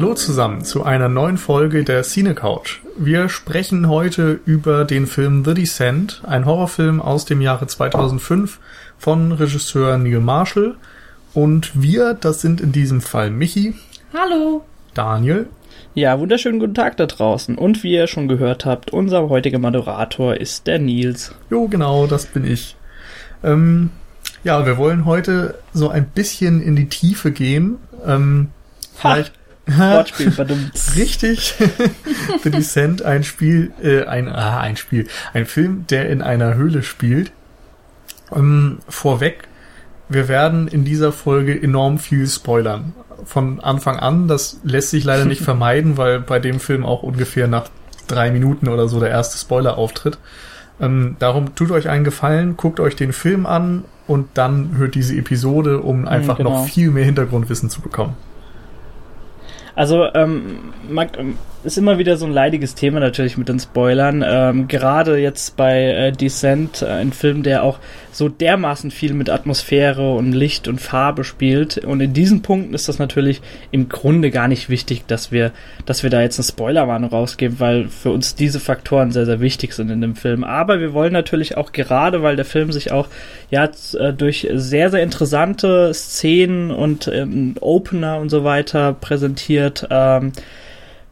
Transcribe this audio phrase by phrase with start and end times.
[0.00, 2.80] Hallo zusammen zu einer neuen Folge der Cine Couch.
[2.96, 8.60] Wir sprechen heute über den Film The Descent, ein Horrorfilm aus dem Jahre 2005
[8.96, 10.76] von Regisseur Neil Marshall.
[11.34, 13.74] Und wir, das sind in diesem Fall Michi.
[14.14, 14.64] Hallo.
[14.94, 15.48] Daniel.
[15.92, 17.58] Ja, wunderschönen guten Tag da draußen.
[17.58, 21.34] Und wie ihr schon gehört habt, unser heutiger Moderator ist der Nils.
[21.50, 22.74] Jo, genau, das bin ich.
[23.44, 23.90] Ähm,
[24.44, 27.76] ja, wir wollen heute so ein bisschen in die Tiefe gehen.
[28.06, 28.48] Ähm,
[28.94, 29.34] vielleicht
[29.66, 30.72] Wortspiel, verdammt.
[30.96, 31.54] Richtig.
[32.42, 36.82] The Descent, ein Spiel, äh, ein, ah, ein Spiel, ein Film, der in einer Höhle
[36.82, 37.32] spielt.
[38.34, 39.48] Ähm, vorweg,
[40.08, 42.94] wir werden in dieser Folge enorm viel spoilern.
[43.24, 47.46] Von Anfang an, das lässt sich leider nicht vermeiden, weil bei dem Film auch ungefähr
[47.46, 47.68] nach
[48.06, 50.18] drei Minuten oder so der erste Spoiler auftritt.
[50.80, 55.14] Ähm, darum tut euch einen Gefallen, guckt euch den Film an und dann hört diese
[55.14, 56.50] Episode, um einfach genau.
[56.50, 58.16] noch viel mehr Hintergrundwissen zu bekommen.
[59.80, 60.74] Also, ähm,
[61.18, 64.24] ähm, ist immer wieder so ein leidiges Thema natürlich mit den Spoilern.
[64.26, 67.78] Ähm, gerade jetzt bei äh, Descent, äh, ein Film, der auch
[68.12, 71.78] so dermaßen viel mit Atmosphäre und Licht und Farbe spielt.
[71.78, 75.52] Und in diesen Punkten ist das natürlich im Grunde gar nicht wichtig, dass wir,
[75.86, 79.74] dass wir da jetzt eine Spoilerwarnung rausgeben, weil für uns diese Faktoren sehr, sehr wichtig
[79.74, 80.44] sind in dem Film.
[80.44, 83.08] Aber wir wollen natürlich auch gerade, weil der Film sich auch
[83.50, 90.32] ja äh, durch sehr, sehr interessante Szenen und ähm, Opener und so weiter präsentiert, ähm,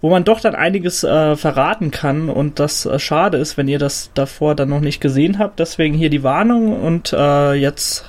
[0.01, 3.79] wo man doch dann einiges äh, verraten kann und das äh, schade ist, wenn ihr
[3.79, 5.59] das davor dann noch nicht gesehen habt.
[5.59, 8.05] Deswegen hier die Warnung und äh, jetzt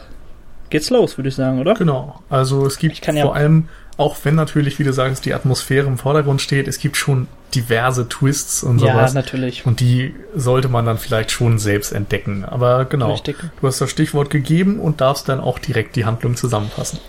[0.70, 1.74] geht's los, würde ich sagen, oder?
[1.74, 2.22] Genau.
[2.30, 5.98] Also es gibt vor ja allem, auch wenn natürlich, wie du sagst, die Atmosphäre im
[5.98, 9.14] Vordergrund steht, es gibt schon diverse Twists und sowas.
[9.14, 9.66] Ja, natürlich.
[9.66, 12.46] Und die sollte man dann vielleicht schon selbst entdecken.
[12.46, 13.38] Aber genau, Richtig.
[13.60, 17.00] du hast das Stichwort gegeben und darfst dann auch direkt die Handlung zusammenfassen.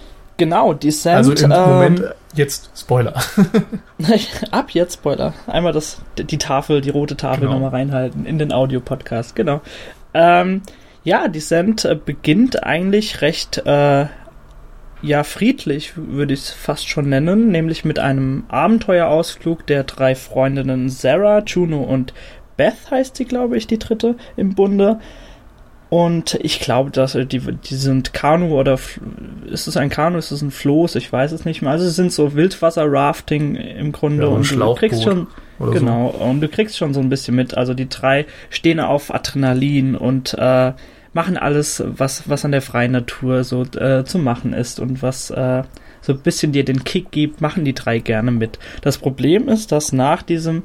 [0.41, 1.17] Genau, Descent.
[1.17, 3.15] Also im ähm, Moment jetzt Spoiler.
[4.51, 5.35] ab jetzt Spoiler.
[5.47, 7.53] Einmal das, die Tafel, die rote Tafel genau.
[7.53, 9.37] nochmal reinhalten in den Audio-Podcast.
[9.37, 9.61] Genau.
[10.15, 10.63] Ähm,
[11.05, 14.07] ja, Descent äh, beginnt eigentlich recht äh,
[15.03, 20.89] ja friedlich, würde ich es fast schon nennen, nämlich mit einem Abenteuerausflug der drei Freundinnen
[20.89, 22.15] Sarah, Juno und
[22.57, 25.01] Beth heißt sie, glaube ich, die dritte im Bunde.
[25.91, 28.79] Und ich glaube, dass die, die sind Kanu oder
[29.47, 31.73] ist es ein Kanu, ist es ein Floß, ich weiß es nicht mehr.
[31.73, 35.27] Also es sind so Wildwasser-Rafting im Grunde ja, und du kriegst schon
[35.59, 36.25] genau so.
[36.25, 37.57] und du kriegst schon so ein bisschen mit.
[37.57, 40.75] Also die drei stehen auf Adrenalin und äh,
[41.13, 45.31] machen alles, was was an der freien Natur so äh, zu machen ist und was
[45.31, 45.65] äh,
[46.03, 48.61] so ein bisschen dir den Kick gibt, machen die drei gerne mit.
[48.83, 50.63] Das Problem ist, dass nach diesem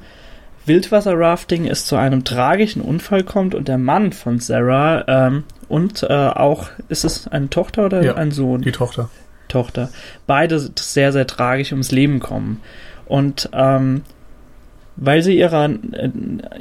[0.65, 6.07] Wildwasser-Rafting es zu einem tragischen Unfall kommt und der Mann von Sarah ähm, und äh,
[6.07, 8.61] auch, ist es eine Tochter oder ja, ein Sohn?
[8.61, 9.09] Die Tochter.
[9.47, 9.89] Tochter.
[10.27, 12.61] Beide sehr, sehr tragisch ums Leben kommen.
[13.05, 14.01] Und ähm,
[14.97, 16.09] weil sie ihrer, äh,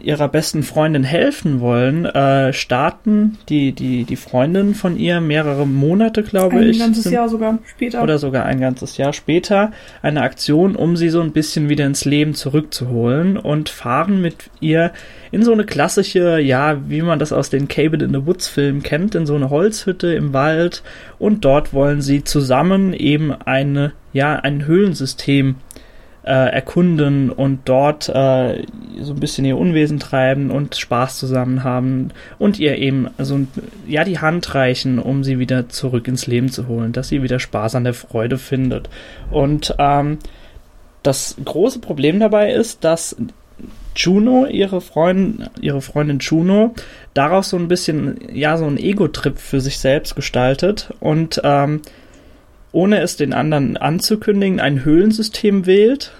[0.03, 6.23] ihrer besten Freundin helfen wollen, äh, starten die, die, die Freundin von ihr mehrere Monate,
[6.23, 6.77] glaube ein ich.
[6.77, 8.03] Ein ganzes sind, Jahr sogar später.
[8.03, 9.73] Oder sogar ein ganzes Jahr später
[10.03, 14.93] eine Aktion, um sie so ein bisschen wieder ins Leben zurückzuholen und fahren mit ihr
[15.31, 18.83] in so eine klassische, ja, wie man das aus den Cabin in the Woods Filmen
[18.83, 20.83] kennt, in so eine Holzhütte im Wald
[21.19, 25.57] und dort wollen sie zusammen eben eine, ja, ein Höhlensystem
[26.25, 28.65] äh, erkunden und dort äh,
[29.01, 33.41] so ein bisschen ihr Unwesen treiben und Spaß zusammen haben und ihr eben so
[33.87, 37.39] ja die Hand reichen, um sie wieder zurück ins Leben zu holen, dass sie wieder
[37.39, 38.89] Spaß an der Freude findet.
[39.31, 40.19] Und ähm,
[41.03, 43.17] das große Problem dabei ist, dass
[43.97, 46.75] Juno, ihre Freundin, ihre Freundin Juno,
[47.13, 51.83] daraus so ein bisschen, ja, so ein Ego-Trip für sich selbst gestaltet und ähm,
[52.75, 56.13] ohne es den anderen anzukündigen, ein Höhlensystem wählt,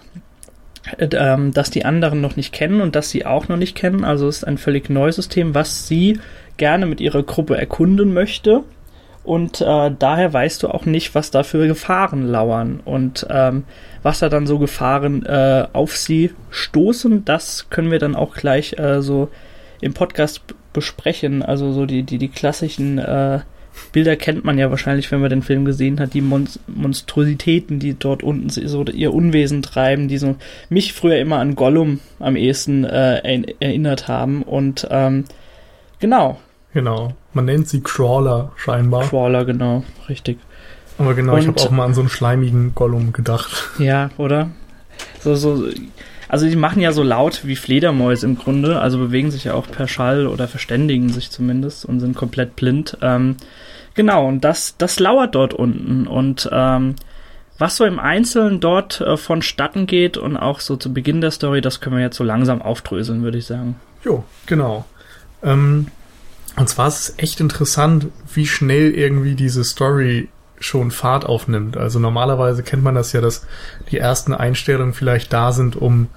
[0.97, 4.05] äh, ähm, das die anderen noch nicht kennen und das sie auch noch nicht kennen.
[4.05, 6.21] Also es ist ein völlig neues System, was sie
[6.57, 8.63] gerne mit ihrer Gruppe erkunden möchte.
[9.25, 13.65] Und äh, daher weißt du auch nicht, was da für Gefahren lauern und ähm,
[14.03, 17.25] was da dann so Gefahren äh, auf sie stoßen.
[17.25, 19.29] Das können wir dann auch gleich äh, so
[19.81, 20.43] im Podcast
[20.73, 21.43] besprechen.
[21.43, 23.41] Also so die, die, die klassischen äh,
[23.93, 27.99] Bilder kennt man ja wahrscheinlich, wenn man den Film gesehen hat, die Mon Monstrositäten, die
[27.99, 30.37] dort unten so ihr Unwesen treiben, die so
[30.69, 34.43] mich früher immer an Gollum am ehesten äh, erinnert haben.
[34.43, 35.25] Und ähm,
[36.01, 36.39] genau.
[36.73, 37.15] Genau.
[37.33, 39.09] Man nennt sie Crawler scheinbar.
[39.09, 40.39] Crawler, genau, richtig.
[40.99, 43.71] Aber genau, Und, ich habe auch mal an so einen schleimigen Gollum gedacht.
[43.79, 44.51] Ja, oder?
[45.21, 45.65] So, so,
[46.35, 49.71] also die machen ja so laut wie Fledermäuse im Grunde, also bewegen sich ja auch
[49.71, 52.99] per Schall oder verständigen sich zumindest und sind komplett blind.
[53.03, 53.37] Ähm,
[53.95, 56.09] genau, und das, das lauert dort unten.
[56.09, 56.97] Und ähm,
[57.57, 61.61] was so im Einzelnen dort äh, vonstatten geht und auch so zu Beginn der Story,
[61.61, 63.77] das können wir jetzt so langsam aufdröseln, würde ich sagen.
[64.05, 64.87] Jo, genau.
[65.45, 65.87] Ähm,
[66.57, 70.31] und zwar ist es echt interessant, wie schnell irgendwie diese Story
[70.65, 71.77] schon Fahrt aufnimmt.
[71.77, 73.47] Also normalerweise kennt man das ja, dass
[73.91, 76.09] die ersten Einstellungen vielleicht da sind, um,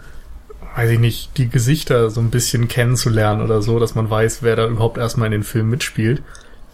[0.76, 4.56] weiß ich nicht, die Gesichter so ein bisschen kennenzulernen oder so, dass man weiß, wer
[4.56, 6.24] da überhaupt erstmal in den Film mitspielt.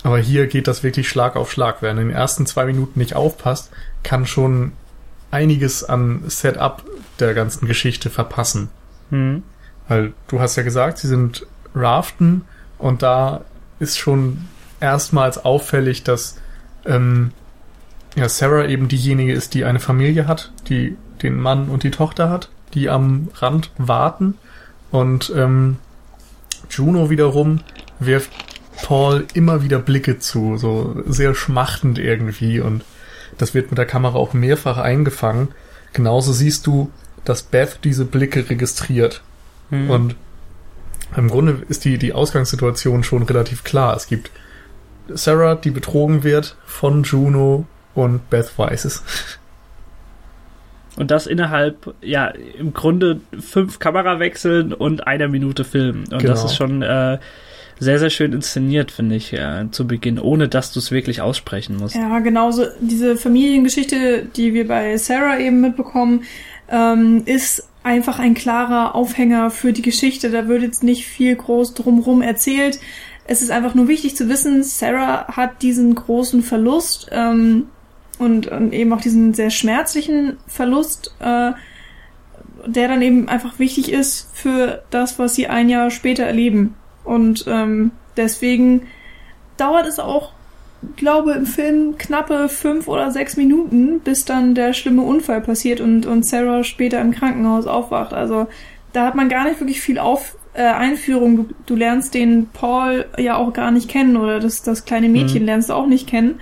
[0.04, 1.78] Aber hier geht das wirklich Schlag auf Schlag.
[1.80, 3.72] Wer in den ersten zwei Minuten nicht aufpasst,
[4.04, 4.74] kann schon
[5.32, 6.84] einiges an Setup
[7.20, 8.70] der ganzen Geschichte verpassen.
[9.10, 9.44] Hm.
[9.88, 12.44] Weil du hast ja gesagt, sie sind Raften
[12.78, 13.42] und da
[13.80, 14.46] ist schon
[14.80, 16.38] erstmals auffällig, dass
[16.86, 17.32] ähm,
[18.16, 22.30] ja, Sarah eben diejenige ist, die eine Familie hat, die den Mann und die Tochter
[22.30, 24.36] hat, die am Rand warten.
[24.92, 25.78] Und ähm,
[26.70, 27.62] Juno wiederum
[28.00, 28.32] wirft
[28.84, 32.60] Paul immer wieder Blicke zu, so sehr schmachtend irgendwie.
[32.60, 32.84] Und
[33.38, 35.50] das wird mit der Kamera auch mehrfach eingefangen.
[35.94, 36.92] Genauso siehst du,
[37.24, 39.24] dass Beth diese Blicke registriert.
[39.70, 39.90] Hm.
[39.90, 40.16] Und
[41.16, 43.96] im Grunde ist die, die Ausgangssituation schon relativ klar.
[43.96, 44.32] Es gibt
[45.10, 47.66] Sarah, die betrogen wird von Juno
[47.96, 49.04] und Beth weiß es.
[50.96, 56.04] Und das innerhalb, ja, im Grunde fünf Kamerawechseln und einer Minute Film.
[56.12, 56.46] Und das Genau.
[56.46, 57.18] ist schon äh,
[57.80, 61.78] sehr, sehr schön inszeniert, finde ich, äh, zu Beginn, ohne dass du es wirklich aussprechen
[61.78, 61.96] musst.
[61.96, 66.24] Ja, genauso diese Familiengeschichte, die wir bei Sarah eben mitbekommen,
[66.70, 70.30] ähm, ist einfach ein klarer Aufhänger für die Geschichte.
[70.30, 72.80] Da wird jetzt nicht viel groß drumrum erzählt.
[73.26, 77.66] Es ist einfach nur wichtig zu wissen, Sarah hat diesen großen Verlust ähm,
[78.20, 81.52] und, und eben auch diesen sehr schmerzlichen Verlust, äh,
[82.66, 86.76] der dann eben einfach wichtig ist für das, was sie ein Jahr später erleben.
[87.04, 88.84] Und ähm, deswegen
[89.58, 90.32] dauert es auch
[90.96, 96.06] glaube im Film knappe fünf oder sechs Minuten, bis dann der schlimme Unfall passiert und,
[96.06, 98.14] und Sarah später im Krankenhaus aufwacht.
[98.14, 98.48] Also
[98.92, 101.38] da hat man gar nicht wirklich viel Auf, äh, Einführung.
[101.38, 105.42] Du, du lernst den Paul ja auch gar nicht kennen oder das, das kleine Mädchen
[105.42, 105.48] Mhm.
[105.48, 106.40] lernst du auch nicht kennen.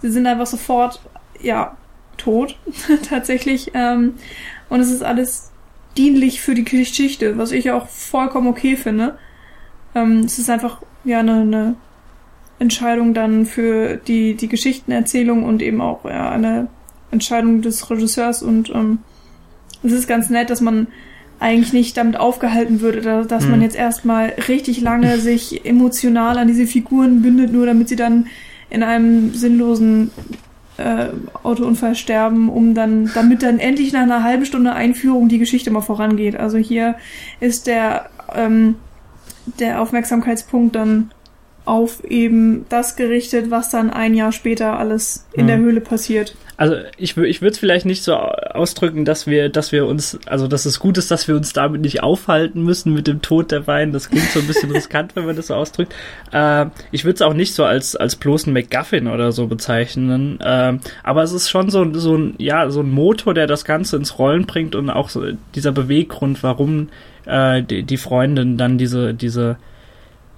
[0.00, 1.00] Sie sind einfach sofort,
[1.42, 1.76] ja,
[2.16, 2.56] tot,
[3.08, 3.72] tatsächlich.
[3.74, 4.14] Ähm,
[4.68, 5.50] und es ist alles
[5.96, 9.18] dienlich für die Geschichte, was ich auch vollkommen okay finde.
[9.94, 11.74] Ähm, es ist einfach, ja, eine, eine
[12.58, 16.68] Entscheidung dann für die, die Geschichtenerzählung und eben auch ja, eine
[17.10, 18.98] Entscheidung des Regisseurs und ähm,
[19.82, 20.86] es ist ganz nett, dass man
[21.40, 26.46] eigentlich nicht damit aufgehalten würde, da, dass man jetzt erstmal richtig lange sich emotional an
[26.46, 28.28] diese Figuren bindet, nur damit sie dann
[28.70, 30.12] in einem sinnlosen
[30.78, 31.08] äh,
[31.42, 35.80] Autounfall sterben, um dann, damit dann endlich nach einer halben Stunde Einführung die Geschichte mal
[35.80, 36.36] vorangeht.
[36.36, 36.96] Also hier
[37.40, 38.76] ist der, ähm,
[39.58, 41.10] der Aufmerksamkeitspunkt dann
[41.64, 45.48] auf eben das gerichtet, was dann ein Jahr später alles in Mhm.
[45.48, 46.34] der Höhle passiert.
[46.56, 50.46] Also ich, ich würde es vielleicht nicht so ausdrücken, dass wir, dass wir uns, also
[50.46, 53.60] dass es gut ist, dass wir uns damit nicht aufhalten müssen mit dem Tod der
[53.60, 53.92] beiden.
[53.92, 55.92] Das klingt so ein bisschen riskant, wenn man das so ausdrückt.
[56.30, 60.38] Äh, ich würde es auch nicht so als, als bloßen MacGuffin oder so bezeichnen.
[60.40, 63.64] Äh, aber es ist schon so, ein- so ein, ja, so ein Motor, der das
[63.64, 66.90] Ganze ins Rollen bringt und auch so dieser Beweggrund, warum
[67.26, 69.56] äh, die, die Freundin dann diese, diese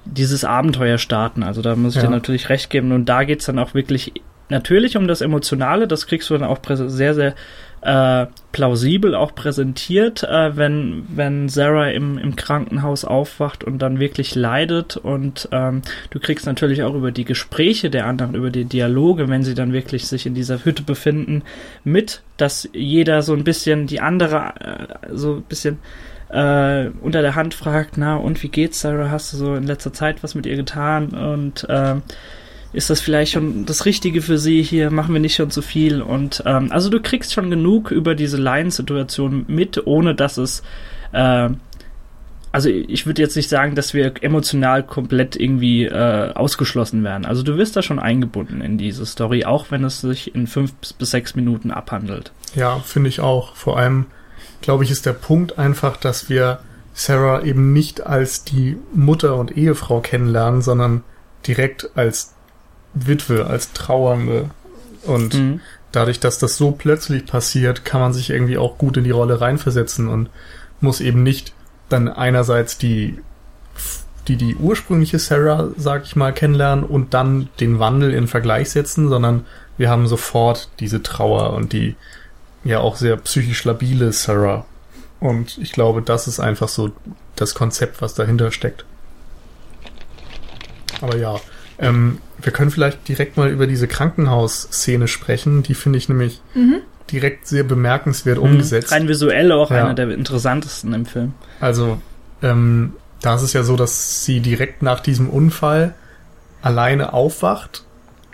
[0.04, 1.42] dieses Abenteuer starten.
[1.42, 2.08] Also da muss ich Ja.
[2.08, 2.92] dir natürlich recht geben.
[2.92, 4.12] Und da geht's dann auch wirklich
[4.49, 5.88] natürlich um das Emotionale.
[5.88, 7.34] Das kriegst du dann auch sehr, sehr
[7.80, 14.34] äh, plausibel auch präsentiert, äh, wenn, wenn Sarah im, im Krankenhaus aufwacht und dann wirklich
[14.34, 14.96] leidet.
[14.96, 19.42] Und ähm, du kriegst natürlich auch über die Gespräche der anderen, über die Dialoge, wenn
[19.42, 21.42] sie dann wirklich sich in dieser Hütte befinden,
[21.84, 25.78] mit, dass jeder so ein bisschen die andere äh, so ein bisschen
[26.34, 29.10] äh, unter der Hand fragt, na und wie geht's, Sarah?
[29.10, 31.10] Hast du so in letzter Zeit was mit ihr getan?
[31.10, 32.02] Und ähm,
[32.72, 34.90] ist das vielleicht schon das Richtige für sie hier?
[34.90, 36.02] Machen wir nicht schon zu viel?
[36.02, 40.64] Und ähm, also du kriegst schon genug über diese Laiensituation mit, ohne dass es
[41.12, 41.50] äh,
[42.50, 47.26] also ich würde jetzt nicht sagen, dass wir emotional komplett irgendwie äh, ausgeschlossen werden.
[47.26, 50.72] Also du wirst da schon eingebunden in diese Story, auch wenn es sich in fünf
[50.96, 52.30] bis sechs Minuten abhandelt.
[52.54, 53.56] Ja, finde ich auch.
[53.56, 54.06] Vor allem,
[54.64, 56.59] glaube ich, ist der Punkt einfach, dass wir
[56.92, 61.02] Sarah eben nicht als die Mutter und Ehefrau kennenlernen, sondern
[61.47, 62.35] direkt als
[62.94, 64.50] Witwe, als Trauernde.
[65.04, 65.61] Und Mhm.
[65.92, 69.40] dadurch, dass das so plötzlich passiert, kann man sich irgendwie auch gut in die Rolle
[69.40, 70.30] reinversetzen und
[70.80, 71.52] muss eben nicht
[71.88, 73.18] dann einerseits die
[74.26, 79.09] die die ursprüngliche Sarah, sag ich mal, kennenlernen und dann den Wandel in Vergleich setzen,
[79.11, 79.44] sondern
[79.76, 81.94] wir haben sofort diese Trauer und die
[82.64, 84.64] ja auch sehr psychisch labile Sarah.
[85.21, 86.90] Und ich glaube, das ist einfach so
[87.37, 88.85] das Konzept, was dahinter steckt.
[91.00, 91.37] Aber ja,
[91.78, 95.62] ähm, wir können vielleicht direkt mal über diese Krankenhausszene sprechen.
[95.62, 96.76] Die finde ich nämlich Mhm.
[97.11, 98.92] direkt sehr bemerkenswert umgesetzt.
[98.92, 99.85] Rein visuell auch Ja.
[99.85, 101.35] einer der interessantesten im Film.
[101.61, 102.00] Also,
[102.42, 105.94] ähm, da ist es ja so, dass sie direkt nach diesem Unfall
[106.62, 107.85] alleine aufwacht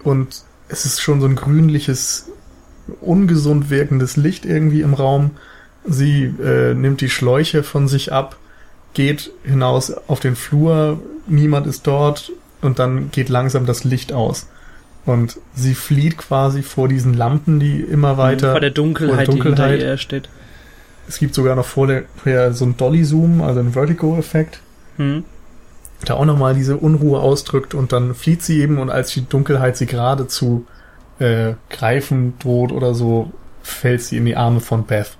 [0.05, 2.29] und es ist schon so ein grünliches,
[3.01, 5.33] ungesund wirkendes Licht irgendwie im Raum.
[5.85, 8.37] Sie äh, nimmt die Schläuche von sich ab,
[8.95, 14.49] geht hinaus auf den Flur, niemand ist dort und dann geht langsam das Licht aus.
[15.07, 18.53] Und sie flieht quasi vor diesen Lampen, die immer weiter.
[18.53, 19.81] Vor der Dunkelheit, vor der die hinter Dunkelheit.
[19.81, 20.29] ihr steht.
[21.09, 24.61] Es gibt sogar noch vorher so einen Dolly-Zoom, also einen Vertigo-Effekt
[24.97, 25.25] Hm.
[26.05, 29.77] da auch nochmal diese Unruhe ausdrückt und dann flieht sie eben und als die Dunkelheit
[29.79, 30.67] sie gerade zu
[31.21, 33.31] äh, greifen droht oder so,
[33.63, 35.17] fällt sie in die Arme von Beth.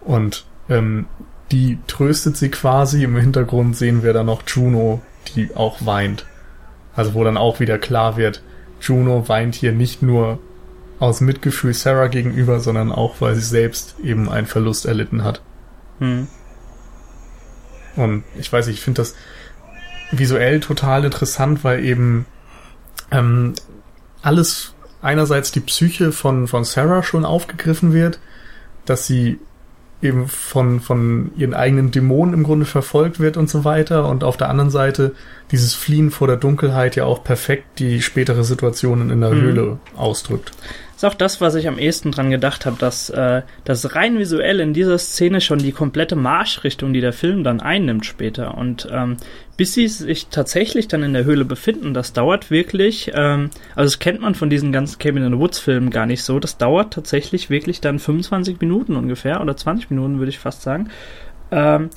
[0.00, 1.06] Und ähm,
[1.52, 3.04] die tröstet sie quasi.
[3.04, 6.26] Im Hintergrund sehen wir dann noch Juno, die auch weint.
[6.96, 8.42] Also wo dann auch wieder klar wird,
[8.80, 10.38] Juno weint hier nicht nur
[10.98, 15.42] aus Mitgefühl Sarah gegenüber, sondern auch, weil sie selbst eben einen Verlust erlitten hat.
[15.98, 16.28] Hm.
[17.96, 19.14] Und ich weiß nicht, ich finde das
[20.10, 22.26] visuell total interessant, weil eben
[23.10, 23.54] ähm,
[24.22, 24.73] alles
[25.04, 28.18] einerseits die Psyche von, von Sarah schon aufgegriffen wird,
[28.86, 29.38] dass sie
[30.02, 34.08] eben von, von ihren eigenen Dämonen im Grunde verfolgt wird und so weiter.
[34.08, 35.12] Und auf der anderen Seite
[35.50, 39.40] dieses Fliehen vor der Dunkelheit ja auch perfekt die spätere Situationen in der Mhm.
[39.40, 40.52] Höhle ausdrückt.
[41.04, 44.58] Ist auch das, was ich am ehesten dran gedacht habe, dass äh, das rein visuell
[44.58, 48.56] in dieser Szene schon die komplette Marschrichtung, die der Film dann einnimmt später.
[48.56, 49.18] Und ähm,
[49.58, 53.98] bis sie sich tatsächlich dann in der Höhle befinden, das dauert wirklich, ähm, also das
[53.98, 56.94] kennt man von diesen ganzen Cabin in the Woods Filmen gar nicht so, das dauert
[56.94, 60.88] tatsächlich wirklich dann 25 Minuten ungefähr oder 20 Minuten würde ich fast sagen.
[61.50, 61.90] Ähm,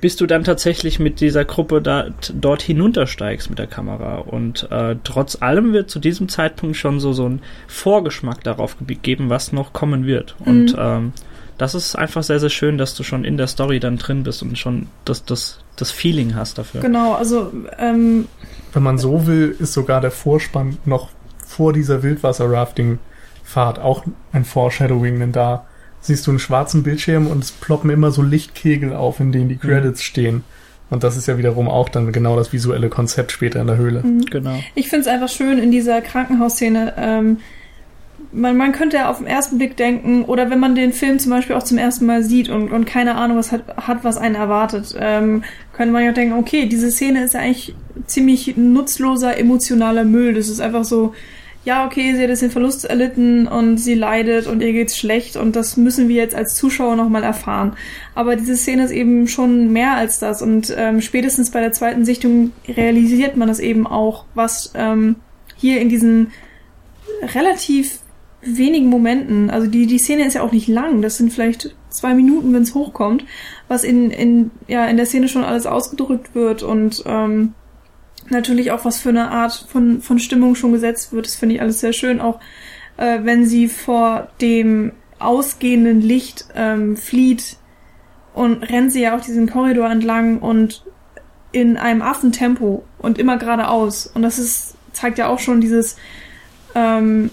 [0.00, 4.18] bis du dann tatsächlich mit dieser Gruppe da, dort hinuntersteigst mit der Kamera.
[4.18, 9.28] Und äh, trotz allem wird zu diesem Zeitpunkt schon so, so ein Vorgeschmack darauf gegeben,
[9.28, 10.36] was noch kommen wird.
[10.44, 11.12] Und ähm,
[11.58, 14.42] das ist einfach sehr, sehr schön, dass du schon in der Story dann drin bist
[14.42, 16.80] und schon das, das, das Feeling hast dafür.
[16.80, 18.28] Genau, also ähm,
[18.72, 21.08] Wenn man so will, ist sogar der Vorspann noch
[21.44, 25.66] vor dieser Wildwasser-Rafting-Fahrt auch ein Foreshadowing, denn da
[26.08, 29.56] siehst du einen schwarzen Bildschirm und es ploppen immer so Lichtkegel auf, in denen die
[29.56, 30.42] Credits stehen.
[30.90, 34.02] Und das ist ja wiederum auch dann genau das visuelle Konzept später in der Höhle.
[34.30, 34.58] Genau.
[34.74, 36.94] Ich finde es einfach schön in dieser Krankenhausszene.
[36.96, 37.36] Ähm,
[38.32, 41.30] man, man könnte ja auf den ersten Blick denken, oder wenn man den Film zum
[41.30, 44.34] Beispiel auch zum ersten Mal sieht und, und keine Ahnung was hat, hat, was einen
[44.34, 47.74] erwartet, ähm, könnte man ja denken, okay, diese Szene ist ja eigentlich
[48.06, 50.34] ziemlich nutzloser emotionaler Müll.
[50.34, 51.14] Das ist einfach so,
[51.68, 55.36] ja, okay, sie hat jetzt den Verlust erlitten und sie leidet und ihr geht's schlecht
[55.36, 57.76] und das müssen wir jetzt als Zuschauer nochmal erfahren.
[58.14, 62.06] Aber diese Szene ist eben schon mehr als das und ähm, spätestens bei der zweiten
[62.06, 65.16] Sichtung realisiert man das eben auch, was ähm,
[65.56, 66.32] hier in diesen
[67.34, 67.98] relativ
[68.40, 72.14] wenigen Momenten, also die, die Szene ist ja auch nicht lang, das sind vielleicht zwei
[72.14, 73.26] Minuten, wenn es hochkommt,
[73.66, 77.52] was in, in, ja, in der Szene schon alles ausgedrückt wird und ähm,
[78.30, 81.26] natürlich auch was für eine Art von, von Stimmung schon gesetzt wird.
[81.26, 82.40] Das finde ich alles sehr schön, auch
[82.96, 87.56] äh, wenn sie vor dem ausgehenden Licht ähm, flieht
[88.34, 90.84] und rennt sie ja auch diesen Korridor entlang und
[91.50, 94.06] in einem Affentempo und immer geradeaus.
[94.06, 95.96] Und das ist, zeigt ja auch schon dieses,
[96.74, 97.30] ähm,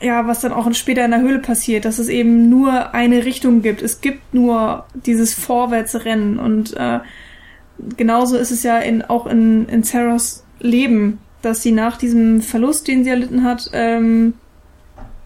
[0.00, 3.62] ja, was dann auch später in der Höhle passiert, dass es eben nur eine Richtung
[3.62, 3.82] gibt.
[3.82, 7.00] Es gibt nur dieses Vorwärtsrennen und äh,
[7.96, 12.88] genauso ist es ja in, auch in, in Sarahs Leben, dass sie nach diesem Verlust,
[12.88, 14.34] den sie erlitten hat, ähm,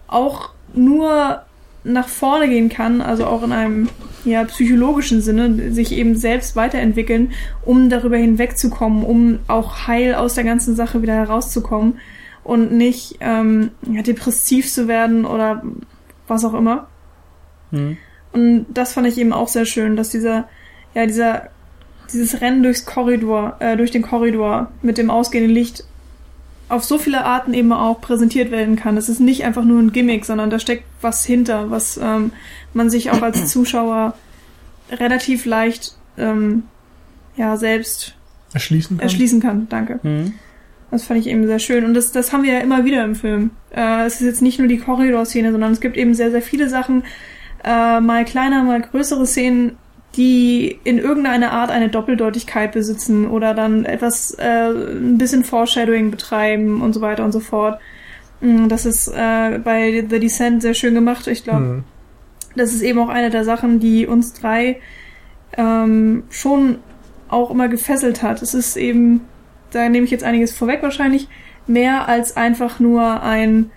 [0.07, 1.43] auch nur
[1.83, 3.89] nach vorne gehen kann, also auch in einem
[4.25, 7.31] ja, psychologischen Sinne, sich eben selbst weiterentwickeln,
[7.63, 11.99] um darüber hinwegzukommen, um auch heil aus der ganzen Sache wieder herauszukommen
[12.43, 15.63] und nicht ähm, ja, depressiv zu werden oder
[16.27, 16.87] was auch immer.
[17.71, 17.97] Hm.
[18.31, 20.49] Und das fand ich eben auch sehr schön, dass dieser,
[20.93, 21.49] ja, dieser,
[22.13, 25.83] dieses Rennen durchs Korridor, äh, durch den Korridor mit dem ausgehenden Licht
[26.69, 28.95] auf so viele Arten eben auch präsentiert werden kann.
[28.95, 32.31] Es ist nicht einfach nur ein Gimmick, sondern da steckt was hinter, was ähm,
[32.73, 34.13] man sich auch als Zuschauer
[34.91, 36.63] relativ leicht ähm,
[37.35, 38.15] ja selbst
[38.53, 39.03] Erschließen kann?
[39.03, 39.67] erschließen kann.
[39.69, 39.99] Danke.
[40.03, 40.33] Hm.
[40.91, 41.85] Das fand ich eben sehr schön.
[41.85, 43.51] Und das, das haben wir ja immer wieder im Film.
[43.75, 46.69] Äh, es ist jetzt nicht nur die Korridor-Szene, sondern es gibt eben sehr, sehr viele
[46.69, 47.03] Sachen,
[47.63, 49.77] äh, mal kleiner, mal größere Szenen,
[50.15, 56.81] die in irgendeiner Art eine Doppeldeutigkeit besitzen oder dann etwas, äh, ein bisschen Foreshadowing betreiben
[56.81, 57.79] und so weiter und so fort.
[58.41, 61.27] Mm, Das ist äh, bei The Descent sehr schön gemacht.
[61.27, 61.83] Ich glaube, Hm.
[62.55, 64.79] das ist eben auch eine der Sachen, die uns drei
[65.57, 66.79] ähm, schon
[67.29, 68.41] auch immer gefesselt hat.
[68.41, 69.21] Es ist eben,
[69.71, 71.27] da nehme ich jetzt einiges vorweg wahrscheinlich,
[71.67, 73.69] mehr als einfach nur ein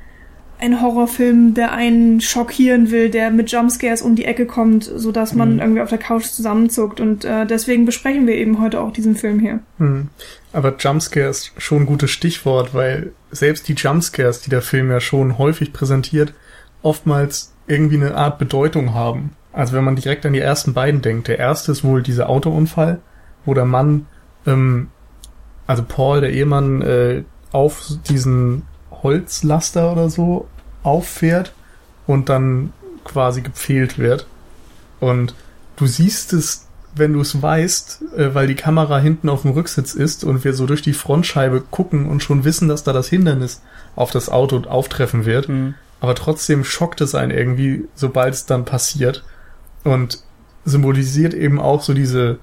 [0.63, 5.35] ein Horrorfilm, der einen schockieren will, der mit Jumpscares um die Ecke kommt, so dass
[5.35, 5.61] man Mhm.
[5.61, 7.01] irgendwie auf der Couch zusammenzuckt.
[7.01, 9.59] Und äh, deswegen besprechen wir eben heute auch diesen Film hier.
[9.79, 10.09] Hm.
[10.53, 15.01] Aber Jumpscare ist schon ein gutes Stichwort, weil selbst die Jumpscares, die der Film ja
[15.01, 16.33] schon häufig präsentiert,
[16.83, 19.31] oftmals irgendwie eine Art Bedeutung haben.
[19.53, 21.29] Also wenn man direkt an die ersten beiden denkt.
[21.29, 23.01] Der erste ist wohl dieser Autounfall,
[23.45, 24.07] wo der Mann,
[24.47, 24.89] ähm,
[25.67, 28.63] also Paul, der Ehemann, äh, auf diesen
[29.03, 30.47] Holzlaster oder so
[30.83, 31.53] auffährt
[32.07, 32.73] und dann
[33.05, 34.27] quasi gepfählt wird.
[35.01, 35.35] Und
[35.77, 39.95] du siehst es, wenn du es weißt, äh, weil die Kamera hinten auf dem Rücksitz
[39.95, 43.63] ist und wir so durch die Frontscheibe gucken und schon wissen, dass da das Hindernis
[43.97, 45.49] auf das Auto auftreffen wird.
[45.49, 45.75] Hm.
[46.01, 49.25] Aber trotzdem schockt es einen irgendwie, sobald es dann passiert.
[49.85, 50.23] Und
[50.65, 52.39] symbolisiert eben auch so diese,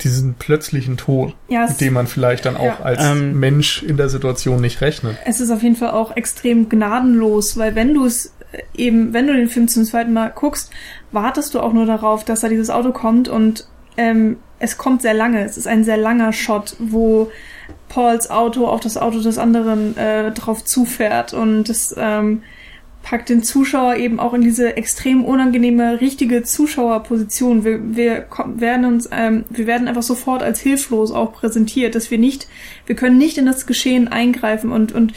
[0.00, 2.80] diesen plötzlichen Tod, Ja, es, mit dem man vielleicht dann auch Ja.
[2.82, 3.38] als Ähm.
[3.38, 5.16] Mensch in der Situation nicht rechnet.
[5.24, 9.26] es ist auf jeden Fall auch extrem gnadenlos, weil wenn du es äh, eben, wenn
[9.26, 10.70] du den Film zum zweiten Mal guckst,
[11.12, 15.14] wartest du auch nur darauf, dass da dieses Auto kommt und ähm, es kommt sehr
[15.14, 15.44] lange.
[15.44, 17.30] Es ist ein sehr langer Shot, wo
[17.88, 22.42] Pauls Auto auf das Auto des anderen äh, drauf zufährt und das ähm,
[23.04, 27.62] packt den Zuschauer eben auch in diese extrem unangenehme, richtige Zuschauerposition.
[27.62, 32.18] Wir, wir werden uns, ähm, wir werden einfach sofort als hilflos auch präsentiert, dass wir
[32.18, 32.48] nicht,
[32.86, 35.12] wir können nicht in das Geschehen eingreifen und, und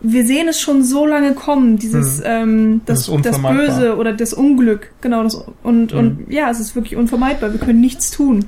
[0.00, 3.42] wir sehen es schon so lange kommen, dieses, ähm, Das das, das.
[3.42, 7.80] Böse oder das Unglück, genau, das, und, und ja, es ist wirklich unvermeidbar, wir können
[7.80, 8.46] nichts tun.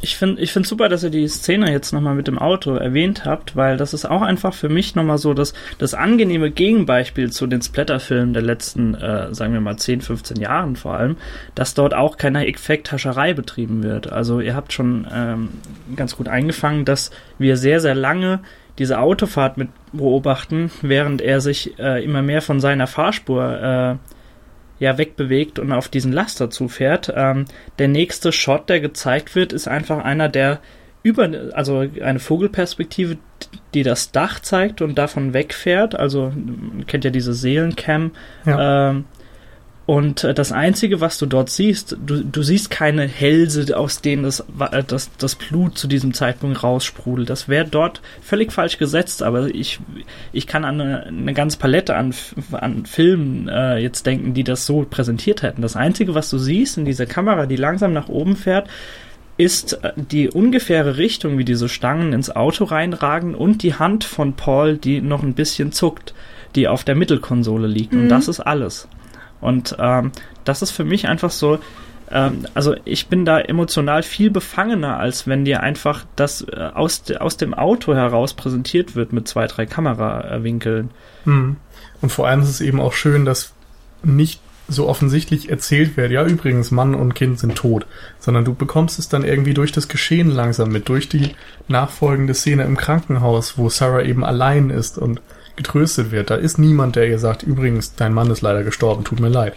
[0.00, 3.24] Ich finde ich finde super, dass ihr die Szene jetzt nochmal mit dem Auto erwähnt
[3.24, 7.48] habt, weil das ist auch einfach für mich nochmal so das, das angenehme Gegenbeispiel zu
[7.48, 11.16] den Splatterfilmen der letzten, äh, sagen wir mal 10, 15 Jahren vor allem,
[11.56, 14.12] dass dort auch keine Effekthascherei betrieben wird.
[14.12, 15.48] Also ihr habt schon ähm,
[15.96, 18.40] ganz gut eingefangen, dass wir sehr, sehr lange
[18.78, 24.17] diese Autofahrt mit beobachten, während er sich äh, immer mehr von seiner Fahrspur äh,
[24.78, 27.12] ja wegbewegt und auf diesen Laster zufährt.
[27.14, 27.46] Ähm,
[27.78, 30.60] der nächste Shot, der gezeigt wird, ist einfach einer, der
[31.02, 33.18] über, also eine Vogelperspektive,
[33.74, 35.94] die das Dach zeigt und davon wegfährt.
[35.94, 38.12] Also man kennt ja diese Seelencam.
[38.44, 38.90] Ja.
[38.90, 39.04] Ähm,
[39.88, 44.22] und äh, das Einzige, was du dort siehst, du, du siehst keine Hälse, aus denen
[44.24, 47.30] das, äh, das, das Blut zu diesem Zeitpunkt raussprudelt.
[47.30, 49.80] Das wäre dort völlig falsch gesetzt, aber ich,
[50.30, 52.12] ich kann an eine, eine ganze Palette an,
[52.52, 55.62] an Filmen äh, jetzt denken, die das so präsentiert hätten.
[55.62, 58.68] Das Einzige, was du siehst in dieser Kamera, die langsam nach oben fährt,
[59.38, 64.34] ist äh, die ungefähre Richtung, wie diese Stangen ins Auto reinragen und die Hand von
[64.34, 66.12] Paul, die noch ein bisschen zuckt,
[66.56, 67.94] die auf der Mittelkonsole liegt.
[67.94, 68.08] Und Mhm.
[68.10, 68.86] das ist alles.
[69.40, 70.12] Und ähm,
[70.44, 71.58] das ist für mich einfach so,
[72.10, 77.02] ähm, also ich bin da emotional viel befangener, als wenn dir einfach das äh, aus,
[77.18, 80.90] aus dem Auto heraus präsentiert wird mit zwei, drei Kamerawinkeln.
[81.24, 81.56] Hm.
[82.00, 83.52] Und vor allem ist es eben auch schön, dass
[84.02, 87.86] nicht so offensichtlich erzählt wird, ja übrigens, Mann und Kind sind tot,
[88.18, 91.34] sondern du bekommst es dann irgendwie durch das Geschehen langsam mit, durch die
[91.68, 95.22] nachfolgende Szene im Krankenhaus, wo Sarah eben allein ist und
[95.58, 96.30] getröstet wird.
[96.30, 99.52] Da ist niemand, der ihr sagt, übrigens, dein Mann ist leider gestorben, tut mir leid.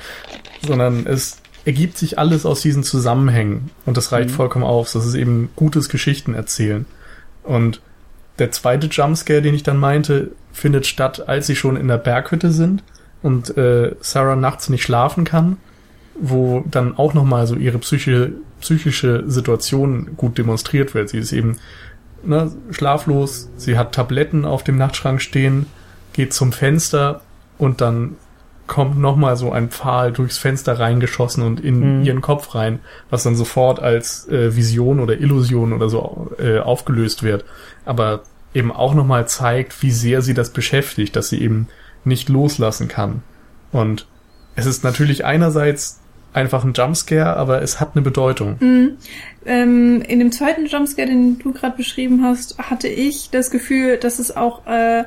[0.68, 4.34] Sondern es ergibt sich alles aus diesen Zusammenhängen und das reicht Mhm.
[4.34, 4.92] vollkommen auf.
[4.92, 6.86] Das ist eben gutes Geschichten erzählen.
[7.44, 7.82] Und
[8.40, 12.52] der zweite Jumpscare, den ich dann meinte, findet statt, als sie schon in der Berghütte
[12.52, 12.84] sind
[13.22, 15.58] und äh, Sarah nachts nicht schlafen kann,
[16.20, 21.10] wo dann auch nochmal so ihre psychische, psychische Situation gut demonstriert wird.
[21.10, 21.58] Sie ist eben
[22.24, 25.68] ne, schlaflos, sie hat Tabletten auf dem Nachtschrank stehen,
[26.14, 27.22] geht zum Fenster
[27.58, 28.16] und dann
[28.68, 32.06] kommt nochmal so ein Pfahl durchs Fenster reingeschossen und in Mhm.
[32.06, 37.22] ihren Kopf rein, was dann sofort als äh, Vision oder Illusion oder so äh, aufgelöst
[37.24, 37.44] wird.
[37.86, 41.68] Aber eben auch nochmal zeigt, wie sehr sie das beschäftigt, dass sie eben
[42.06, 43.24] nicht loslassen kann.
[43.74, 44.08] Und
[44.56, 46.00] es ist natürlich einerseits
[46.34, 48.56] einfach ein Jumpscare, aber es hat eine Bedeutung.
[48.62, 48.92] Mhm.
[49.46, 54.20] Ähm, in dem zweiten Jumpscare, den du gerade beschrieben hast, hatte ich das Gefühl, dass
[54.20, 55.04] es auch äh,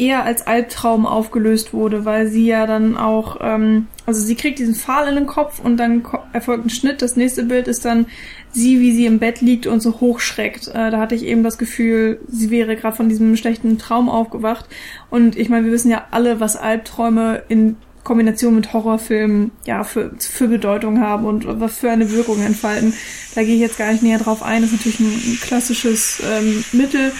[0.00, 4.74] eher als Albtraum aufgelöst wurde, weil sie ja dann auch, ähm, also sie kriegt diesen
[4.74, 7.02] Pfahl in den Kopf und dann erfolgt ein Schnitt.
[7.02, 8.06] Das nächste Bild ist dann
[8.50, 10.68] sie, wie sie im Bett liegt und so hochschreckt.
[10.68, 14.64] Äh, da hatte ich eben das Gefühl, sie wäre gerade von diesem schlechten Traum aufgewacht.
[15.10, 20.12] Und ich meine, wir wissen ja alle, was Albträume in Kombination mit Horrorfilmen ja für,
[20.18, 22.94] für Bedeutung haben und was für eine Wirkung entfalten.
[23.34, 24.62] Da gehe ich jetzt gar nicht näher drauf ein.
[24.62, 27.12] Das ist natürlich ein, ein klassisches ähm, Mittel.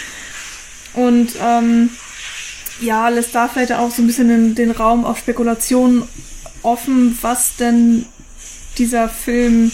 [0.95, 1.91] Und ähm,
[2.81, 6.03] ja, lässt da vielleicht auch so ein bisschen den, den Raum auf Spekulationen
[6.63, 8.07] offen, was denn
[8.79, 9.71] dieser Film,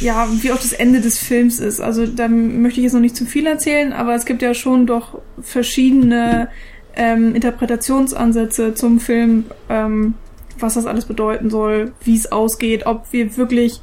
[0.00, 1.80] ja, wie auch das Ende des Films ist.
[1.80, 4.86] Also da möchte ich jetzt noch nicht zu viel erzählen, aber es gibt ja schon
[4.86, 6.48] doch verschiedene
[6.96, 10.14] ähm, Interpretationsansätze zum Film, ähm,
[10.58, 13.80] was das alles bedeuten soll, wie es ausgeht, ob wir wirklich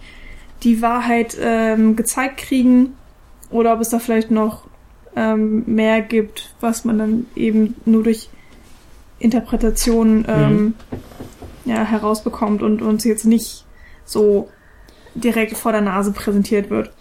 [0.64, 2.94] die Wahrheit ähm, gezeigt kriegen
[3.50, 4.68] oder ob es da vielleicht noch
[5.16, 8.30] ähm, mehr gibt, was man dann eben nur durch
[9.20, 10.74] Interpretation ähm, mhm.
[11.66, 13.66] ja, herausbekommt und uns jetzt nicht
[14.06, 14.50] so
[15.16, 16.92] direkt vor der Nase präsentiert wird.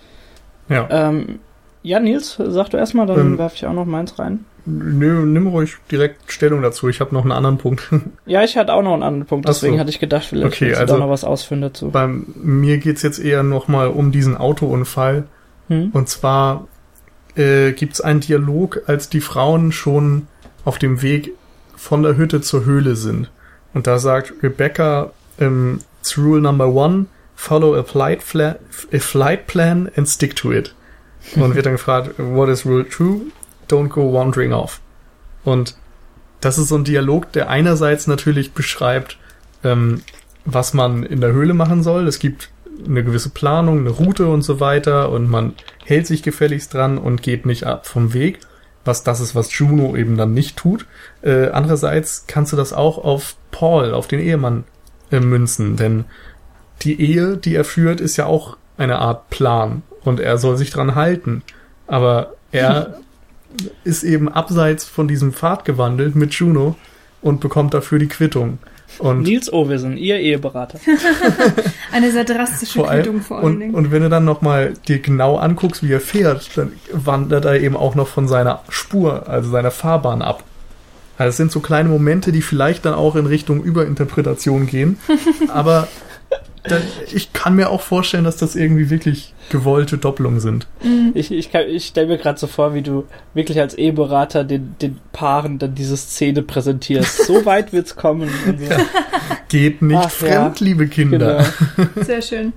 [0.69, 0.87] Ja.
[0.91, 1.41] Ähm,
[1.83, 4.45] ja, Nils, sag du erstmal, dann ähm, werfe ich auch noch meins rein.
[4.65, 6.89] Nö, nimm ruhig direkt Stellung dazu.
[6.89, 7.91] Ich habe noch einen anderen Punkt.
[8.27, 9.81] ja, ich hatte auch noch einen anderen Punkt, deswegen so.
[9.81, 11.91] hatte ich gedacht, vielleicht okay, also, du noch was ausführen dazu.
[11.91, 15.25] Bei mir geht's jetzt eher nochmal um diesen Autounfall.
[15.69, 15.91] Hm?
[15.93, 16.69] Und zwar
[17.37, 20.27] äh, gibt's einen Dialog, als die Frauen schon
[20.65, 21.33] auf dem Weg
[21.77, 23.31] von der Hütte zur Höhle sind.
[23.75, 28.23] Und da sagt Rebecca, ähm, it's rule number one, follow a flight,
[28.93, 30.75] a flight plan and stick to it.
[31.37, 33.23] Und wird dann gefragt, what is rule two?
[33.69, 34.81] Don't go wandering off.
[35.45, 35.77] Und
[36.41, 39.19] das ist so ein Dialog, der einerseits natürlich beschreibt,
[39.65, 40.03] ähm,
[40.45, 42.07] was man in der Höhle machen soll.
[42.07, 42.52] Es gibt
[42.87, 45.55] eine gewisse Planung, eine Route und so weiter und man
[45.85, 48.41] hält sich gefälligst dran und geht nicht ab vom Weg.
[48.85, 50.87] Was das ist, was Juno eben dann nicht tut.
[51.23, 54.65] Äh, andererseits kannst du das auch auf Paul, auf den Ehemann
[55.13, 56.05] äh, münzen, denn
[56.83, 60.71] die Ehe, die er führt, ist ja auch eine Art Plan und er soll sich
[60.71, 61.43] dran halten.
[61.87, 62.99] Aber er
[63.85, 66.77] ist eben abseits von diesem Pfad gewandelt mit Juno
[67.21, 68.59] und bekommt dafür die Quittung.
[68.99, 70.79] Und Nils Ovesen, Ihr Eheberater.
[71.93, 73.75] Eine sehr drastische vor allem, vor allen und, Dingen.
[73.75, 77.77] Und wenn du dann nochmal dir genau anguckst, wie er fährt, dann wandert er eben
[77.77, 80.45] auch noch von seiner Spur, also seiner Fahrbahn ab.
[81.19, 84.99] Also es sind so kleine Momente, die vielleicht dann auch in Richtung Überinterpretation gehen.
[85.49, 85.89] aber
[86.65, 90.69] dann, ich kann mir auch vorstellen, dass das irgendwie wirklich gewollte Doppelungen sind.
[90.83, 91.11] Mhm.
[91.15, 94.99] Ich, ich, ich stelle mir gerade so vor, wie du wirklich als E-Berater den, den
[95.13, 97.27] Paaren dann diese Szene präsentierst.
[97.27, 98.31] So weit wird's kommen.
[98.69, 98.79] Ja.
[99.49, 100.67] Geht nicht Ach, fremd, ja.
[100.67, 101.45] liebe Kinder.
[101.77, 101.89] Genau.
[102.05, 102.53] Sehr schön.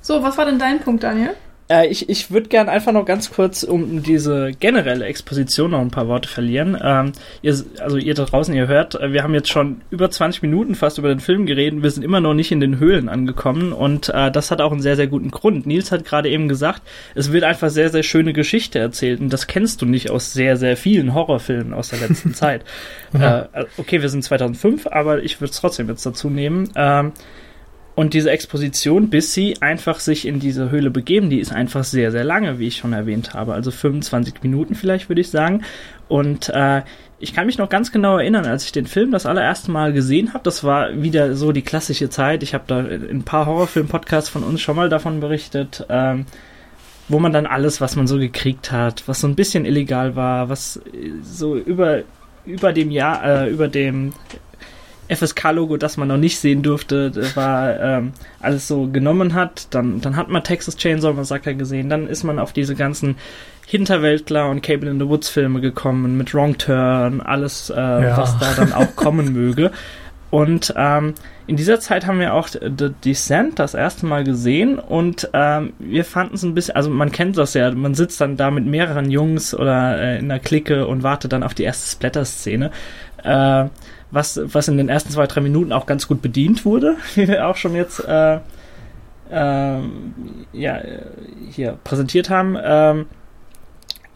[0.00, 1.30] So, was war denn dein Punkt, Daniel?
[1.74, 5.90] Äh, ich ich würde gerne einfach noch ganz kurz um diese generelle Exposition noch ein
[5.90, 6.78] paar Worte verlieren.
[6.80, 10.42] Ähm, ihr, also ihr da draußen, ihr hört, äh, wir haben jetzt schon über 20
[10.42, 11.82] Minuten fast über den Film geredet.
[11.82, 14.82] Wir sind immer noch nicht in den Höhlen angekommen und äh, das hat auch einen
[14.82, 15.66] sehr, sehr guten Grund.
[15.66, 16.82] Nils hat gerade eben gesagt,
[17.14, 20.56] es wird einfach sehr, sehr schöne Geschichte erzählt und das kennst du nicht aus sehr,
[20.56, 22.64] sehr vielen Horrorfilmen aus der letzten Zeit.
[23.12, 23.44] Äh,
[23.76, 26.68] okay, wir sind 2005, aber ich würde es trotzdem jetzt dazu nehmen.
[26.76, 27.12] Ähm,
[27.94, 32.10] und diese Exposition, bis sie einfach sich in diese Höhle begeben, die ist einfach sehr,
[32.10, 33.54] sehr lange, wie ich schon erwähnt habe.
[33.54, 35.62] Also 25 Minuten vielleicht, würde ich sagen.
[36.08, 36.82] Und äh,
[37.20, 40.34] ich kann mich noch ganz genau erinnern, als ich den Film das allererste Mal gesehen
[40.34, 40.42] habe.
[40.42, 42.42] Das war wieder so die klassische Zeit.
[42.42, 45.86] Ich habe da in ein paar Horrorfilm-Podcasts von uns schon mal davon berichtet.
[45.88, 46.26] Ähm,
[47.06, 50.48] wo man dann alles, was man so gekriegt hat, was so ein bisschen illegal war,
[50.48, 50.80] was
[51.22, 52.02] so über
[52.46, 54.12] über dem Jahr, äh, über dem
[55.08, 59.68] FSK-Logo, das man noch nicht sehen durfte, war ähm, alles so genommen hat.
[59.70, 61.88] Dann, dann hat man Texas Chainsaw Massacre gesehen.
[61.88, 63.16] Dann ist man auf diese ganzen
[63.66, 68.16] Hinterweltler und Cable in the Woods Filme gekommen mit Wrong Turn, alles, äh, ja.
[68.16, 69.70] was da dann auch kommen möge.
[70.30, 71.14] Und ähm,
[71.46, 76.04] in dieser Zeit haben wir auch The Descent das erste Mal gesehen und ähm, wir
[76.04, 79.12] fanden es ein bisschen, also man kennt das ja, man sitzt dann da mit mehreren
[79.12, 82.72] Jungs oder äh, in der Clique und wartet dann auf die erste Splatter-Szene.
[83.22, 83.66] Äh,
[84.14, 87.46] was, was in den ersten zwei, drei Minuten auch ganz gut bedient wurde, wie wir
[87.46, 88.36] auch schon jetzt äh,
[89.30, 89.78] äh,
[90.52, 90.80] ja,
[91.50, 92.56] hier präsentiert haben.
[92.62, 93.06] Ähm,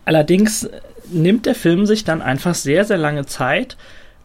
[0.04, 0.68] allerdings
[1.10, 3.76] nimmt der Film sich dann einfach sehr, sehr lange Zeit,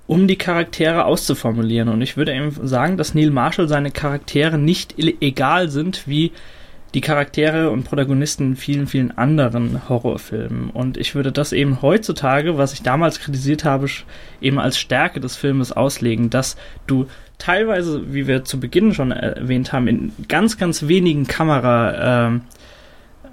[0.06, 1.90] um die Charaktere auszuformulieren.
[1.90, 6.32] Und ich würde eben sagen, dass Neil Marshall seine Charaktere nicht egal sind wie
[6.94, 10.70] die Charaktere und Protagonisten in vielen, vielen anderen Horrorfilmen.
[10.70, 13.88] Und ich würde das eben heutzutage, was ich damals kritisiert habe,
[14.42, 17.08] eben als Stärke des Filmes auslegen, dass du
[17.40, 22.40] teilweise, wie wir zu Beginn schon erwähnt haben, in ganz, ganz wenigen Kamera äh,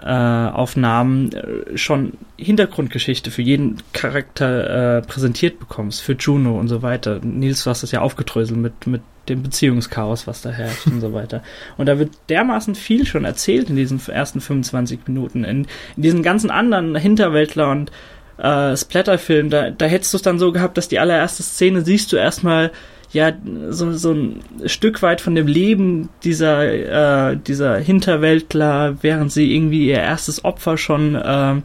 [0.07, 7.21] Aufnahmen äh, schon Hintergrundgeschichte für jeden Charakter äh, präsentiert bekommst, für Juno und so weiter.
[7.23, 11.13] Nils, du hast das ja aufgedröselt mit, mit dem Beziehungschaos, was da herrscht und so
[11.13, 11.43] weiter.
[11.77, 15.45] Und da wird dermaßen viel schon erzählt in diesen ersten 25 Minuten.
[15.45, 17.91] In, in diesen ganzen anderen Hinterwäldler und
[18.39, 22.13] äh, Splatterfilmen, da, da hättest du es dann so gehabt, dass die allererste Szene siehst
[22.13, 22.73] du erstmal
[23.13, 23.33] ja
[23.71, 29.89] so, so ein Stück weit von dem Leben dieser, äh, dieser Hinterwäldler, während sie irgendwie
[29.89, 31.57] ihr erstes Opfer schon äh,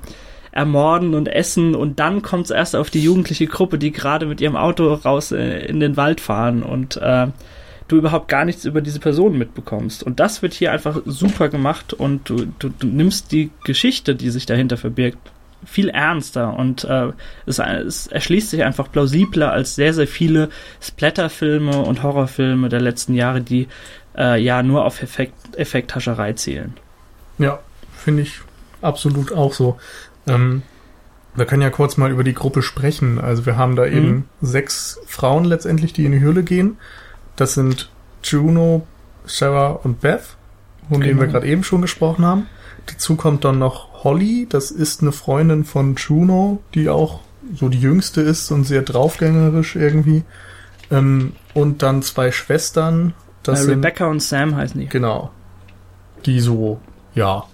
[0.51, 4.39] ermorden und essen und dann kommt es erst auf die jugendliche Gruppe, die gerade mit
[4.41, 7.27] ihrem Auto raus äh, in den Wald fahren und äh,
[7.87, 10.01] du überhaupt gar nichts über diese Person mitbekommst.
[10.01, 14.29] Und das wird hier einfach super gemacht und du, du, du nimmst die Geschichte, die
[14.29, 15.19] sich dahinter verbirgt,
[15.63, 17.11] viel ernster und äh,
[17.45, 20.49] es, es erschließt sich einfach plausibler als sehr, sehr viele
[20.81, 23.67] Splatterfilme und Horrorfilme der letzten Jahre, die
[24.17, 26.75] äh, ja nur auf Effekt, Effekthascherei zielen.
[27.37, 27.59] Ja,
[27.97, 28.39] finde ich
[28.81, 29.77] absolut auch so.
[30.27, 30.61] Ähm,
[31.35, 33.19] wir können ja kurz mal über die Gruppe sprechen.
[33.19, 34.23] Also wir haben da eben Mhm.
[34.41, 36.77] sechs Frauen letztendlich, die in die Höhle gehen.
[37.35, 37.89] Das sind
[38.23, 38.87] Juno,
[39.25, 40.23] Sarah und Beth,
[40.89, 41.33] von denen wir Genau.
[41.39, 42.47] gerade eben schon gesprochen haben.
[42.85, 47.21] Dazu kommt dann noch Holly, das ist eine Freundin von Juno, die auch
[47.55, 50.23] so die jüngste ist und sehr draufgängerisch irgendwie.
[50.91, 54.87] Ähm, und dann zwei Schwestern, das äh, sind Rebecca und Sam heißen die.
[54.87, 55.31] Genau.
[56.25, 56.79] Die so,
[57.15, 57.45] ja,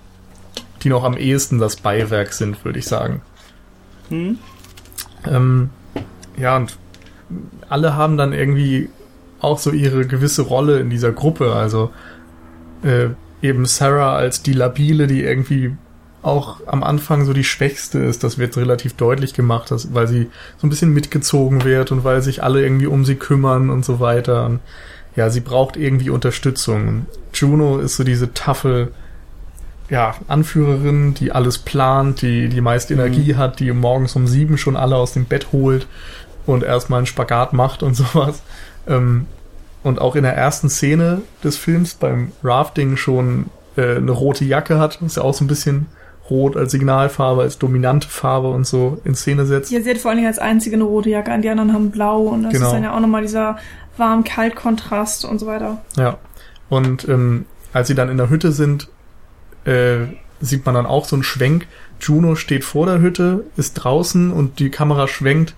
[0.83, 3.21] die noch am ehesten das Beiwerk sind, würde ich sagen.
[4.09, 4.37] Hm?
[5.25, 5.69] Ähm,
[6.37, 6.77] ja, und
[7.69, 8.89] alle haben dann irgendwie
[9.39, 11.53] auch so ihre gewisse Rolle in dieser Gruppe.
[11.53, 11.91] Also
[12.83, 13.09] äh,
[13.41, 15.77] eben Sarah als die Labile, die irgendwie
[16.23, 18.23] auch am Anfang so die Schwächste ist.
[18.23, 22.21] Das wird relativ deutlich gemacht, dass, weil sie so ein bisschen mitgezogen wird und weil
[22.21, 24.45] sich alle irgendwie um sie kümmern und so weiter.
[24.45, 24.59] Und
[25.15, 27.05] ja, sie braucht irgendwie Unterstützung.
[27.33, 28.91] Juno ist so diese taffe
[29.89, 34.77] ja, Anführerin, die alles plant, die die meiste Energie hat, die morgens um sieben schon
[34.77, 35.85] alle aus dem Bett holt
[36.45, 38.41] und erstmal einen Spagat macht und sowas.
[38.87, 39.25] Ähm,
[39.83, 44.79] und auch in der ersten Szene des Films beim Rafting schon äh, eine rote Jacke
[44.79, 45.87] hat, ist ja auch so ein bisschen
[46.31, 49.69] rot als Signalfarbe, als dominante Farbe und so in Szene setzt.
[49.71, 51.91] Ja, sie hat vor allen Dingen als einzige eine rote Jacke an, die anderen haben
[51.91, 52.65] blau und das Genau.
[52.67, 53.57] ist dann ja auch nochmal dieser
[53.97, 55.81] warm-kalt-Kontrast und so weiter.
[55.97, 56.17] Ja.
[56.69, 58.87] Und ähm, als sie dann in der Hütte sind,
[59.65, 60.05] äh,
[60.39, 61.67] sieht man dann auch so einen Schwenk.
[61.99, 65.55] Juno steht vor der Hütte, ist draußen und die Kamera schwenkt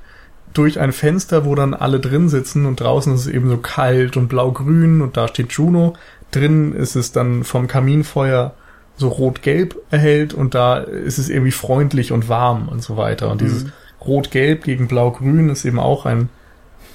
[0.54, 4.18] durch ein Fenster, wo dann alle drin sitzen und draußen ist es eben so kalt
[4.18, 5.94] und blau-grün und da steht Juno.
[6.32, 8.54] Drin ist es dann vom Kaminfeuer
[8.96, 13.32] so rot-gelb erhellt und da ist es irgendwie freundlich und warm und so weiter.
[13.32, 13.66] Und dieses
[14.06, 16.30] rot-gelb gegen blau-grün ist eben auch ein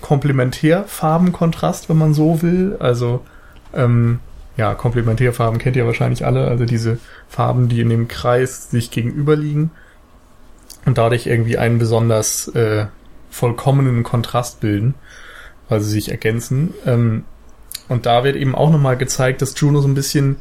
[0.01, 2.77] Komplementärfarbenkontrast, wenn man so will.
[2.79, 3.25] Also
[3.75, 4.21] ähm,
[4.57, 9.71] ja, Komplementärfarben kennt ihr wahrscheinlich alle, also diese Farben, die in dem Kreis sich gegenüberliegen
[10.85, 12.87] und dadurch irgendwie einen besonders äh,
[13.31, 14.95] vollkommenen Kontrast bilden,
[15.69, 16.75] weil sie sich ergänzen.
[16.87, 17.25] Ähm,
[17.89, 20.37] und da wird eben auch nochmal gezeigt, dass Juno so ein bisschen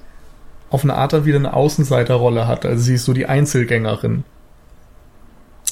[0.70, 2.66] auf eine Art dann wieder eine Außenseiterrolle hat.
[2.66, 4.24] Also sie ist so die Einzelgängerin.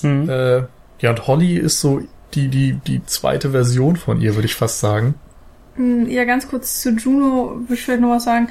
[0.01, 0.29] Hm.
[0.29, 0.57] Äh,
[0.99, 2.01] ja, und Holly ist so
[2.33, 5.15] die, die, die zweite Version von ihr, würde ich fast sagen.
[5.75, 8.49] Hm, Ja, ganz kurz zu Juno würde ich vielleicht noch was sagen.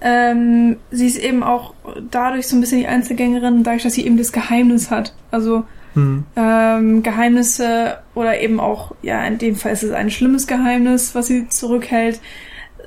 [0.00, 1.74] Ähm, sie ist eben auch
[2.10, 5.14] dadurch so ein bisschen die Einzelgängerin, dadurch, dass sie eben das Geheimnis hat.
[5.30, 6.24] Also Hm.
[6.36, 11.26] ähm, Geheimnisse oder eben auch, ja, in dem Fall ist es ein schlimmes Geheimnis, was
[11.26, 12.20] sie zurückhält,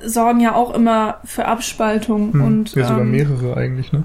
[0.04, 2.42] sorgen ja auch immer für Abspaltung Hm.
[2.42, 4.04] und ja, sogar ähm, mehrere eigentlich, ne?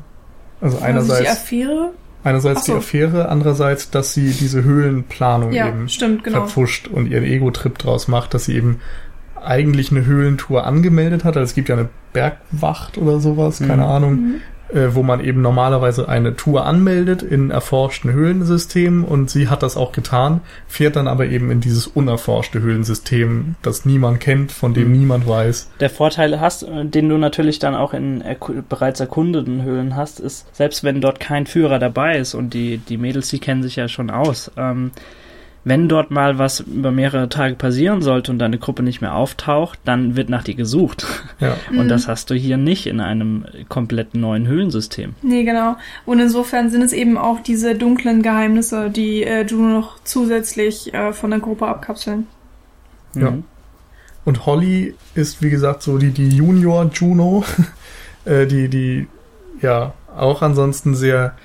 [0.61, 1.91] Also also die einerseits, Affäre.
[2.23, 2.77] einerseits Ach die so.
[2.77, 6.39] Affäre, andererseits, dass sie diese Höhlenplanung Ja, eben stimmt, genau.
[6.39, 8.79] verpfuscht und ihren Ego-Trip draus macht, dass sie eben
[9.43, 11.35] eigentlich eine Höhlentour angemeldet hat.
[11.35, 13.89] Also es gibt ja eine Bergwacht oder sowas, keine Mhm.
[13.89, 14.35] Ahnung, Mhm.
[14.73, 19.77] Äh, wo man eben normalerweise eine Tour anmeldet in erforschten Höhlensystemen und sie hat das
[19.77, 24.91] auch getan, fährt dann aber eben in dieses unerforschte Höhlensystem, das niemand kennt, von dem
[24.91, 24.99] Mhm.
[24.99, 25.69] niemand weiß.
[25.79, 30.19] Der Vorteil hast, äh, den du natürlich dann auch in erku bereits erkundeten Höhlen hast,
[30.19, 33.75] ist, selbst wenn dort kein Führer dabei ist und die, die Mädels, die kennen sich
[33.75, 34.91] ja schon aus, ähm,
[35.65, 39.79] wenn dort mal was über mehrere Tage passieren sollte und deine Gruppe nicht mehr auftaucht,
[39.85, 41.05] dann wird nach dir gesucht.
[41.39, 41.55] Ja.
[41.69, 41.87] Und Mhm.
[41.89, 45.15] das hast du hier nicht in einem komplett neuen Höhlensystem.
[45.21, 45.77] Nee, genau.
[46.05, 51.13] Und insofern sind es eben auch diese dunklen Geheimnisse, die äh, Juno noch zusätzlich äh,
[51.13, 52.27] von der Gruppe abkapseln.
[53.15, 53.31] Ja.
[53.31, 53.43] Mhm.
[54.25, 57.43] Und Holly ist, wie gesagt, so die, die Junior Juno,
[58.25, 59.07] äh, die, die,
[59.61, 61.35] ja, auch ansonsten sehr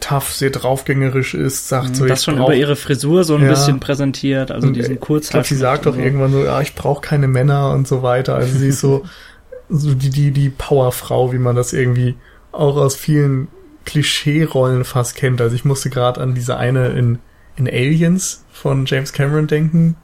[0.00, 2.08] tough, sehr draufgängerisch ist, sagt so, Mhm.
[2.08, 3.48] das ich schon brauch- über ihre Frisur so ein Ja.
[3.50, 7.00] bisschen präsentiert, also Und, diesen Ich glaube, sie sagt doch irgendwann so, ja, ich brauche
[7.00, 8.34] keine Männer und so weiter.
[8.36, 9.04] Also sie ist so,
[9.68, 12.14] so die, die, die Powerfrau, wie man das irgendwie
[12.52, 13.48] auch aus vielen
[13.86, 15.40] Klischee-Rollen fast kennt.
[15.40, 17.18] Also ich musste gerade an diese eine in,
[17.56, 19.96] in Aliens von James Cameron denken.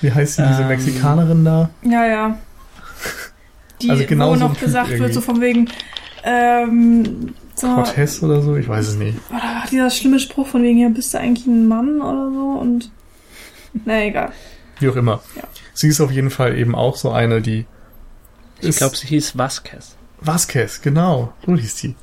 [0.00, 0.68] Wie heißt sie, diese Ähm.
[0.68, 1.70] Mexikanerin da?
[1.82, 2.38] Ja, ja.
[3.82, 5.12] Die, Also genau wo so noch Typ gesagt wird, irgendwie.
[5.14, 5.68] so von wegen,
[6.24, 8.56] ähm, so, Cortez oder so?
[8.56, 9.18] Ich weiß es nicht.
[9.30, 12.90] oder dieser schlimme Spruch von wegen, ja, bist du eigentlich ein Mann oder so und,
[13.84, 14.32] na egal.
[14.78, 15.20] Wie auch immer.
[15.36, 15.42] Ja.
[15.74, 17.66] Sie ist auf jeden Fall eben auch so eine, die
[18.60, 19.96] Ich glaube, sie hieß Vasquez.
[20.20, 21.32] Vasquez, genau.
[21.46, 21.94] So hieß sie.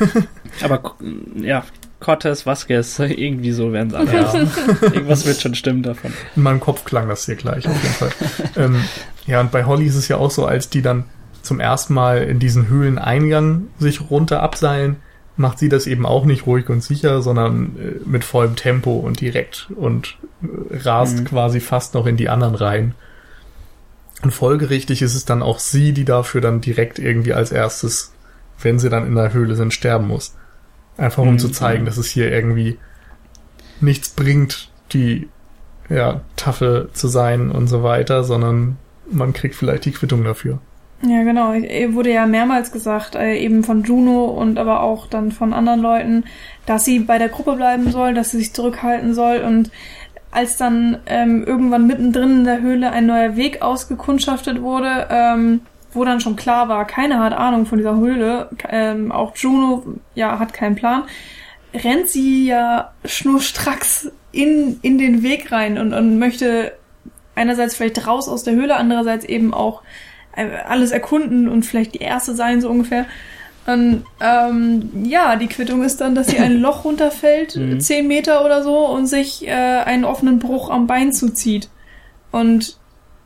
[0.62, 0.96] Aber
[1.36, 1.64] ja,
[2.00, 4.12] Cortez, Vasquez, irgendwie so werden sie alle.
[4.12, 4.34] Ja.
[4.82, 6.12] Irgendwas wird schon stimmen davon.
[6.36, 8.12] In meinem Kopf klang das hier gleich auf jeden Fall.
[8.56, 8.84] ähm,
[9.26, 11.04] ja, und bei Holly ist es ja auch so, als die dann
[11.42, 14.96] zum ersten Mal in diesen Höhleneingang sich runter abseilen,
[15.36, 19.20] macht sie das eben auch nicht ruhig und sicher, sondern äh, mit vollem Tempo und
[19.20, 21.24] direkt und äh, rast mhm.
[21.24, 22.94] quasi fast noch in die anderen rein.
[24.22, 28.12] Und folgerichtig ist es dann auch sie, die dafür dann direkt irgendwie als erstes,
[28.60, 30.36] wenn sie dann in der Höhle sind, sterben muss.
[30.96, 31.38] Einfach um mhm.
[31.38, 32.78] zu zeigen, dass es hier irgendwie
[33.80, 35.28] nichts bringt, die
[35.88, 38.76] ja, Tafel zu sein und so weiter, sondern
[39.10, 40.60] man kriegt vielleicht die Quittung dafür.
[41.04, 41.52] Ja, genau.
[41.94, 46.24] Wurde ja mehrmals gesagt, äh, eben von Juno und aber auch dann von anderen Leuten,
[46.64, 49.70] dass sie bei der Gruppe bleiben soll, dass sie sich zurückhalten soll und
[50.30, 55.62] als dann ähm, irgendwann mittendrin in der Höhle ein neuer Weg ausgekundschaftet wurde, ähm,
[55.92, 59.84] wo dann schon klar war, keiner hat Ahnung von dieser Höhle, ähm, auch Juno
[60.14, 61.02] ja hat keinen Plan,
[61.74, 66.72] rennt sie ja schnurstracks in, in den Weg rein und, und möchte
[67.34, 72.00] einerseits vielleicht raus aus der Höhle, andererseits eben auch äh, alles erkunden und vielleicht die
[72.00, 73.06] erste sein, so ungefähr.
[73.66, 77.80] Und ähm, ja, die Quittung ist dann, dass sie ein Loch runterfällt, mhm.
[77.80, 81.68] zehn Meter oder so, und sich äh, einen offenen Bruch am Bein zuzieht.
[82.32, 82.76] Und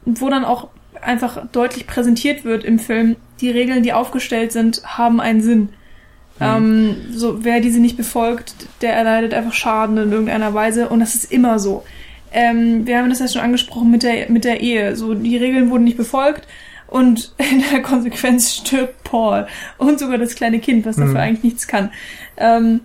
[0.04, 0.68] wo dann auch
[1.00, 5.60] einfach deutlich präsentiert wird im Film, die Regeln, die aufgestellt sind, haben einen Sinn.
[6.38, 6.40] Mhm.
[6.40, 11.14] Ähm, so, wer diese nicht befolgt, der erleidet einfach Schaden in irgendeiner Weise und das
[11.14, 11.84] ist immer so.
[12.32, 14.96] Ähm, wir haben das ja schon angesprochen mit der, mit der Ehe.
[14.96, 16.46] So, die Regeln wurden nicht befolgt
[16.88, 19.46] und in der Konsequenz stirbt Paul
[19.78, 21.16] und sogar das kleine Kind, was dafür mhm.
[21.16, 21.90] eigentlich nichts kann.
[22.36, 22.80] Ähm,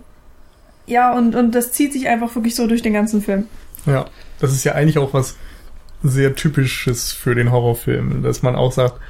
[0.86, 3.46] ja, und, und das zieht sich einfach wirklich so durch den ganzen Film.
[3.86, 4.06] Ja,
[4.40, 5.36] das ist ja eigentlich auch was
[6.02, 9.00] sehr typisches für den Horrorfilm, dass man auch sagt,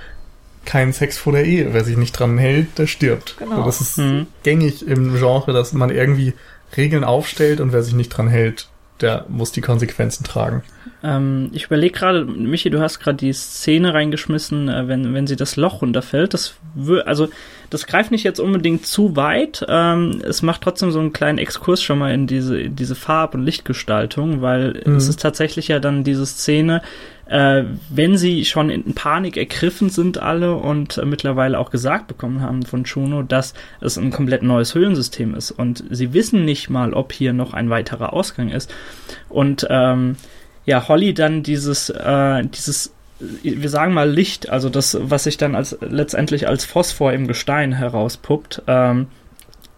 [0.65, 1.73] kein Sex vor der Ehe.
[1.73, 3.37] Wer sich nicht dran hält, der stirbt.
[3.39, 3.57] Genau.
[3.57, 4.27] So, das ist mhm.
[4.43, 6.35] gängig im Genre, dass man irgendwie
[6.77, 8.69] Regeln aufstellt und wer sich nicht dran hält,
[9.03, 10.63] der muss die Konsequenzen tragen.
[11.03, 15.37] Ähm, ich überlege gerade, Michi, du hast gerade die Szene reingeschmissen, äh, wenn, wenn sie
[15.37, 16.33] das Loch runterfällt.
[16.35, 16.55] Das
[17.05, 17.29] also
[17.73, 19.65] das greift nicht jetzt unbedingt zu weit.
[19.67, 23.35] Ähm, es macht trotzdem so einen kleinen Exkurs schon mal in diese, in diese Farb-
[23.35, 24.97] und Lichtgestaltung, weil mhm.
[24.97, 26.83] es ist tatsächlich ja dann diese Szene,
[27.27, 32.43] äh, wenn sie schon in Panik ergriffen sind alle und äh, mittlerweile auch gesagt bekommen
[32.43, 36.93] haben von Chuno, dass es ein komplett neues Höhlensystem ist und sie wissen nicht mal,
[36.93, 38.75] ob hier noch ein weiterer Ausgang ist
[39.31, 40.17] und ähm,
[40.67, 42.93] ja, Holly dann dieses, äh, dieses,
[43.43, 47.73] wir sagen mal Licht, also das, was sich dann als letztendlich als Phosphor im Gestein
[47.73, 49.07] herauspuppt, ähm,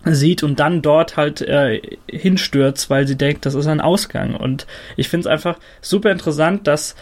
[0.04, 1.80] sieht und dann dort halt äh,
[2.10, 4.34] hinstürzt, weil sie denkt, das ist ein Ausgang.
[4.34, 6.94] Und ich finde es einfach super interessant, dass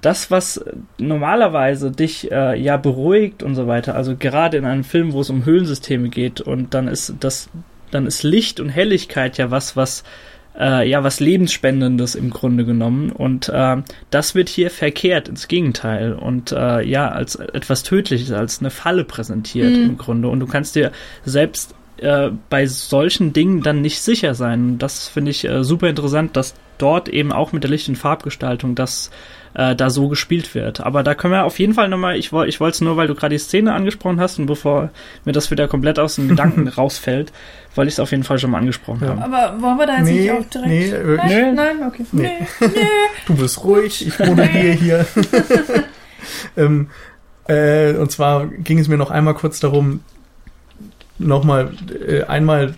[0.00, 0.64] das, was
[0.98, 5.30] normalerweise dich äh, ja beruhigt und so weiter, also gerade in einem Film, wo es
[5.30, 7.50] um Höhlensysteme geht und dann ist das,
[7.90, 10.04] dann ist Licht und Helligkeit ja was, was
[10.60, 13.78] äh, ja was lebensspendendes im Grunde genommen und äh,
[14.10, 19.04] das wird hier verkehrt ins Gegenteil und äh, ja als etwas Tödliches, als eine Falle
[19.04, 19.82] präsentiert mhm.
[19.82, 20.92] im Grunde und du kannst dir
[21.24, 24.78] selbst äh, bei solchen Dingen dann nicht sicher sein.
[24.78, 28.74] Das finde ich äh, super interessant, dass dort eben auch mit der Licht- und Farbgestaltung
[28.74, 29.10] das
[29.54, 30.80] äh, da so gespielt wird.
[30.80, 33.06] Aber da können wir auf jeden Fall nochmal, ich, wollte ich wollte es nur, weil
[33.06, 34.90] du gerade die Szene angesprochen hast und bevor
[35.24, 37.32] mir das wieder komplett aus den Gedanken rausfällt,
[37.74, 39.08] weil ich es auf jeden Fall schon mal angesprochen ja.
[39.10, 39.24] habe.
[39.24, 40.68] Aber wollen wir da jetzt nee, nicht auch direkt...
[40.68, 42.06] Nee, äh, nein, nein, okay.
[42.12, 42.30] Nee.
[42.60, 42.68] nee.
[43.26, 45.06] Du bist ruhig, ich moderiere hier.
[46.56, 46.88] ähm,
[47.48, 50.00] äh, und zwar ging es mir noch einmal kurz darum,
[51.18, 51.72] nochmal
[52.06, 52.74] äh, einmal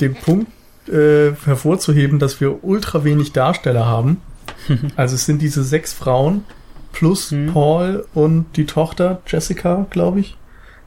[0.00, 0.50] den Punkt
[0.88, 4.20] äh, hervorzuheben, dass wir ultra wenig Darsteller haben.
[4.96, 6.44] also es sind diese sechs Frauen
[6.92, 7.52] plus mhm.
[7.52, 10.36] Paul und die Tochter Jessica, glaube ich.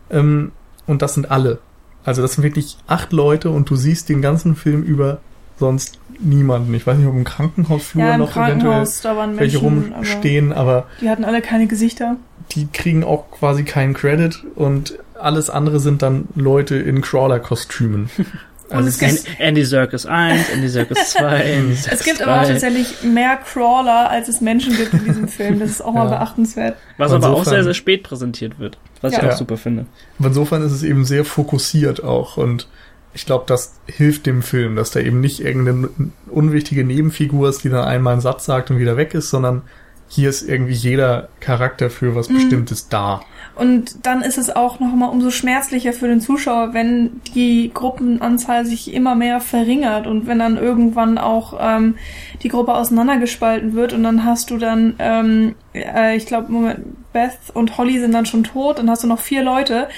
[0.09, 0.51] Ähm,
[0.87, 1.59] und das sind alle.
[2.03, 5.19] Also das sind wirklich acht Leute und du siehst den ganzen Film über
[5.59, 6.73] sonst niemanden.
[6.73, 10.71] Ich weiß nicht, ob im Krankenhausflur ja, im noch Krankenhaus, eventuell welche Menschen, rumstehen, aber,
[10.71, 12.15] aber die hatten alle keine Gesichter.
[12.51, 18.09] Die kriegen auch quasi keinen Credit und alles andere sind dann Leute in Crawler-Kostümen.
[18.69, 21.41] Also es gibt Andy Circus 1, Andy Circus 2.
[21.41, 22.23] Andy Circus es gibt 2.
[22.25, 25.59] aber auch tatsächlich mehr Crawler, als es Menschen gibt in diesem Film.
[25.59, 26.03] Das ist auch ja.
[26.03, 26.77] mal beachtenswert.
[26.97, 28.77] Was aber auch sehr, sehr spät präsentiert wird.
[29.01, 29.23] Was ja.
[29.23, 29.85] ich auch super finde.
[30.19, 32.67] Insofern ist es eben sehr fokussiert auch und
[33.13, 35.89] ich glaube, das hilft dem Film, dass da eben nicht irgendeine
[36.27, 39.63] unwichtige Nebenfigur ist, die dann einmal einen Satz sagt und wieder weg ist, sondern
[40.09, 42.33] hier ist irgendwie jeder Charakter für was mhm.
[42.33, 43.21] Bestimmtes da.
[43.55, 48.93] Und dann ist es auch nochmal umso schmerzlicher für den Zuschauer, wenn die Gruppenanzahl sich
[48.93, 51.95] immer mehr verringert und wenn dann irgendwann auch ähm,
[52.41, 56.79] die Gruppe auseinandergespalten wird und dann hast du dann, ähm, äh, ich glaube, Moment,
[57.13, 59.89] Beth und Holly sind dann schon tot, dann hast du noch vier Leute.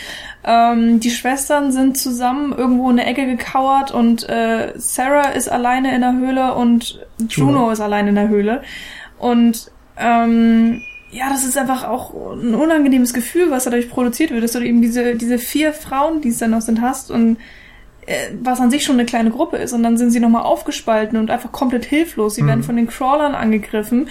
[0.44, 5.94] Ähm, die Schwestern sind zusammen irgendwo in der Ecke gekauert und äh, Sarah ist alleine
[5.94, 7.00] in der Höhle und
[7.30, 7.72] Juno, Juno.
[7.72, 8.64] ist alleine in der Höhle.
[9.20, 9.72] Und
[10.02, 10.82] ähm,
[11.12, 14.82] ja, das ist einfach auch ein unangenehmes Gefühl, was dadurch produziert wird, dass du eben
[14.82, 17.38] diese, diese vier Frauen, die es dann noch sind, hast und
[18.08, 19.74] äh, was an sich schon eine kleine Gruppe ist.
[19.74, 22.36] Und dann sind sie nochmal aufgespalten und einfach komplett hilflos.
[22.36, 22.48] Sie Mhm.
[22.48, 24.08] werden von den Crawlern angegriffen.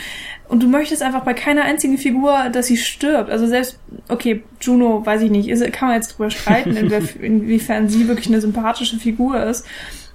[0.48, 3.30] Und du möchtest einfach bei keiner einzigen Figur, dass sie stirbt.
[3.30, 3.78] Also selbst,
[4.08, 8.28] okay, Juno, weiß ich nicht, ist, kann man jetzt drüber streiten, inwie- inwiefern sie wirklich
[8.28, 9.66] eine sympathische Figur ist.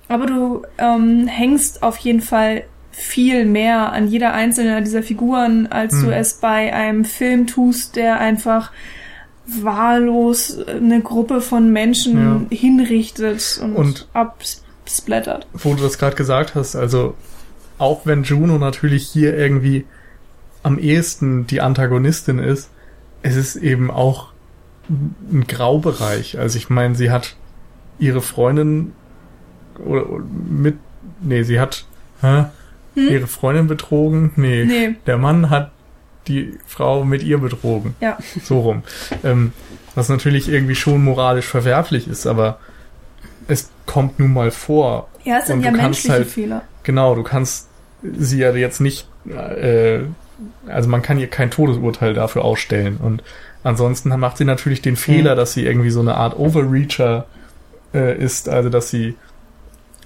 [0.07, 2.63] Aber du ähm, hängst auf jeden Fall
[2.97, 6.13] viel mehr an jeder einzelnen dieser Figuren, als du Mhm.
[6.13, 8.71] es bei einem Film tust, der einfach
[9.47, 15.47] wahllos eine Gruppe von Menschen hinrichtet und, Und- absplattert.
[15.53, 17.15] wo du das gerade gesagt hast, also
[17.77, 19.85] auch wenn Juno natürlich hier irgendwie
[20.63, 22.69] am ehesten die Antagonistin ist,
[23.21, 24.29] es ist eben auch
[24.89, 26.39] ein Graubereich.
[26.39, 27.35] Also ich meine, sie hat
[27.99, 28.93] ihre Freundin
[29.83, 30.77] oder oder mit,
[31.21, 31.85] nee, sie hat
[32.21, 32.45] hä,
[32.95, 33.09] Hm?
[33.09, 34.31] ihre Freundin betrogen.
[34.35, 34.95] Nee, Nee.
[35.05, 35.71] der Mann hat
[36.27, 37.95] die Frau mit ihr betrogen.
[38.01, 38.17] Ja.
[38.43, 38.83] So rum.
[39.23, 39.53] Ähm,
[39.93, 42.57] was natürlich irgendwie schon moralisch verwerflich ist, aber
[43.47, 45.07] es kommt nun mal vor.
[45.23, 46.61] Ja, es sind ja menschliche halt- Fehler.
[46.83, 47.67] Genau, du kannst
[48.01, 49.99] sie ja jetzt nicht, äh,
[50.67, 52.97] also man kann ihr kein Todesurteil dafür ausstellen.
[52.97, 53.23] Und
[53.63, 55.37] ansonsten macht sie natürlich den Fehler, Mhm.
[55.37, 57.25] dass sie irgendwie so eine Art Overreacher
[57.93, 59.15] äh, ist, also dass sie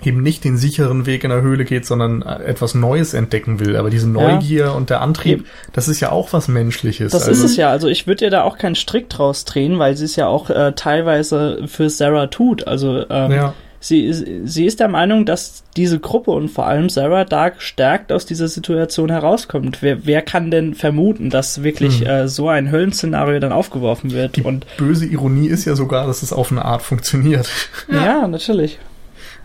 [0.03, 3.75] eben nicht den sicheren Weg in der Höhle geht, sondern äh, etwas Neues entdecken will.
[3.75, 7.11] Aber diese Neugier und der Antrieb, das ist ja auch was Menschliches.
[7.11, 7.69] Das also, ist es ja.
[7.69, 10.49] Also ich würde ihr da auch keinen Strick draus drehen, weil sie es ja auch
[10.49, 12.67] äh, teilweise für Sarah tut.
[12.67, 16.89] Also ähm, Ja, sie, ist, sie ist der Meinung, dass diese Gruppe und vor allem
[16.89, 19.81] Sarah da gestärkt aus dieser Situation herauskommt.
[19.81, 22.07] Wer, wer kann denn vermuten, dass wirklich Hm.
[22.07, 24.35] äh, so ein Höllenszenario dann aufgeworfen wird?
[24.37, 27.49] die und böse Ironie ist ja sogar, dass es auf eine Art funktioniert.
[27.91, 28.79] ja, natürlich.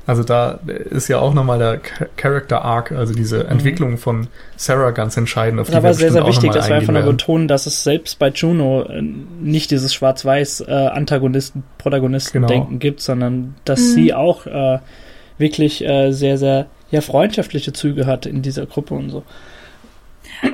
[0.07, 0.59] Also da
[0.91, 4.27] ist ja auch nochmal der Cha- Character Arc, also diese Entwicklung von
[4.57, 7.49] Sarah ganz entscheidend, auf Das ist aber sehr, sehr wichtig, dass wir einfach nur betonen,
[7.49, 12.79] dass es selbst bei Juno äh, nicht dieses Schwarz-Weiß-Antagonisten-Protagonisten-Denken Genau.
[12.79, 13.85] gibt, sondern dass Mhm.
[13.95, 14.79] sie auch äh,
[15.39, 19.23] wirklich äh, sehr, sehr ja, freundschaftliche Züge hat in dieser Gruppe und so.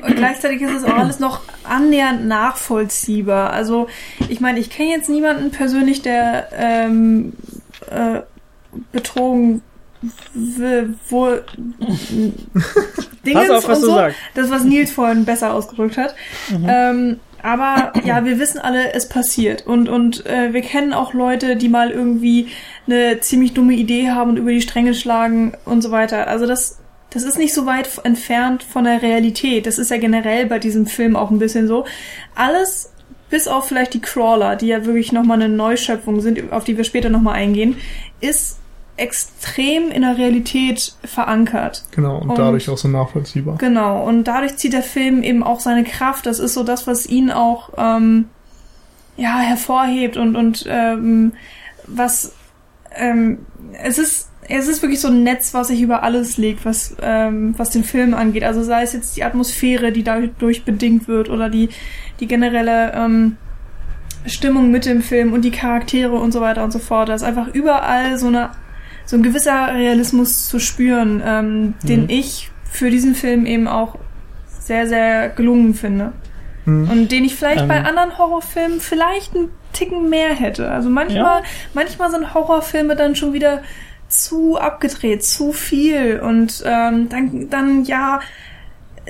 [0.03, 3.51] Und gleichzeitig ist es auch alles noch annähernd nachvollziehbar.
[3.51, 3.89] Also,
[4.29, 7.33] ich meine, ich kenne jetzt niemanden persönlich, der ähm,
[7.91, 8.21] äh,
[8.93, 9.63] betrogen
[10.33, 11.29] w- wo
[13.27, 13.97] Dingens auf, was und so.
[14.35, 16.15] Das, was Nils vorhin besser ausgedrückt hat.
[16.67, 19.67] Ähm, aber ja, wir wissen alle, es passiert.
[19.67, 22.49] Und, und äh, wir kennen auch Leute, die mal irgendwie
[22.87, 26.29] eine ziemlich dumme Idee haben und über die Stränge schlagen und so weiter.
[26.29, 26.79] Also das,
[27.11, 29.67] das ist nicht so weit entfernt von der Realität.
[29.67, 31.85] Das ist ja generell bei diesem Film auch ein bisschen so.
[32.35, 32.93] Alles,
[33.31, 36.85] bis auf vielleicht die Crawler, die ja wirklich nochmal eine Neuschöpfung sind, auf die wir
[36.85, 37.77] später nochmal eingehen,
[38.21, 38.59] ist
[39.01, 41.85] extrem in der Realität verankert.
[41.91, 43.57] Genau, und, Und- dadurch auch so nachvollziehbar.
[43.59, 46.27] Genau, und dadurch zieht der Film eben auch seine Kraft.
[46.27, 48.27] Das ist so das, was ihn auch ähm,
[49.17, 51.33] ja hervorhebt und und ähm,
[51.87, 52.35] was
[52.95, 53.39] ähm,
[53.83, 57.55] es ist es ist wirklich so ein Netz, was sich über alles legt, was ähm,
[57.57, 58.45] was den Film angeht.
[58.45, 61.69] Also sei es jetzt die Atmosphäre, die dadurch bedingt wird, oder die
[62.19, 63.37] die generelle ähm,
[64.27, 67.09] Stimmung mit dem Film und die Charaktere und so weiter und so fort.
[67.09, 68.51] Da ist einfach überall so eine
[69.11, 72.11] so ein gewisser Realismus zu spüren, ähm, den Mhm.
[72.11, 73.97] ich für diesen Film eben auch
[74.47, 76.13] sehr, sehr gelungen finde.
[76.65, 76.89] Hm.
[76.89, 77.67] Und den ich vielleicht Ähm.
[77.69, 80.71] bei anderen Horrorfilmen vielleicht einen Ticken mehr hätte.
[80.71, 81.43] Also manchmal,
[81.75, 83.63] manchmal sind Horrorfilme dann schon wieder
[84.07, 88.21] zu abgedreht, zu viel und ähm, dann, dann ja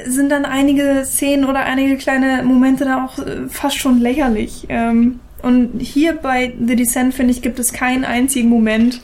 [0.07, 4.65] sind dann einige Szenen oder einige kleine Momente da auch äh, fast schon lächerlich.
[4.71, 9.03] Ähm, und hier bei The Descent, finde ich, gibt es keinen einzigen Moment,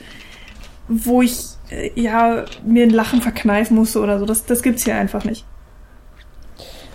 [0.89, 1.39] wo ich
[1.70, 4.26] äh, ja mir ein Lachen verkneifen musste oder so.
[4.26, 5.45] Das, das gibt's hier einfach nicht.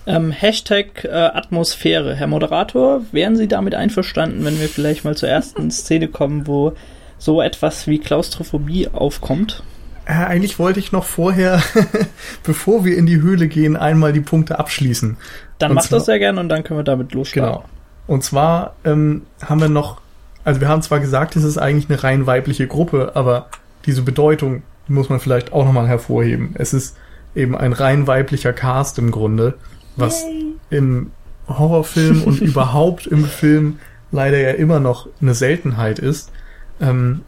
[0.08, 2.16] Ähm, Hashtag äh, Atmosphäre.
[2.16, 6.74] Herr Moderator, wären Sie damit einverstanden, wenn wir vielleicht mal zur ersten Szene kommen, wo
[7.20, 9.62] so etwas wie Klaustrophobie aufkommt?
[10.06, 11.62] Äh, eigentlich wollte ich noch vorher,
[12.44, 15.18] bevor wir in die Höhle gehen, einmal die Punkte abschließen.
[15.60, 17.54] Dann Und macht zwar- das sehr gerne und dann können wir damit losstarten.
[17.54, 17.66] Genau.
[18.08, 20.02] Und zwar ähm, haben wir noch,
[20.44, 23.50] also wir haben zwar gesagt, es ist eigentlich eine rein weibliche Gruppe, aber
[23.86, 26.52] diese Bedeutung muss man vielleicht auch nochmal hervorheben.
[26.56, 26.98] Es ist
[27.36, 29.56] eben ein rein weiblicher Cast im Grunde,
[29.96, 30.56] was Yay.
[30.70, 31.12] im
[31.48, 33.80] Horrorfilm und überhaupt im Film
[34.12, 36.32] leider ja immer noch eine Seltenheit ist.
[36.80, 37.22] Ähm,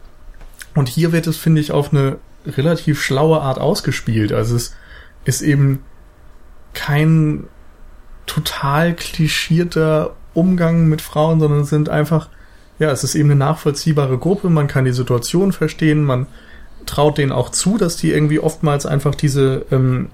[0.74, 4.32] und hier wird es, finde ich, auf eine relativ schlaue Art ausgespielt.
[4.32, 4.74] Also es
[5.24, 5.82] ist eben
[6.74, 7.44] kein
[8.26, 12.28] total klischierter Umgang mit Frauen, sondern es sind einfach,
[12.78, 16.26] ja, es ist eben eine nachvollziehbare Gruppe, man kann die Situation verstehen, man
[16.86, 20.08] traut denen auch zu, dass die irgendwie oftmals einfach diese ähm,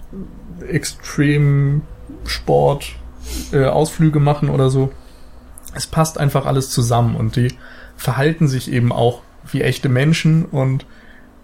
[0.67, 1.81] Extreme
[2.25, 2.93] Sport
[3.53, 4.93] äh, Ausflüge machen oder so.
[5.75, 7.55] Es passt einfach alles zusammen und die
[7.97, 10.87] verhalten sich eben auch wie echte Menschen und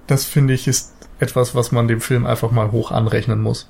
[0.06, 3.68] das finde ich ist etwas, was man dem Film einfach mal hoch anrechnen muss.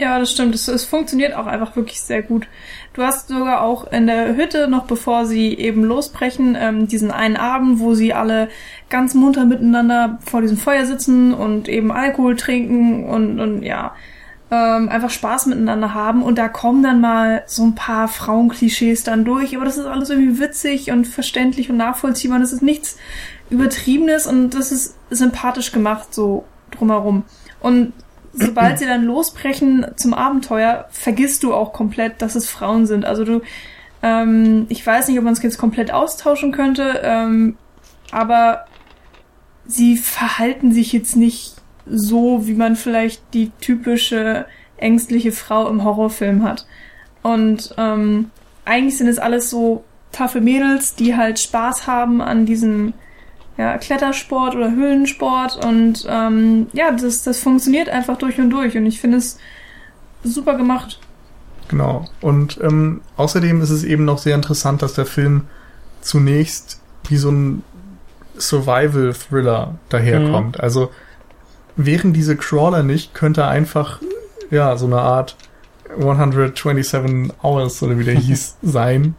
[0.00, 0.54] Ja, das stimmt.
[0.54, 2.48] Es, es funktioniert auch einfach wirklich sehr gut.
[2.94, 7.36] Du hast sogar auch in der Hütte, noch bevor sie eben losbrechen, ähm, diesen einen
[7.36, 8.48] Abend, wo sie alle
[8.88, 13.94] ganz munter miteinander vor diesem Feuer sitzen und eben Alkohol trinken und, und ja,
[14.50, 16.22] ähm, einfach Spaß miteinander haben.
[16.22, 19.54] Und da kommen dann mal so ein paar Frauenklischees dann durch.
[19.54, 22.38] Aber das ist alles irgendwie witzig und verständlich und nachvollziehbar.
[22.38, 22.96] Das ist nichts
[23.50, 27.24] Übertriebenes und das ist sympathisch gemacht, so drumherum.
[27.60, 27.92] Und
[28.32, 33.04] sobald sie dann losbrechen zum Abenteuer, vergisst du auch komplett, dass es Frauen sind.
[33.04, 33.40] Also du,
[34.02, 37.56] ähm, ich weiß nicht, ob man es jetzt komplett austauschen könnte, ähm,
[38.12, 38.66] aber
[39.66, 41.56] sie verhalten sich jetzt nicht
[41.86, 46.66] so, wie man vielleicht die typische ängstliche Frau im Horrorfilm hat.
[47.22, 48.30] Und ähm,
[48.64, 52.94] eigentlich sind es alles so taffe Mädels, die halt Spaß haben an diesem
[53.56, 58.86] ja, Klettersport oder Höhlensport und ähm, ja, das, das funktioniert einfach durch und durch und
[58.86, 59.38] ich finde es
[60.22, 60.98] super gemacht.
[61.68, 62.06] Genau.
[62.20, 65.42] Und ähm, außerdem ist es eben noch sehr interessant, dass der Film
[66.00, 67.62] zunächst wie so ein
[68.36, 70.56] Survival-Thriller daherkommt.
[70.56, 70.60] Mhm.
[70.60, 70.90] Also
[71.76, 74.00] wären diese Crawler nicht, könnte er einfach
[74.50, 75.36] ja so eine Art
[75.98, 79.14] 127 Hours oder wie der hieß sein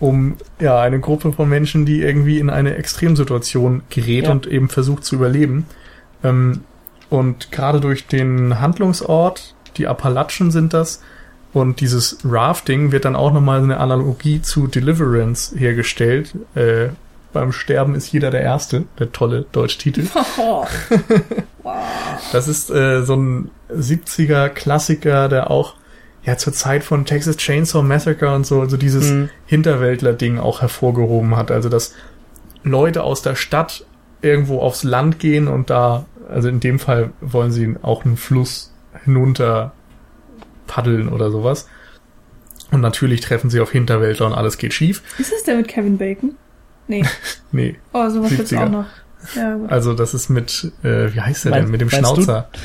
[0.00, 4.32] um ja eine Gruppe von Menschen, die irgendwie in eine Extremsituation gerät ja.
[4.32, 5.66] und eben versucht zu überleben.
[6.24, 6.62] Ähm,
[7.10, 11.00] und gerade durch den Handlungsort, die Appalachen sind das,
[11.52, 16.34] und dieses Rafting wird dann auch nochmal eine Analogie zu Deliverance hergestellt.
[16.54, 16.90] Äh,
[17.32, 20.06] beim Sterben ist jeder der Erste, der tolle Deutschtitel.
[20.38, 20.64] Oh.
[21.62, 21.76] wow.
[22.32, 25.74] Das ist äh, so ein 70er Klassiker, der auch
[26.24, 29.30] ja zur Zeit von Texas Chainsaw Massacre und so, also dieses mhm.
[29.46, 31.50] Hinterwäldler-Ding auch hervorgehoben hat.
[31.50, 31.94] Also dass
[32.62, 33.86] Leute aus der Stadt
[34.22, 38.72] irgendwo aufs Land gehen und da, also in dem Fall wollen sie auch einen Fluss
[39.04, 39.72] hinunter
[40.66, 41.68] paddeln oder sowas.
[42.70, 45.02] Und natürlich treffen sie auf Hinterwäldler und alles geht schief.
[45.18, 46.36] Ist das der mit Kevin Bacon?
[46.86, 47.04] Nee.
[47.52, 47.76] nee.
[47.92, 48.86] Oh, sowas gibt's auch noch.
[49.34, 49.70] Ja, gut.
[49.70, 52.48] Also das ist mit, äh, wie heißt der meinst, denn, mit dem Schnauzer.
[52.52, 52.58] Du,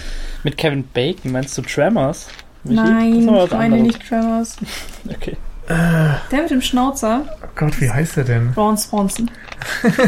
[0.43, 2.27] mit Kevin Bacon, meinst du Tremors?
[2.65, 2.75] Michi?
[2.75, 4.57] Nein, ich meine nicht Tremors.
[5.09, 5.37] okay.
[5.67, 7.23] Äh, der mit dem Schnauzer.
[7.41, 8.53] Oh Gott, wie heißt der denn?
[8.55, 9.31] Ron Swanson.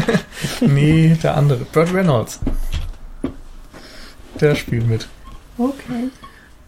[0.60, 1.64] nee, der andere.
[1.64, 2.40] Burt Reynolds.
[4.40, 5.08] Der spielt mit.
[5.56, 6.10] Okay.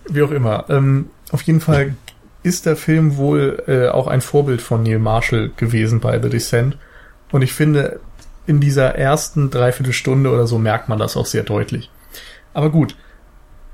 [0.08, 0.64] Wie auch immer.
[0.68, 1.94] Ähm, auf jeden Fall
[2.42, 6.76] ist der Film wohl äh, auch ein Vorbild von Neil Marshall gewesen bei The Descent.
[7.30, 8.00] Und ich finde,
[8.46, 11.90] in dieser ersten Dreiviertelstunde oder so merkt man das auch sehr deutlich.
[12.54, 12.96] Aber gut.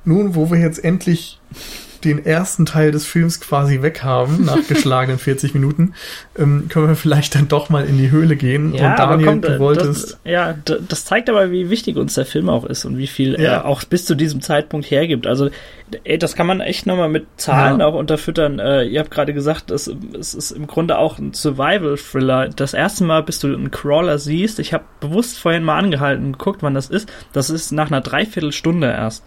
[0.05, 1.41] Nun, wo wir jetzt endlich
[2.07, 5.95] den ersten Teil des Films quasi weghaben, nach geschlagenen 40 Minuten,
[6.39, 8.75] ähm, können wir vielleicht dann doch mal in die Höhle gehen.
[8.75, 10.13] Ja, und Daniel, kommt, du wolltest.
[10.13, 13.33] Das, ja, das zeigt aber, wie wichtig uns der Film auch ist und wie viel
[13.33, 13.53] ja.
[13.53, 15.27] er auch bis zu diesem Zeitpunkt hergibt.
[15.27, 15.51] Also,
[16.05, 17.87] ey, das kann man echt nochmal mit Zahlen ja.
[17.87, 18.59] auch unterfüttern.
[18.59, 22.51] Äh, ihr habt gerade gesagt, es, es ist im Grunde auch ein Survival-Thriller.
[22.55, 26.33] Das erste Mal, bis du einen Crawler siehst, ich habe bewusst vorhin mal angehalten und
[26.39, 27.13] geguckt, wann das ist.
[27.33, 29.25] Das ist nach einer Dreiviertelstunde erst.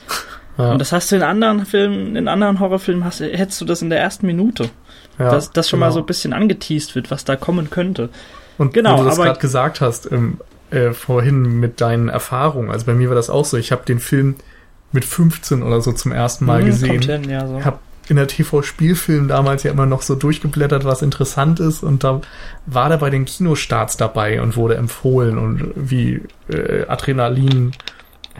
[0.59, 0.73] Ja.
[0.73, 3.89] Und das hast du in anderen Filmen, in anderen Horrorfilmen hast, hättest du das in
[3.89, 4.69] der ersten Minute.
[5.17, 5.87] Ja, dass das schon genau.
[5.87, 8.09] mal so ein bisschen angeteased wird, was da kommen könnte.
[8.57, 10.39] Und genau, wo du das gerade gesagt hast, ähm,
[10.69, 13.99] äh, vorhin mit deinen Erfahrungen, also bei mir war das auch so, ich habe den
[13.99, 14.35] Film
[14.91, 17.01] mit 15 oder so zum ersten Mal mhm, gesehen.
[17.01, 17.63] Hin, ja, so.
[17.63, 17.79] Hab
[18.09, 22.21] in der TV-Spielfilm damals ja immer noch so durchgeblättert, was interessant ist und da
[22.65, 27.71] war der bei den Kinostarts dabei und wurde empfohlen und wie äh, Adrenalin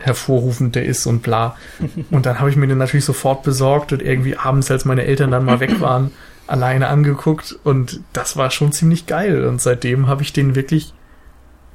[0.00, 1.56] hervorrufend der ist und bla.
[2.10, 5.30] Und dann habe ich mir den natürlich sofort besorgt und irgendwie abends, als meine Eltern
[5.30, 6.10] dann mal weg waren,
[6.46, 9.46] alleine angeguckt und das war schon ziemlich geil.
[9.46, 10.92] Und seitdem habe ich den wirklich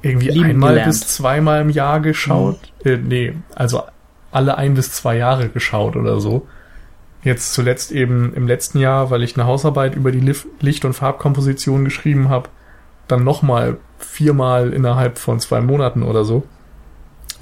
[0.02, 0.92] irgendwie Lieben einmal gelernt.
[0.92, 2.58] bis zweimal im Jahr geschaut.
[2.84, 2.90] Mhm.
[2.90, 3.82] Äh, nee, also
[4.30, 6.46] alle ein bis zwei Jahre geschaut oder so.
[7.22, 11.84] Jetzt zuletzt eben im letzten Jahr, weil ich eine Hausarbeit über die Licht- und Farbkomposition
[11.84, 12.50] geschrieben habe,
[13.08, 16.44] dann nochmal viermal innerhalb von zwei Monaten oder so.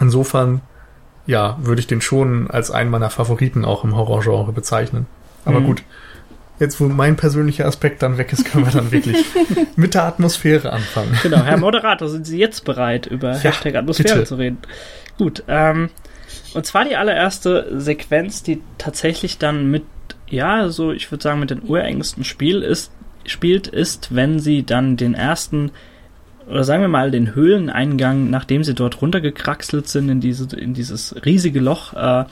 [0.01, 0.61] Insofern
[1.27, 5.07] ja, würde ich den schon als einen meiner Favoriten auch im Horrorgenre bezeichnen.
[5.45, 5.67] Aber mhm.
[5.67, 5.83] gut,
[6.61, 9.25] jetzt wo mein persönlicher Aspekt dann weg ist, können wir dann wirklich
[9.77, 11.19] mit der Atmosphäre anfangen.
[11.23, 14.27] Genau, Herr Moderator, sind Sie jetzt bereit, über ja, Hashtag Atmosphäre bitte.
[14.27, 14.59] zu reden?
[15.19, 15.91] Gut, ähm,
[16.55, 19.85] und zwar die allererste Sequenz, die tatsächlich dann mit,
[20.29, 22.93] ja, so ich würde sagen, mit den urängsten Spiel ist,
[23.27, 25.71] spielt, ist, wenn sie dann den ersten
[26.49, 31.15] oder sagen wir mal den Höhleneingang, nachdem sie dort runtergekraxelt sind in, diese, in dieses
[31.25, 32.25] riesige Loch, äh,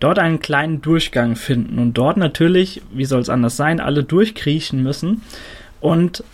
[0.00, 4.82] dort einen kleinen Durchgang finden und dort natürlich, wie soll es anders sein, alle durchkriechen
[4.82, 5.22] müssen.
[5.80, 6.24] Und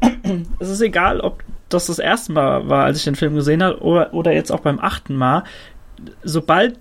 [0.58, 3.80] es ist egal, ob das das erste Mal war, als ich den Film gesehen habe,
[3.80, 5.44] oder, oder jetzt auch beim achten Mal.
[6.22, 6.78] sobald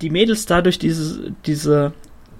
[0.00, 1.92] die Mädels dadurch diese, diese,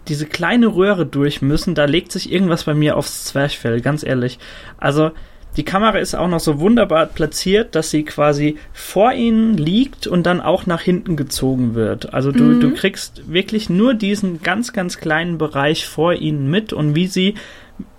[0.09, 4.39] diese kleine Röhre durch müssen, da legt sich irgendwas bei mir aufs Zwerchfell, ganz ehrlich.
[4.79, 5.13] Also,
[5.57, 10.25] die Kamera ist auch noch so wunderbar platziert, dass sie quasi vor ihnen liegt und
[10.25, 12.15] dann auch nach hinten gezogen wird.
[12.15, 12.61] Also du, mhm.
[12.61, 17.35] du kriegst wirklich nur diesen ganz, ganz kleinen Bereich vor ihnen mit und wie sie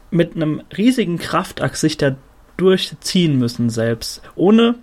[0.09, 2.15] mit einem riesigen Kraftakt sich da
[2.57, 4.21] durchziehen müssen selbst.
[4.35, 4.75] Ohne,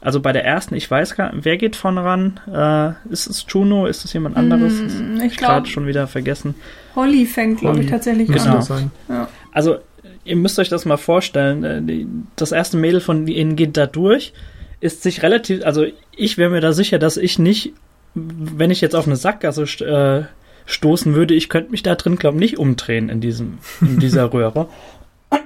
[0.00, 2.40] also bei der ersten, ich weiß gar nicht, wer geht vorne ran?
[2.52, 3.86] Äh, ist es Juno?
[3.86, 4.74] Ist es jemand anderes?
[4.74, 6.54] Mm, ich glaube schon wieder vergessen.
[6.94, 8.58] Holly fängt, glaube ich, tatsächlich genau.
[8.58, 8.90] an.
[9.08, 9.28] Ja.
[9.52, 9.78] Also
[10.24, 11.64] ihr müsst euch das mal vorstellen.
[11.64, 12.06] Äh,
[12.36, 14.32] das erste Mädel von ihnen geht da durch,
[14.80, 17.72] ist sich relativ, also ich wäre mir da sicher, dass ich nicht,
[18.14, 20.24] wenn ich jetzt auf eine Sackgasse äh,
[20.66, 24.32] stoßen würde, ich könnte mich da drin, glaube ich, nicht umdrehen in diesem, in dieser
[24.32, 24.68] Röhre.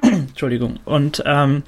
[0.02, 0.80] Entschuldigung.
[0.84, 1.62] Und ähm,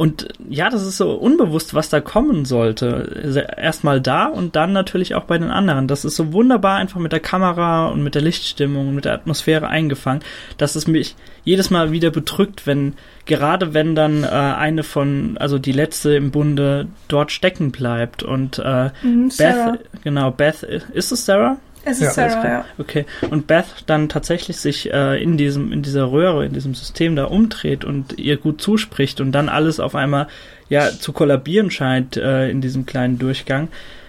[0.00, 3.44] und ja, das ist so unbewusst, was da kommen sollte.
[3.58, 5.88] Erstmal da und dann natürlich auch bei den anderen.
[5.88, 9.12] Das ist so wunderbar einfach mit der Kamera und mit der Lichtstimmung und mit der
[9.12, 10.22] Atmosphäre eingefangen,
[10.56, 12.94] dass es mich jedes Mal wieder bedrückt, wenn,
[13.26, 18.58] gerade wenn dann äh, eine von, also die letzte im Bunde dort stecken bleibt und
[18.58, 21.58] äh, mhm, Beth, genau, Beth, ist es Sarah?
[21.84, 22.28] Es ist ja.
[22.28, 22.64] Sarah, ja.
[22.78, 23.06] Okay.
[23.30, 27.24] Und Beth dann tatsächlich sich äh, in diesem, in dieser Röhre, in diesem System da
[27.24, 30.28] umdreht und ihr gut zuspricht und dann alles auf einmal
[30.68, 33.68] ja zu kollabieren scheint äh, in diesem kleinen Durchgang.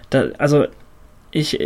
[0.09, 0.65] Da, also
[1.31, 1.59] ich,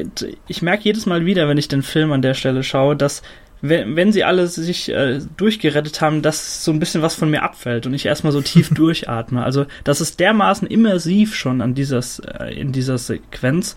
[0.47, 3.23] ich merke jedes Mal wieder, wenn ich den Film an der Stelle schaue, dass
[3.61, 7.41] wenn, wenn sie alle sich äh, durchgerettet haben, dass so ein bisschen was von mir
[7.41, 9.43] abfällt und ich erstmal so tief durchatme.
[9.43, 12.01] Also das ist dermaßen immersiv schon an dieser,
[12.39, 13.75] äh, in dieser Sequenz.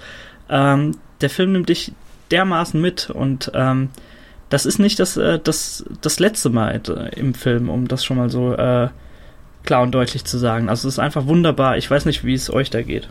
[0.51, 1.93] Ähm, der Film nimmt dich
[2.31, 3.91] dermaßen mit und ähm,
[4.49, 8.17] das ist nicht das, äh, das, das letzte Mal äh, im Film, um das schon
[8.17, 8.89] mal so äh,
[9.65, 10.69] klar und deutlich zu sagen.
[10.69, 11.77] Also es ist einfach wunderbar.
[11.77, 13.09] Ich weiß nicht, wie es euch da geht.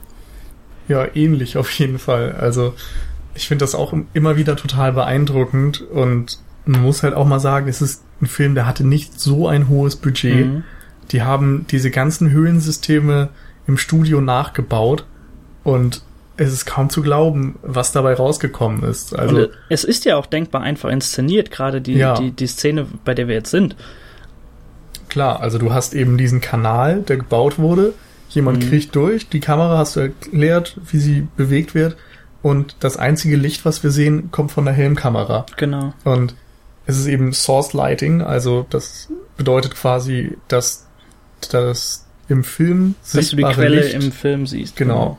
[0.87, 2.35] Ja, ähnlich auf jeden Fall.
[2.39, 2.73] Also
[3.35, 7.67] ich finde das auch immer wieder total beeindruckend und man muss halt auch mal sagen,
[7.67, 10.47] es ist ein Film, der hatte nicht so ein hohes Budget.
[10.47, 10.63] Mhm.
[11.11, 13.29] Die haben diese ganzen Höhlensysteme
[13.67, 15.05] im Studio nachgebaut
[15.63, 16.01] und
[16.37, 19.17] es ist kaum zu glauben, was dabei rausgekommen ist.
[19.17, 22.15] Also Und es ist ja auch denkbar einfach inszeniert, gerade die, ja.
[22.15, 23.75] die, die Szene, bei der wir jetzt sind.
[25.09, 27.93] Klar, also du hast eben diesen Kanal, der gebaut wurde.
[28.29, 28.69] Jemand mhm.
[28.69, 31.97] kriecht durch, die Kamera hast du erklärt, wie sie bewegt wird.
[32.43, 35.45] Und das einzige Licht, was wir sehen, kommt von der Helmkamera.
[35.55, 35.93] Genau.
[36.03, 36.35] Und
[36.85, 40.87] es ist eben Source Lighting, also das bedeutet quasi, dass
[41.51, 44.75] das im Film dass du die Quelle Licht, im Film siehst.
[44.75, 45.17] Genau.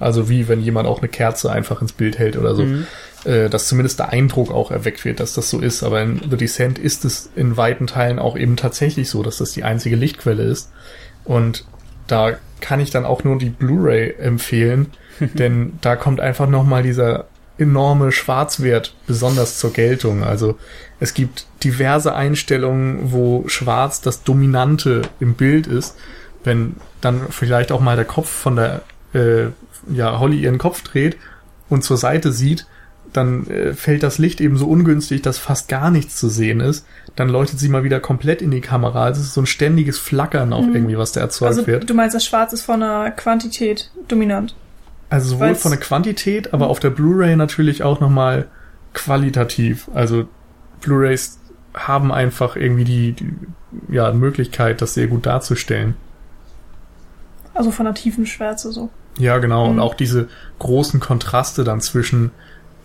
[0.00, 2.64] Also wie wenn jemand auch eine Kerze einfach ins Bild hält oder so.
[2.64, 2.86] Mhm.
[3.24, 5.82] Äh, dass zumindest der Eindruck auch erweckt wird, dass das so ist.
[5.82, 9.52] Aber in The Descent ist es in weiten Teilen auch eben tatsächlich so, dass das
[9.52, 10.70] die einzige Lichtquelle ist.
[11.24, 11.64] Und
[12.06, 14.88] da kann ich dann auch nur die Blu-ray empfehlen,
[15.20, 17.26] denn da kommt einfach nochmal dieser
[17.56, 20.24] enorme Schwarzwert besonders zur Geltung.
[20.24, 20.58] Also
[21.00, 25.96] es gibt diverse Einstellungen, wo Schwarz das Dominante im Bild ist.
[26.42, 28.82] Wenn dann vielleicht auch mal der Kopf von der
[29.14, 29.50] äh,
[29.92, 31.16] ja, Holly ihren Kopf dreht
[31.68, 32.66] und zur Seite sieht,
[33.12, 36.86] dann äh, fällt das Licht eben so ungünstig, dass fast gar nichts zu sehen ist.
[37.16, 39.04] Dann leuchtet sie mal wieder komplett in die Kamera.
[39.04, 40.74] Also es ist so ein ständiges Flackern auch mhm.
[40.74, 41.88] irgendwie, was da erzeugt also, wird.
[41.88, 44.54] Du meinst, das Schwarz ist von der Quantität dominant?
[45.10, 48.48] Also sowohl Weil's von der Quantität, aber auf der Blu-ray natürlich auch nochmal
[48.94, 49.88] qualitativ.
[49.94, 50.26] Also
[50.80, 51.38] Blu-rays
[51.74, 53.32] haben einfach irgendwie die, die
[53.88, 55.94] ja, Möglichkeit, das sehr gut darzustellen.
[57.52, 58.90] Also von der tiefen Schwärze so.
[59.18, 59.66] Ja, genau.
[59.66, 59.72] Mhm.
[59.72, 62.32] Und auch diese großen Kontraste dann zwischen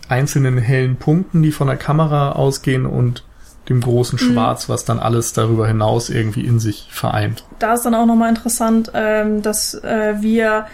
[0.08, 3.24] einzelnen hellen Punkten, die von der Kamera ausgehen und
[3.68, 4.32] dem großen mhm.
[4.32, 4.72] Schwarz, mhm.
[4.72, 7.44] was dann alles darüber hinaus irgendwie in sich vereint.
[7.58, 10.66] Da ist dann auch nochmal interessant, ähm, dass äh, wir,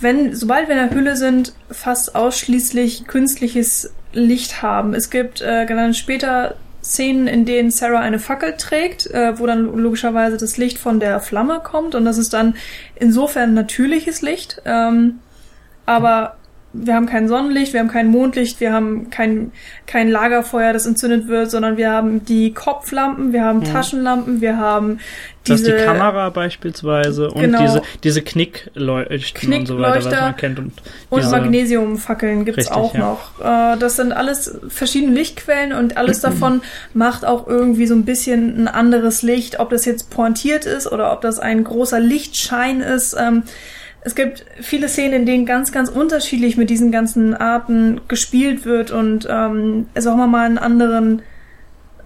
[0.00, 4.94] wenn, sobald wir in der Hülle sind, fast ausschließlich künstliches Licht haben.
[4.94, 9.64] Es gibt äh, dann später Szenen, in denen Sarah eine Fackel trägt, äh, wo dann
[9.76, 12.56] logischerweise das Licht von der Flamme kommt und das ist dann
[12.96, 14.60] insofern natürliches Licht.
[14.64, 15.20] Ähm,
[15.86, 16.36] aber
[16.72, 19.52] wir haben kein Sonnenlicht, wir haben kein Mondlicht, wir haben kein,
[19.86, 23.64] kein Lagerfeuer, das entzündet wird, sondern wir haben die Kopflampen, wir haben mhm.
[23.64, 24.98] Taschenlampen, wir haben
[25.46, 25.64] diese...
[25.64, 30.36] Das ist die Kamera beispielsweise und genau, diese, diese Knickleuchten und so weiter, was man
[30.36, 30.58] kennt.
[30.58, 30.72] Und,
[31.10, 33.00] und Magnesiumfackeln gibt's richtig, auch ja.
[33.00, 33.40] noch.
[33.40, 36.62] Äh, das sind alles verschiedene Lichtquellen und alles davon
[36.94, 41.12] macht auch irgendwie so ein bisschen ein anderes Licht, ob das jetzt pointiert ist oder
[41.12, 43.14] ob das ein großer Lichtschein ist.
[43.18, 43.42] Ähm,
[44.04, 48.90] es gibt viele Szenen, in denen ganz, ganz unterschiedlich mit diesen ganzen Arten gespielt wird
[48.90, 51.22] und ähm, es auch mal einen anderen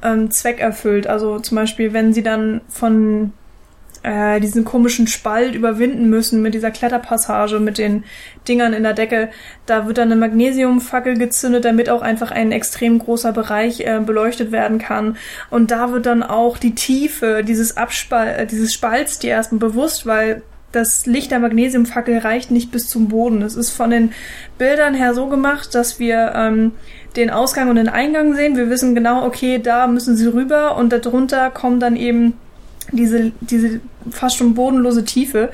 [0.03, 1.07] ähm, Zweck erfüllt.
[1.07, 3.33] Also zum Beispiel, wenn sie dann von
[4.03, 8.05] äh, diesen komischen Spalt überwinden müssen mit dieser Kletterpassage, mit den
[8.47, 9.31] Dingern in der Decke.
[9.67, 14.53] Da wird dann eine Magnesiumfackel gezündet, damit auch einfach ein extrem großer Bereich äh, beleuchtet
[14.53, 15.17] werden kann.
[15.51, 20.07] Und da wird dann auch die Tiefe dieses Abspal äh, dieses Spalts dir erstmal bewusst,
[20.07, 20.43] weil
[20.73, 23.43] das Licht der Magnesiumfackel reicht nicht bis zum Boden.
[23.43, 24.13] Es ist von den
[24.59, 26.73] Bildern her so gemacht, dass wir ähm,
[27.17, 28.57] den Ausgang und den Eingang sehen.
[28.57, 32.35] Wir wissen genau, okay, da müssen sie rüber und darunter kommen dann eben
[32.93, 35.51] diese, diese fast schon bodenlose Tiefe.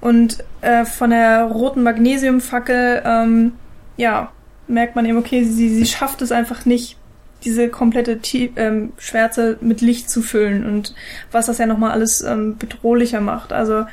[0.00, 3.52] Und äh, von der roten Magnesiumfackel, ähm,
[3.96, 4.30] ja,
[4.68, 6.96] merkt man eben, okay, sie, sie schafft es einfach nicht,
[7.44, 10.94] diese komplette Tie ähm, Schwärze mit Licht zu füllen und
[11.30, 13.52] was das ja nochmal alles ähm, bedrohlicher macht.
[13.52, 13.86] Also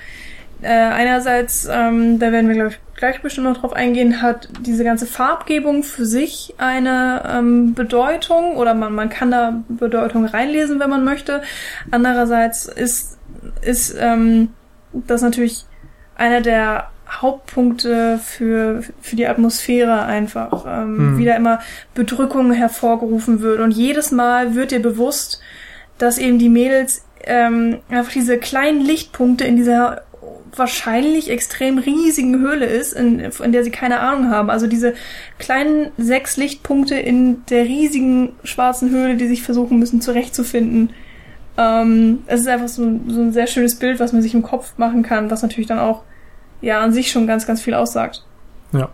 [0.64, 4.84] äh, einerseits, ähm, da werden wir glaube ich gleich bestimmt noch drauf eingehen, hat diese
[4.84, 10.90] ganze Farbgebung für sich eine ähm, Bedeutung oder man, man kann da Bedeutung reinlesen, wenn
[10.90, 11.42] man möchte.
[11.92, 13.18] Andererseits ist,
[13.62, 14.50] ist ähm,
[14.94, 15.66] das natürlich
[16.16, 20.66] einer der Hauptpunkte für, für die Atmosphäre einfach.
[20.66, 21.18] Ähm, hm.
[21.18, 21.60] Wieder immer
[21.94, 23.60] Bedrückung hervorgerufen wird.
[23.60, 25.42] Und jedes Mal wird dir bewusst,
[25.98, 30.04] dass eben die Mädels ähm, einfach diese kleinen Lichtpunkte in dieser
[30.56, 34.50] wahrscheinlich extrem riesigen Höhle ist, in, in der sie keine Ahnung haben.
[34.50, 34.94] Also diese
[35.40, 40.92] kleinen sechs Lichtpunkte in der riesigen schwarzen Höhle, die sich versuchen müssen zurechtzufinden.
[41.58, 44.74] Ähm, es ist einfach so, so ein sehr schönes Bild, was man sich im Kopf
[44.78, 46.04] machen kann, was natürlich dann auch
[46.62, 48.24] ja an sich schon ganz, ganz viel aussagt.
[48.72, 48.90] Ja.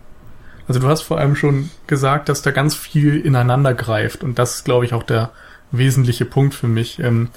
[0.68, 4.56] Also du hast vor allem schon gesagt, dass da ganz viel ineinander greift und das
[4.56, 5.30] ist, glaube ich, auch der
[5.72, 7.00] wesentliche Punkt für mich.
[7.00, 7.28] Ähm,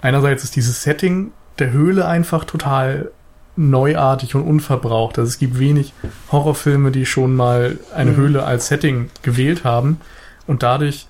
[0.00, 3.10] einerseits ist dieses Setting der Höhle einfach total
[3.56, 5.18] neuartig und unverbraucht.
[5.18, 5.92] Also es gibt wenig
[6.30, 8.16] Horrorfilme, die schon mal eine mhm.
[8.16, 10.00] Höhle als Setting gewählt haben.
[10.46, 11.06] Und dadurch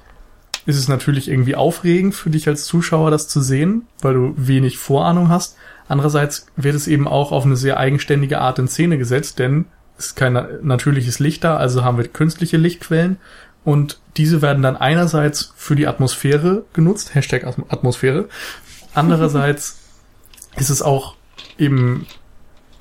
[0.66, 4.78] ist es natürlich irgendwie aufregend für dich als Zuschauer, das zu sehen, weil du wenig
[4.78, 5.57] Vorahnung hast.
[5.88, 9.66] Andererseits wird es eben auch auf eine sehr eigenständige Art in Szene gesetzt, denn
[9.99, 10.32] es ist kein
[10.62, 13.18] natürliches Licht da, also haben wir künstliche Lichtquellen
[13.64, 18.28] und diese werden dann einerseits für die Atmosphäre genutzt, Hashtag Atmosphäre,
[18.95, 19.80] andererseits
[20.57, 21.14] ist es auch
[21.59, 22.07] eben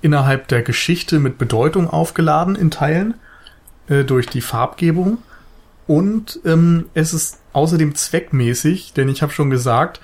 [0.02, 3.16] innerhalb der Geschichte mit Bedeutung aufgeladen in Teilen
[3.88, 5.20] äh, durch die Farbgebung.
[5.88, 10.00] Und ähm, es ist außerdem zweckmäßig, denn ich habe schon gesagt,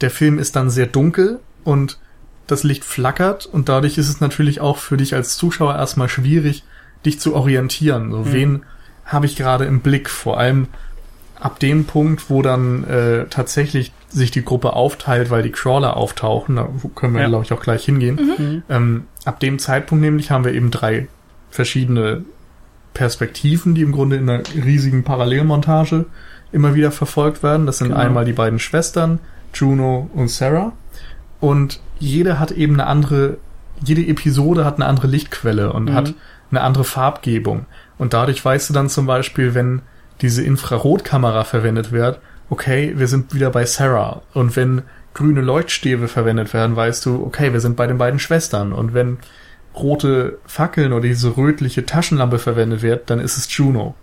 [0.00, 1.98] der Film ist dann sehr dunkel und
[2.46, 6.62] das Licht flackert und dadurch ist es natürlich auch für dich als Zuschauer erstmal schwierig,
[7.04, 8.12] dich zu orientieren.
[8.12, 8.32] So, mhm.
[8.32, 8.62] wen
[9.04, 10.08] habe ich gerade im Blick?
[10.08, 10.68] Vor allem
[11.40, 16.56] ab dem Punkt, wo dann äh, tatsächlich sich die Gruppe aufteilt, weil die Crawler auftauchen,
[16.56, 17.28] da können wir, ja.
[17.28, 18.16] glaube ich, auch gleich hingehen.
[18.16, 18.44] Mhm.
[18.44, 18.62] mhm.
[18.68, 21.08] Ähm, ab dem Zeitpunkt nämlich haben wir eben drei
[21.50, 22.24] verschiedene
[22.94, 26.06] Perspektiven, die im Grunde in einer riesigen Parallelmontage
[26.52, 27.66] immer wieder verfolgt werden.
[27.66, 28.00] Das sind genau.
[28.00, 29.18] einmal die beiden Schwestern,
[29.52, 30.72] Juno und Sarah.
[31.40, 33.38] Und jede hat eben eine andere,
[33.84, 35.94] jede Episode hat eine andere Lichtquelle und mhm.
[35.94, 36.14] hat
[36.50, 37.66] eine andere Farbgebung.
[37.98, 39.82] Und dadurch weißt du dann zum Beispiel, wenn
[40.20, 42.20] diese Infrarotkamera verwendet wird,
[42.50, 44.22] okay, wir sind wieder bei Sarah.
[44.34, 44.82] Und wenn
[45.14, 48.72] grüne Leuchtstäbe verwendet werden, weißt du, okay, wir sind bei den beiden Schwestern.
[48.72, 49.18] Und wenn
[49.74, 53.94] rote Fackeln oder diese rötliche Taschenlampe verwendet wird, dann ist es Juno.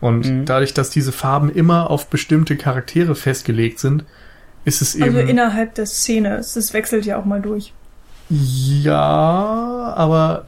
[0.00, 0.44] Und mhm.
[0.44, 4.04] dadurch, dass diese Farben immer auf bestimmte Charaktere festgelegt sind,
[4.64, 5.16] ist es also eben.
[5.16, 7.72] Also innerhalb der Szene, es wechselt ja auch mal durch.
[8.28, 10.46] Ja, aber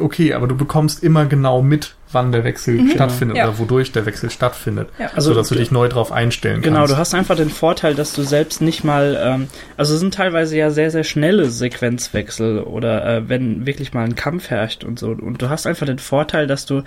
[0.00, 2.90] okay, aber du bekommst immer genau mit, wann der Wechsel mhm.
[2.90, 3.48] stattfindet ja.
[3.48, 4.88] oder wodurch der Wechsel stattfindet.
[4.98, 5.10] Ja.
[5.14, 6.88] Also, sodass du dich neu drauf einstellen genau, kannst.
[6.88, 10.14] Genau, du hast einfach den Vorteil, dass du selbst nicht mal, ähm, also es sind
[10.14, 14.98] teilweise ja sehr, sehr schnelle Sequenzwechsel oder äh, wenn wirklich mal ein Kampf herrscht und
[14.98, 15.08] so.
[15.08, 16.82] Und du hast einfach den Vorteil, dass du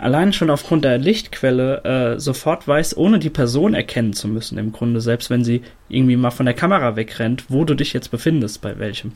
[0.00, 4.72] allein schon aufgrund der Lichtquelle äh, sofort weißt, ohne die Person erkennen zu müssen, im
[4.72, 8.62] Grunde, selbst wenn sie irgendwie mal von der Kamera wegrennt, wo du dich jetzt befindest,
[8.62, 9.12] bei welchem,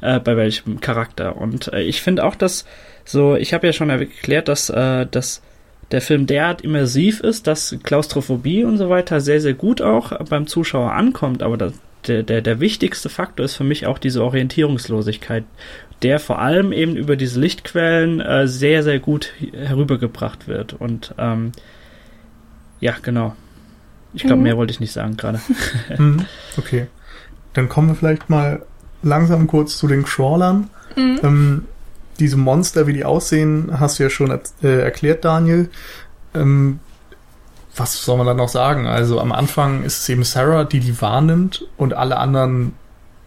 [0.00, 1.36] äh, bei welchem Charakter.
[1.36, 2.64] Und äh, ich finde auch, dass
[3.04, 5.42] so, ich habe ja schon erklärt, dass, äh, dass
[5.90, 10.46] der Film derart immersiv ist, dass Klaustrophobie und so weiter sehr, sehr gut auch beim
[10.46, 11.72] Zuschauer ankommt, aber das,
[12.06, 15.44] der, der, der wichtigste Faktor ist für mich auch diese Orientierungslosigkeit,
[16.02, 20.74] der vor allem eben über diese Lichtquellen äh, sehr, sehr gut herübergebracht wird.
[20.74, 21.52] Und ähm,
[22.80, 23.36] ja, genau.
[24.12, 24.42] Ich glaube, mhm.
[24.42, 25.40] mehr wollte ich nicht sagen gerade.
[25.98, 26.26] Mhm.
[26.56, 26.86] okay.
[27.52, 28.64] Dann kommen wir vielleicht mal
[29.02, 30.70] langsam kurz zu den Crawlern.
[30.96, 31.20] Mhm.
[31.22, 31.64] Ähm,
[32.18, 35.68] diese Monster, wie die aussehen, hast du ja schon äh, erklärt, Daniel.
[36.34, 36.80] Ähm,
[37.76, 38.86] was soll man da noch sagen?
[38.86, 42.72] Also am Anfang ist es eben Sarah, die die wahrnimmt und alle anderen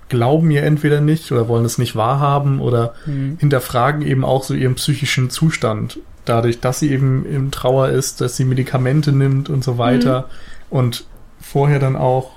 [0.09, 3.37] glauben ihr entweder nicht oder wollen es nicht wahrhaben oder mhm.
[3.39, 5.99] hinterfragen eben auch so ihren psychischen Zustand.
[6.25, 10.21] Dadurch, dass sie eben im Trauer ist, dass sie Medikamente nimmt und so weiter.
[10.69, 10.77] Mhm.
[10.77, 11.05] Und
[11.41, 12.31] vorher dann auch,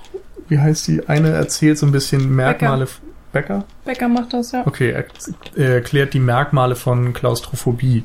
[0.49, 1.07] wie heißt die?
[1.07, 2.87] Eine erzählt so ein bisschen Merkmale.
[3.31, 3.65] Becker?
[3.85, 4.65] Becker macht das, ja.
[4.65, 5.05] Okay, er
[5.55, 8.03] er erklärt die Merkmale von Klaustrophobie.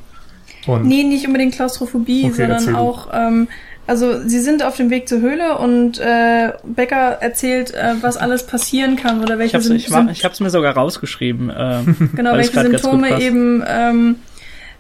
[0.66, 3.48] Und Nee, nicht unbedingt Klaustrophobie, Okay, sondern auch, ähm,
[3.93, 8.47] also sie sind auf dem Weg zur Höhle und äh, Becker erzählt, äh, was alles
[8.47, 11.53] passieren kann oder Ich welche hab's, Sym- ich, war, ich hab's mir sogar rausgeschrieben.
[11.59, 14.16] Ähm, genau, es welche Symptome eben ähm,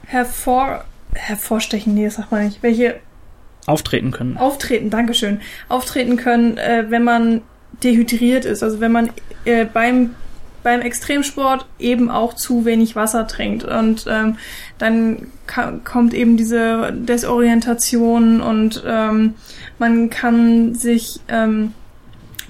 [0.06, 0.84] hervor
[1.14, 2.94] hervorstechen, nee, das sagt man nicht, welche
[3.66, 4.38] auftreten können.
[4.38, 7.42] auftreten, Dankeschön, auftreten können, äh, wenn man
[7.84, 9.10] dehydriert ist, also wenn man
[9.44, 10.14] äh, beim
[10.62, 14.36] beim Extremsport eben auch zu wenig Wasser trinkt und ähm,
[14.78, 15.26] dann
[15.84, 19.34] kommt eben diese Desorientation und ähm,
[19.78, 21.74] man kann sich ähm,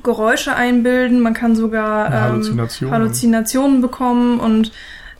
[0.02, 2.90] Geräusche einbilden, man kann sogar ähm, Halluzination.
[2.90, 4.72] Halluzinationen bekommen und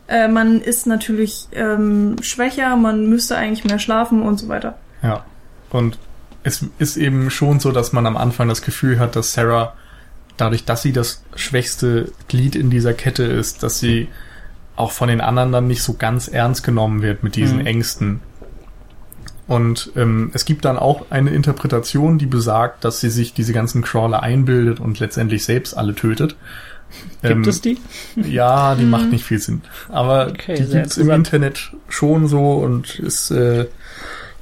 [0.07, 4.77] äh, man ist natürlich ähm, schwächer, man müsste eigentlich mehr schlafen und so weiter.
[5.01, 5.25] Ja.
[5.69, 5.97] Und
[6.43, 9.73] es ist eben schon so, dass man am Anfang das Gefühl hat, dass Sarah,
[10.37, 14.07] dadurch, dass sie das schwächste Glied in dieser Kette ist, dass sie
[14.75, 17.65] auch von den anderen dann nicht so ganz ernst genommen wird mit diesen Mhm.
[17.67, 18.19] Ängsten.
[19.45, 23.81] Und ähm, es gibt dann auch eine Interpretation, die besagt, dass sie sich diese ganzen
[23.81, 26.35] Crawler einbildet und letztendlich selbst alle tötet.
[27.21, 27.77] Gibt Ähm, es die?
[28.15, 29.61] Ja, die macht nicht viel Sinn.
[29.89, 31.09] Aber Okay, die gibt's im.
[31.09, 33.65] Internet schon so und ist äh,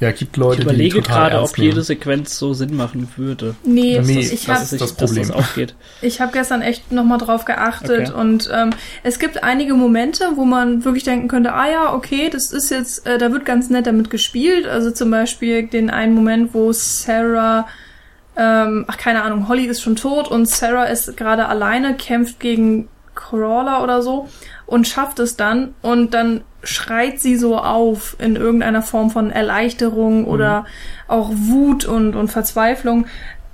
[0.01, 1.81] ja gibt Leute, Ich überlege die total gerade, ob jede.
[1.81, 3.55] Sequenz so Sinn machen würde.
[3.63, 5.27] Nee, Nee, ich das habe ist das dass Problem.
[5.29, 5.75] das aufgeht.
[6.01, 8.19] Ich habe gestern echt nochmal drauf geachtet Okay.
[8.19, 8.71] und ähm,
[9.03, 13.05] es gibt einige Momente, wo man wirklich denken könnte, ah ja, okay, das ist jetzt,
[13.07, 14.67] äh, da wird ganz nett damit gespielt.
[14.67, 17.67] Also zum Beispiel den einen Moment, wo Sarah,
[18.35, 22.87] ähm, ach keine Ahnung, Holly ist schon tot und Sarah ist gerade alleine, kämpft gegen
[23.13, 24.29] Crawler oder so
[24.71, 30.23] und schafft es dann und dann schreit sie so auf in irgendeiner Form von Erleichterung
[30.25, 30.65] oder
[31.09, 33.05] auch Wut und, und Verzweiflung.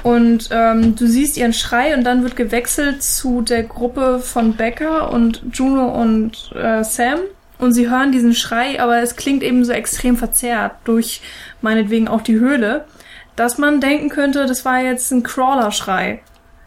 [0.03, 5.11] Und ähm, du siehst ihren Schrei und dann wird gewechselt zu der Gruppe von Becker
[5.11, 7.17] und Juno und äh, Sam.
[7.57, 11.21] Und sie hören diesen Schrei, aber es klingt eben so extrem verzerrt durch
[11.63, 12.85] meinetwegen auch die Höhle,
[13.35, 16.19] dass man denken könnte, das war jetzt ein Crawler-Schrei.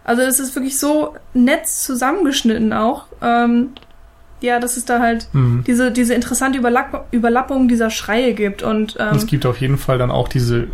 [0.02, 3.04] Also es ist wirklich so nett zusammengeschnitten auch.
[3.22, 3.74] Ähm,
[4.40, 5.64] ja, dass es da halt Mhm.
[5.66, 8.62] diese, diese interessante Überlapp Überlappung dieser Schreie gibt.
[8.62, 10.68] Und Und es ähm, gibt auf jeden Fall dann auch diese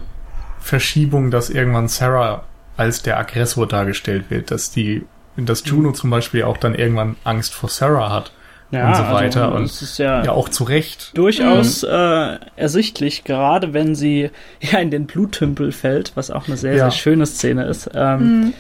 [0.61, 2.45] Verschiebung, dass irgendwann Sarah
[2.77, 5.05] als der Aggressor dargestellt wird, dass die,
[5.37, 8.33] dass Juno zum Beispiel auch dann irgendwann Angst vor Sarah hat
[8.71, 11.13] Ja, und so weiter Also, und es ist ja, ja auch zu Recht.
[11.17, 16.75] durchaus äh, ersichtlich, gerade wenn sie ja in den Bluttümpel fällt, was auch eine sehr,
[16.75, 16.91] Ja.
[16.91, 17.89] sehr schöne Szene ist.
[17.95, 18.53] Ähm, mh.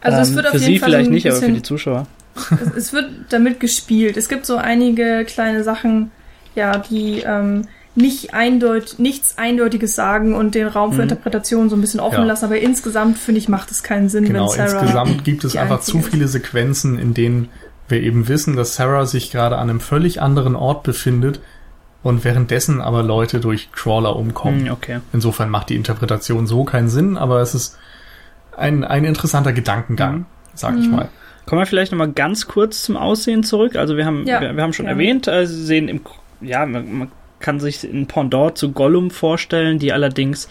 [0.00, 2.06] also es ähm, wird auf für jeden sie Fall vielleicht nicht, aber für die Zuschauer.
[2.52, 4.16] Es, es wird damit gespielt.
[4.16, 6.10] Es gibt so einige kleine Sachen,
[6.54, 11.02] ja, die ähm, nicht eindeut nichts Eindeutiges sagen und den Raum für Mhm.
[11.10, 12.24] Interpretation so ein bisschen offen Ja.
[12.24, 12.44] lassen.
[12.44, 15.80] Aber insgesamt finde ich macht es keinen Sinn, Genau, wenn Sarah insgesamt gibt es einfach
[15.80, 17.48] zu viele Sequenzen, in denen
[17.88, 21.40] wir eben wissen, dass Sarah sich gerade an einem völlig anderen Ort befindet
[22.02, 24.66] und währenddessen aber Leute durch Crawler umkommen.
[24.66, 25.00] Hm, okay.
[25.12, 27.76] Insofern macht die Interpretation so keinen Sinn, aber es ist
[28.56, 30.24] ein, ein interessanter Gedankengang, Mhm.
[30.54, 30.94] sag ich Mhm.
[30.96, 31.08] mal.
[31.48, 33.74] Kommen wir vielleicht nochmal ganz kurz zum Aussehen zurück.
[33.74, 35.00] Also wir haben, Ja, wir, wir haben schon gerne.
[35.02, 36.02] erwähnt, äh, sie sehen im,
[36.42, 40.50] ja, man, man kann sich ein Pendant zu Gollum vorstellen, die allerdings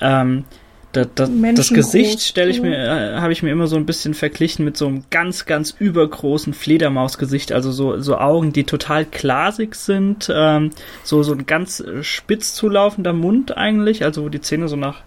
[0.00, 0.42] ähm,
[0.90, 1.68] da, da, das.
[1.72, 4.88] Gesicht stelle ich mir, äh, habe ich mir immer so ein bisschen verglichen mit so
[4.88, 10.70] einem ganz, ganz übergroßen Fledermausgesicht, also so, so Augen, die total glasig sind, ähm,
[11.04, 15.02] so, so ein ganz spitz zulaufender Mund eigentlich, also wo die Zähne so nach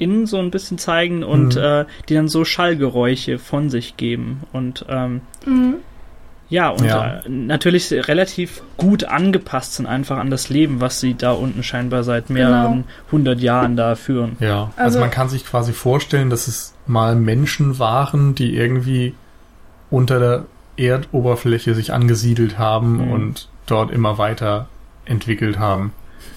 [0.00, 1.62] innen so ein bisschen zeigen und Mhm.
[1.62, 5.74] äh, die dann so Schallgeräusche von sich geben und ähm, Mhm.
[6.48, 7.18] ja, und Ja.
[7.18, 12.02] Äh, natürlich relativ gut angepasst sind einfach an das Leben, was sie da unten scheinbar
[12.02, 14.36] seit mehreren hundert Jahren da führen.
[14.40, 19.14] Ja, also, Also- man kann sich quasi vorstellen, dass es mal Menschen waren, die irgendwie
[19.90, 20.44] unter der
[20.76, 23.10] Erdoberfläche sich angesiedelt haben Mhm.
[23.12, 24.66] und dort immer weiter
[25.04, 25.92] entwickelt haben.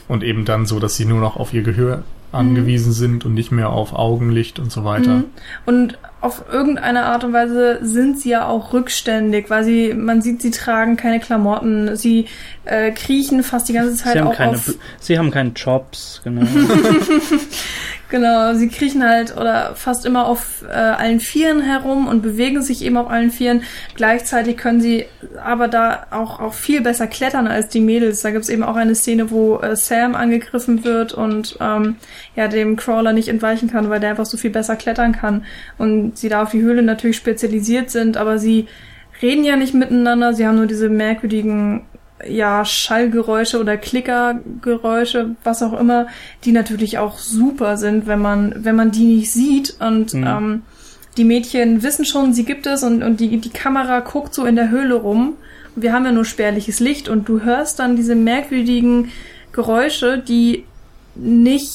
[0.08, 2.04] Und eben dann so, dass sie nur noch auf ihr Gehör
[2.34, 5.18] angewiesen sind und nicht mehr auf Augenlicht und so weiter.
[5.18, 5.26] Mhm.
[5.66, 10.42] Und auf irgendeine Art und Weise sind sie ja auch rückständig, weil sie, man sieht,
[10.42, 12.28] sie tragen keine Klamotten, sie
[12.64, 14.74] äh, kriechen fast die ganze Zeit Sie haben, auch keine, auf.
[15.00, 16.48] sie haben keine Jobs, genau.
[18.14, 22.86] Genau, sie kriechen halt oder fast immer auf äh, allen Vieren herum und bewegen sich
[22.86, 23.64] eben auf allen Vieren.
[23.96, 25.06] Gleichzeitig können sie
[25.44, 28.22] aber da auch, auch viel besser klettern als die Mädels.
[28.22, 31.96] Da gibt's eben auch eine Szene, wo äh, Sam angegriffen wird und ähm,
[32.36, 35.44] ja dem Crawler nicht entweichen kann, weil der einfach so viel besser klettern kann.
[35.80, 38.68] Und sie da auf die Höhle natürlich spezialisiert sind, aber sie
[39.24, 41.88] reden ja nicht miteinander, sie haben nur diese merkwürdigen
[42.28, 46.08] ja, Schallgeräusche oder Klickergeräusche, was auch immer,
[46.46, 49.76] die natürlich auch super sind, wenn man, wenn man die nicht sieht.
[49.80, 50.28] Und Mhm.
[50.28, 50.62] ähm,
[51.18, 54.56] die Mädchen wissen schon, sie gibt es und, und die, die Kamera guckt so in
[54.56, 55.34] der Höhle rum.
[55.76, 59.12] Wir haben ja nur spärliches Licht und du hörst dann diese merkwürdigen
[59.52, 60.66] Geräusche, die
[61.16, 61.72] nicht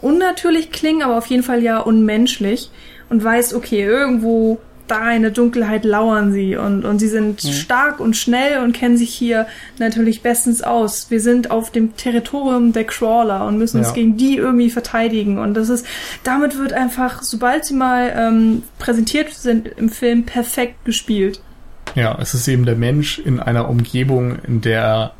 [0.00, 2.70] unnatürlich klingen, aber auf jeden Fall ja unmenschlich
[3.10, 4.58] und weißt, okay, irgendwo
[4.90, 7.48] da in der Dunkelheit lauern sie und, und sie sind mhm.
[7.52, 9.46] stark und schnell und kennen sich hier
[9.78, 11.10] natürlich bestens aus.
[11.10, 13.84] Wir sind auf dem Territorium der Crawler und müssen ja.
[13.84, 15.38] uns gegen die irgendwie verteidigen.
[15.38, 15.86] Und das ist,
[16.24, 21.40] damit wird einfach, sobald sie mal ähm, präsentiert sind im Film, perfekt gespielt.
[21.94, 25.12] Ja, es ist eben der Mensch in einer Umgebung, in der er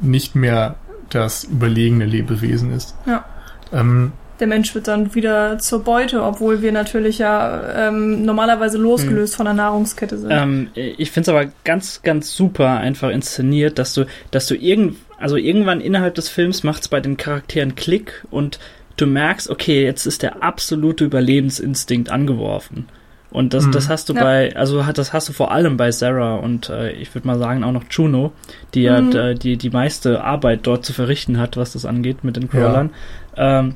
[0.00, 0.76] nicht mehr
[1.10, 2.94] das überlegene Lebewesen ist.
[3.06, 3.24] Ja.
[3.72, 9.34] Ähm, der Mensch wird dann wieder zur Beute, obwohl wir natürlich ja ähm, normalerweise losgelöst
[9.34, 9.36] hm.
[9.36, 10.30] von der Nahrungskette sind.
[10.30, 14.96] Ähm, ich finde es aber ganz, ganz super einfach inszeniert, dass du, dass du irgend,
[15.18, 18.58] also irgendwann innerhalb des Films macht es bei den Charakteren Klick und
[18.96, 22.88] du merkst, okay, jetzt ist der absolute Überlebensinstinkt angeworfen.
[23.30, 23.72] Und das, mhm.
[23.72, 24.22] das hast du ja.
[24.22, 27.64] bei, also das hast du vor allem bei Sarah und äh, ich würde mal sagen
[27.64, 28.32] auch noch Juno,
[28.72, 29.38] die ja mhm.
[29.38, 32.90] die, die meiste Arbeit dort zu verrichten hat, was das angeht mit den Crawlern.
[33.36, 33.60] Ja.
[33.60, 33.74] Ähm,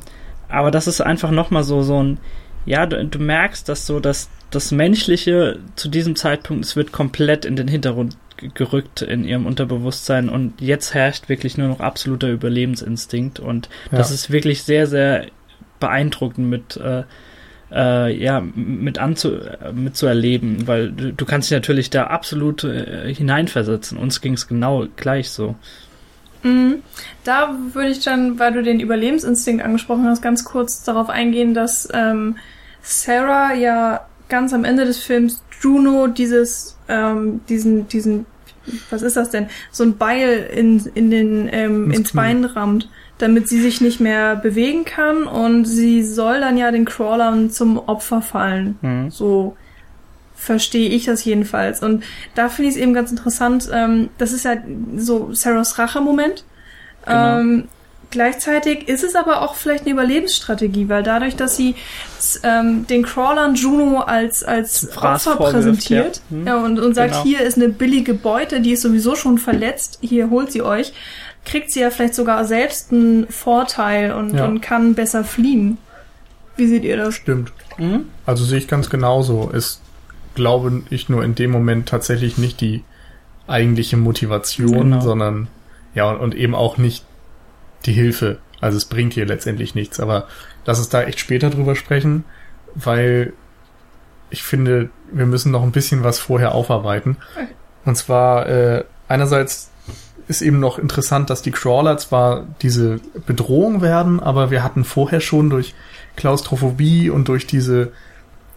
[0.50, 2.18] aber das ist einfach nochmal so, so ein,
[2.66, 7.44] ja, du, du merkst, dass so das, das Menschliche zu diesem Zeitpunkt, es wird komplett
[7.44, 8.16] in den Hintergrund
[8.54, 13.98] gerückt in ihrem Unterbewusstsein und jetzt herrscht wirklich nur noch absoluter Überlebensinstinkt und ja.
[13.98, 15.26] das ist wirklich sehr, sehr
[15.78, 17.02] beeindruckend mit, äh,
[17.70, 19.38] äh, ja, mit anzu,
[19.72, 23.98] mit zu erleben, weil du, du kannst dich natürlich da absolut äh, hineinversetzen.
[23.98, 25.54] Uns ging es genau gleich so.
[26.42, 26.82] Mhm.
[27.24, 31.88] Da würde ich dann, weil du den Überlebensinstinkt angesprochen hast, ganz kurz darauf eingehen, dass
[31.92, 32.36] ähm,
[32.82, 38.26] Sarah ja ganz am Ende des Films Juno dieses, ähm, diesen, diesen,
[38.88, 42.88] was ist das denn, so ein Beil in, in den, ähm, ins Bein rammt,
[43.18, 47.76] damit sie sich nicht mehr bewegen kann und sie soll dann ja den Crawlern zum
[47.78, 48.78] Opfer fallen.
[48.80, 49.10] Mhm.
[49.10, 49.56] So
[50.40, 51.82] verstehe ich das jedenfalls.
[51.82, 52.02] Und
[52.34, 54.56] da finde ich es eben ganz interessant, ähm, das ist ja
[54.96, 56.44] so Sarahs Rache-Moment.
[57.04, 57.38] Genau.
[57.38, 57.68] Ähm,
[58.10, 61.74] gleichzeitig ist es aber auch vielleicht eine Überlebensstrategie, weil dadurch, dass sie
[62.42, 66.36] ähm, den Crawlern Juno als, als Opfer präsentiert ja.
[66.36, 66.46] Hm.
[66.46, 67.24] ja und, und sagt, genau.
[67.24, 70.94] hier ist eine billige Beute, die ist sowieso schon verletzt, hier holt sie euch,
[71.44, 74.46] kriegt sie ja vielleicht sogar selbst einen Vorteil und, ja.
[74.46, 75.76] und kann besser fliehen.
[76.56, 77.14] Wie seht ihr das?
[77.14, 77.52] Stimmt.
[77.76, 78.06] Mhm.
[78.24, 79.50] Also sehe ich ganz genauso.
[79.54, 79.80] Es
[80.40, 82.82] glaube ich, nur in dem Moment tatsächlich nicht die
[83.46, 85.00] eigentliche Motivation, genau.
[85.00, 85.48] sondern
[85.94, 87.04] ja, und, und eben auch nicht
[87.84, 88.38] die Hilfe.
[88.58, 90.00] Also es bringt hier letztendlich nichts.
[90.00, 90.28] Aber
[90.64, 92.24] lass uns da echt später drüber sprechen,
[92.74, 93.34] weil
[94.30, 97.18] ich finde, wir müssen noch ein bisschen was vorher aufarbeiten.
[97.84, 99.70] Und zwar äh, einerseits
[100.26, 105.20] ist eben noch interessant, dass die Crawler zwar diese Bedrohung werden, aber wir hatten vorher
[105.20, 105.74] schon durch
[106.16, 107.92] Klaustrophobie und durch diese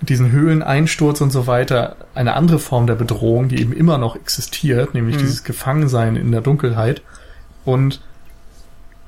[0.05, 4.93] diesen Höhleneinsturz und so weiter eine andere Form der Bedrohung, die eben immer noch existiert,
[4.93, 5.21] nämlich mhm.
[5.21, 7.01] dieses Gefangensein in der Dunkelheit.
[7.65, 8.01] Und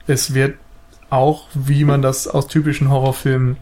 [0.08, 0.56] es wird
[1.10, 3.58] auch, wie man das aus typischen Horrorfilmen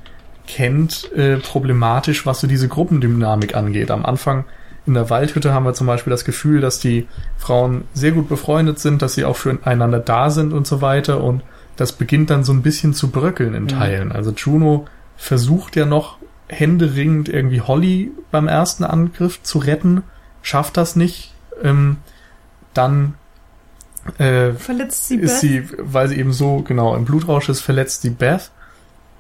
[0.47, 3.91] kennt, äh, problematisch, was so diese Gruppendynamik angeht.
[3.91, 4.45] Am Anfang
[4.85, 7.07] in der Waldhütte haben wir zum Beispiel das Gefühl, dass die
[7.37, 11.23] Frauen sehr gut befreundet sind, dass sie auch füreinander da sind und so weiter.
[11.23, 11.41] Und
[11.77, 13.69] das beginnt dann so ein bisschen zu bröckeln in mhm.
[13.69, 14.11] Teilen.
[14.11, 16.17] Also Juno versucht ja noch
[16.53, 20.03] händeringend irgendwie Holly beim ersten Angriff zu retten,
[20.41, 21.33] schafft das nicht.
[21.61, 21.97] Ähm,
[22.73, 23.15] dann
[24.17, 25.41] äh, verletzt sie ist Beth.
[25.41, 28.51] sie, weil sie eben so genau im Blutrausch ist, verletzt sie Beth,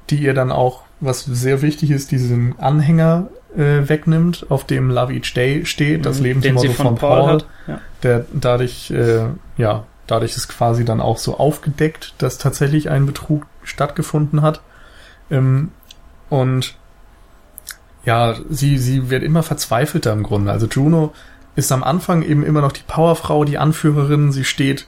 [0.09, 5.13] die ihr dann auch, was sehr wichtig ist, diesen Anhänger äh, wegnimmt, auf dem Love
[5.13, 7.81] Each Day steht, das mhm, Lebensmotto von, von, Paul, Paul ja.
[8.01, 9.25] der dadurch, äh,
[9.57, 14.61] ja, dadurch ist quasi dann auch so aufgedeckt, dass tatsächlich ein Betrug stattgefunden hat.
[15.31, 15.71] Ähm,
[16.29, 16.75] und
[18.05, 20.51] ja, sie, sie wird immer verzweifelter im Grunde.
[20.51, 21.13] Also Juno
[21.55, 24.31] ist am Anfang eben immer noch die Powerfrau, die Anführerin.
[24.31, 24.87] Sie steht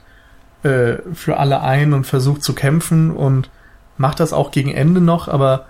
[0.62, 3.50] äh, für alle ein und versucht zu kämpfen und
[3.96, 5.66] macht das auch gegen Ende noch, aber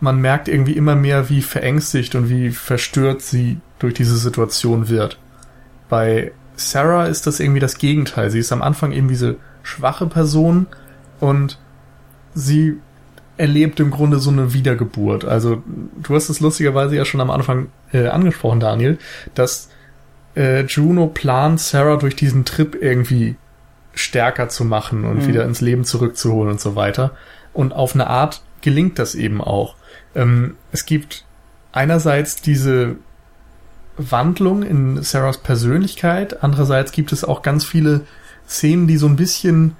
[0.00, 5.18] man merkt irgendwie immer mehr, wie verängstigt und wie verstört sie durch diese Situation wird.
[5.88, 8.30] Bei Sarah ist das irgendwie das Gegenteil.
[8.30, 10.66] Sie ist am Anfang eben diese schwache Person
[11.20, 11.58] und
[12.34, 12.78] sie
[13.38, 15.24] erlebt im Grunde so eine Wiedergeburt.
[15.24, 15.62] Also
[16.02, 18.98] du hast es lustigerweise ja schon am Anfang äh, angesprochen, Daniel,
[19.34, 19.70] dass
[20.36, 23.36] äh, Juno plant, Sarah durch diesen Trip irgendwie
[23.94, 25.28] stärker zu machen und mhm.
[25.28, 27.12] wieder ins Leben zurückzuholen und so weiter.
[27.52, 29.76] Und auf eine Art gelingt das eben auch.
[30.14, 31.24] Ähm, es gibt
[31.72, 32.96] einerseits diese
[33.96, 38.02] Wandlung in Sarahs Persönlichkeit, andererseits gibt es auch ganz viele
[38.48, 39.76] Szenen, die so ein bisschen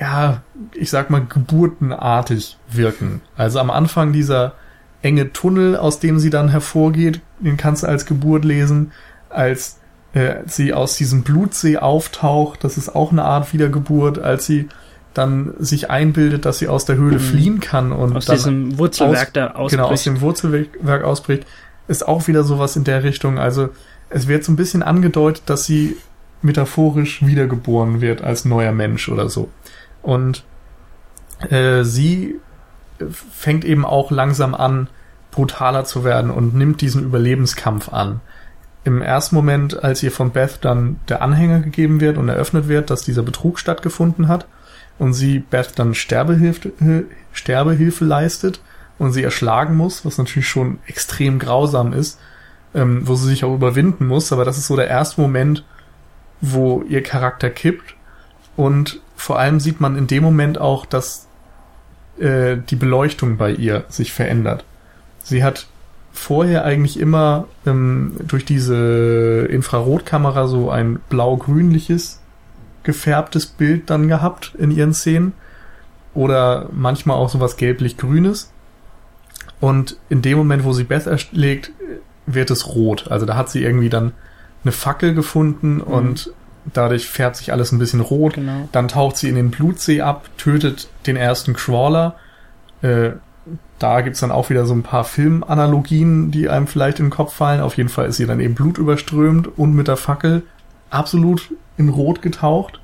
[0.00, 0.42] ja,
[0.74, 3.20] ich sag mal, geburtenartig wirken.
[3.36, 4.54] Also am Anfang dieser
[5.02, 8.92] enge Tunnel, aus dem sie dann hervorgeht, den kannst du als Geburt lesen,
[9.28, 9.78] als
[10.12, 14.68] äh, sie aus diesem Blutsee auftaucht, das ist auch eine Art Wiedergeburt, als sie
[15.14, 17.20] dann sich einbildet, dass sie aus der Höhle Mhm.
[17.20, 19.70] fliehen kann und Aus diesem Wurzelwerk aus- da ausbricht.
[19.70, 21.46] genau aus dem Wurzelwerk ausbricht,
[21.88, 23.38] ist auch wieder sowas in der Richtung.
[23.38, 23.68] Also
[24.08, 25.96] es wird so ein bisschen angedeutet, dass sie
[26.42, 29.48] metaphorisch wiedergeboren wird als neuer Mensch oder so.
[30.02, 30.44] Und
[31.48, 32.40] äh, sie
[33.32, 34.88] fängt eben auch langsam an,
[35.30, 38.20] brutaler zu werden und nimmt diesen Überlebenskampf an.
[38.84, 42.90] Im ersten Moment, als ihr von Beth dann der Anhänger gegeben wird und eröffnet wird,
[42.90, 44.46] dass dieser Betrug stattgefunden hat
[44.98, 48.60] und sie Beth dann Sterbehilfe, äh, Sterbehilfe leistet
[48.98, 52.18] und sie erschlagen muss, was natürlich schon extrem grausam ist,
[52.74, 55.64] ähm, wo sie sich auch überwinden muss, aber das ist so der erste Moment,
[56.40, 57.94] wo ihr Charakter kippt
[58.56, 61.26] und vor allem sieht man in dem Moment auch, dass
[62.18, 64.64] äh, die Beleuchtung bei ihr sich verändert.
[65.22, 65.66] Sie hat
[66.10, 72.20] vorher eigentlich immer ähm, durch diese Infrarotkamera so ein blau-grünliches
[72.82, 75.34] gefärbtes Bild dann gehabt in ihren Szenen
[76.14, 78.50] oder manchmal auch sowas gelblich-grünes.
[79.60, 81.72] Und in dem Moment, wo sie Beth erschlägt,
[82.24, 83.08] wird es rot.
[83.10, 84.12] Also da hat sie irgendwie dann
[84.64, 86.32] eine Fackel gefunden und
[86.72, 88.34] dadurch färbt sich alles ein bisschen rot.
[88.34, 88.68] Genau.
[88.72, 92.16] Dann taucht sie in den Blutsee ab, tötet den ersten Crawler.
[92.82, 93.12] Äh,
[93.78, 97.34] da gibt's dann auch wieder so ein paar Filmanalogien, die einem vielleicht in den Kopf
[97.34, 97.60] fallen.
[97.60, 100.42] Auf jeden Fall ist sie dann eben blutüberströmt und mit der Fackel
[100.90, 102.80] absolut in Rot getaucht.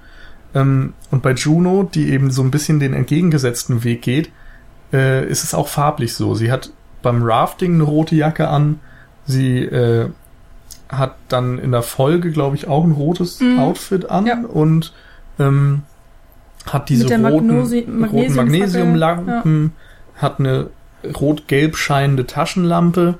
[0.54, 4.30] Ähm, und bei Juno, die eben so ein bisschen den entgegengesetzten Weg geht,
[4.92, 6.34] äh, ist es auch farblich so.
[6.34, 6.70] Sie hat
[7.02, 8.80] beim Rafting eine rote Jacke an.
[9.26, 10.08] Sie äh,
[10.88, 13.58] hat dann in der Folge, glaube ich, auch ein rotes Mhm.
[13.58, 14.40] Outfit an Ja.
[14.46, 14.92] und
[15.38, 15.82] ähm,
[16.66, 19.72] hat diese roten, Magnosi- roten Magnesiumlampen,
[20.16, 20.70] hat eine
[21.20, 23.18] rot-gelb scheinende Taschenlampe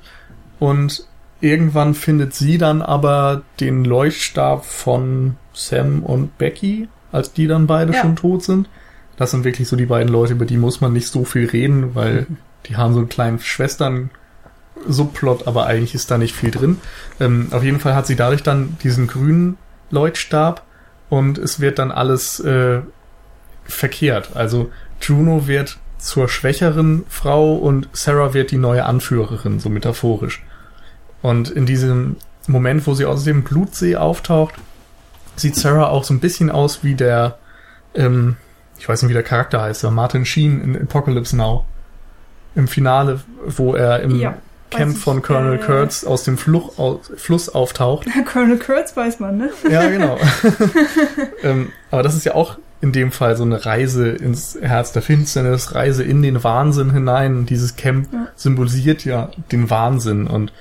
[0.59, 1.05] und
[1.39, 7.93] irgendwann findet sie dann aber den Leuchtstab von Sam und Becky, als die dann beide
[7.93, 8.01] Ja.
[8.01, 8.67] schon tot sind.
[9.17, 11.95] Das sind wirklich so die beiden Leute, über die muss man nicht so viel reden,
[11.95, 12.27] weil
[12.67, 14.09] die haben so einen kleinen Schwestern
[14.87, 16.79] Subplot, aber eigentlich ist da nicht viel drin.
[17.19, 19.57] Ähm, auf jeden Fall hat sie dadurch dann diesen grünen
[19.89, 20.63] Leuchtstab
[21.09, 22.81] und es wird dann alles äh,
[23.65, 24.31] verkehrt.
[24.35, 24.71] Also
[25.01, 30.43] Juno wird zur schwächeren Frau und Sarah wird die neue Anführerin, so metaphorisch.
[31.21, 32.17] Und in diesem
[32.47, 34.55] Moment, wo sie aus dem Blutsee auftaucht,
[35.35, 37.37] sieht Sarah auch so ein bisschen aus wie der,
[37.95, 38.37] ähm,
[38.79, 41.65] ich weiß nicht, wie der Charakter heißt, aber Martin Sheen in Apocalypse Now.
[42.55, 44.37] Im Finale, wo er im Ja,
[44.69, 48.07] Camp von Colonel Kurtz aus dem Fluch, au, Fluss auftaucht.
[48.31, 49.49] Colonel Kurtz weiß man, ne?
[49.69, 50.17] Ja, genau.
[51.43, 55.01] ähm, aber das ist ja auch in dem Fall so eine Reise ins Herz der
[55.01, 57.45] Finsternis, Reise in den Wahnsinn hinein.
[57.45, 58.27] Dieses Camp Ja.
[58.35, 60.53] symbolisiert ja den Wahnsinn und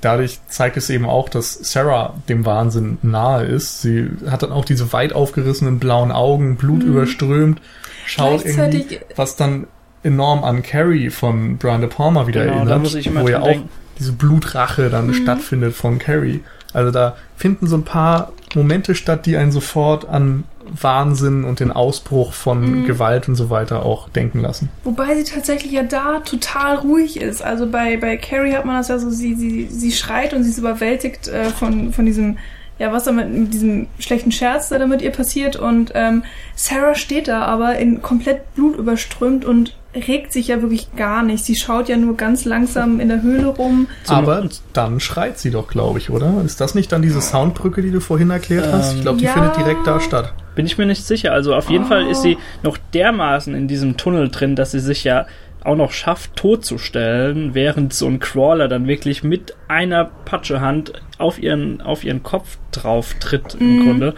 [0.00, 3.82] dadurch zeigt es eben auch, dass Sarah dem Wahnsinn nahe ist.
[3.82, 6.88] Sie hat dann auch diese weit aufgerissenen blauen Augen, Blut Mhm.
[6.90, 7.60] überströmt,
[8.06, 9.66] schaut irgendwie, was dann
[10.02, 13.28] enorm an Carrie von Brian De Palma wieder Genau, da erinnert, muss ich immer wo
[13.28, 13.68] ja auch denken.
[13.98, 15.14] diese Blutrache dann Mhm.
[15.14, 16.40] stattfindet von Carrie.
[16.72, 20.44] Also da finden so ein paar Momente statt, die einen sofort an
[20.80, 22.86] Wahnsinn und den Ausbruch von Mhm.
[22.86, 24.68] Gewalt und so weiter auch denken lassen.
[24.84, 27.42] Wobei sie tatsächlich ja da total ruhig ist.
[27.42, 30.50] Also bei, bei Carrie hat man das ja so, sie, sie, sie schreit und sie
[30.50, 32.38] ist überwältigt äh, von, von diesem,
[32.78, 35.56] ja, was da mit, mit diesem schlechten Scherz, der da mit ihr passiert.
[35.56, 36.22] Und ähm,
[36.54, 41.44] Sarah steht da aber in komplett Blut überströmt und regt sich ja wirklich gar nicht.
[41.44, 43.88] Sie schaut ja nur ganz langsam in der Höhle rum.
[44.08, 46.42] Aber dann schreit sie doch, glaube ich, oder?
[46.44, 48.94] Ist das nicht dann diese Soundbrücke, die du vorhin erklärt hast?
[48.94, 49.32] Ich glaube, die ja.
[49.32, 50.32] findet direkt da statt.
[50.54, 51.32] Bin ich mir nicht sicher.
[51.32, 51.88] Also auf jeden Oh.
[51.88, 55.26] Fall ist sie noch dermaßen in diesem Tunnel drin, dass sie sich ja
[55.62, 61.80] auch noch schafft, totzustellen, während so ein Crawler dann wirklich mit einer Patschehand auf ihren,
[61.82, 63.84] auf ihren Kopf drauf tritt im Mhm.
[63.84, 64.14] Grunde.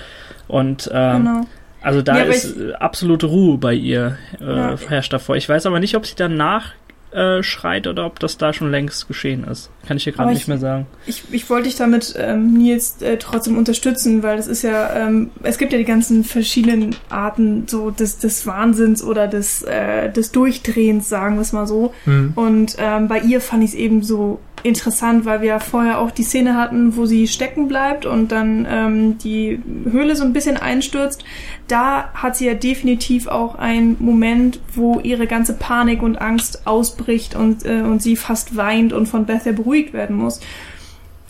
[0.48, 1.40] Und ähm, Genau.
[1.82, 4.76] Also da Ja, ist äh, absolute Ruhe bei ihr äh, Ja.
[4.88, 5.36] herrscht davor.
[5.36, 6.72] Ich weiß aber nicht, ob sie danach
[7.12, 9.68] äh, schreit oder ob das da schon längst geschehen ist.
[9.86, 10.86] Kann ich hier gerade nicht ich- mehr sagen.
[11.04, 15.30] Ich, ich wollte dich damit, ähm, Nils, äh, trotzdem unterstützen, weil es ist ja, ähm,
[15.42, 20.32] es gibt ja die ganzen verschiedenen Arten so des, des Wahnsinns oder des, äh, des
[20.32, 21.92] Durchdrehens, sagen wir es mal so.
[22.04, 22.32] Hm.
[22.34, 26.10] Und ähm, bei ihr fand ich es eben so interessant, weil wir ja vorher auch
[26.10, 29.60] die Szene hatten, wo sie stecken bleibt und dann ähm, die
[29.90, 31.24] Höhle so ein bisschen einstürzt.
[31.68, 37.34] Da hat sie ja definitiv auch einen Moment, wo ihre ganze Panik und Angst ausbricht
[37.34, 40.40] und, äh, und sie fast weint und von Beth ja beruhigt werden muss.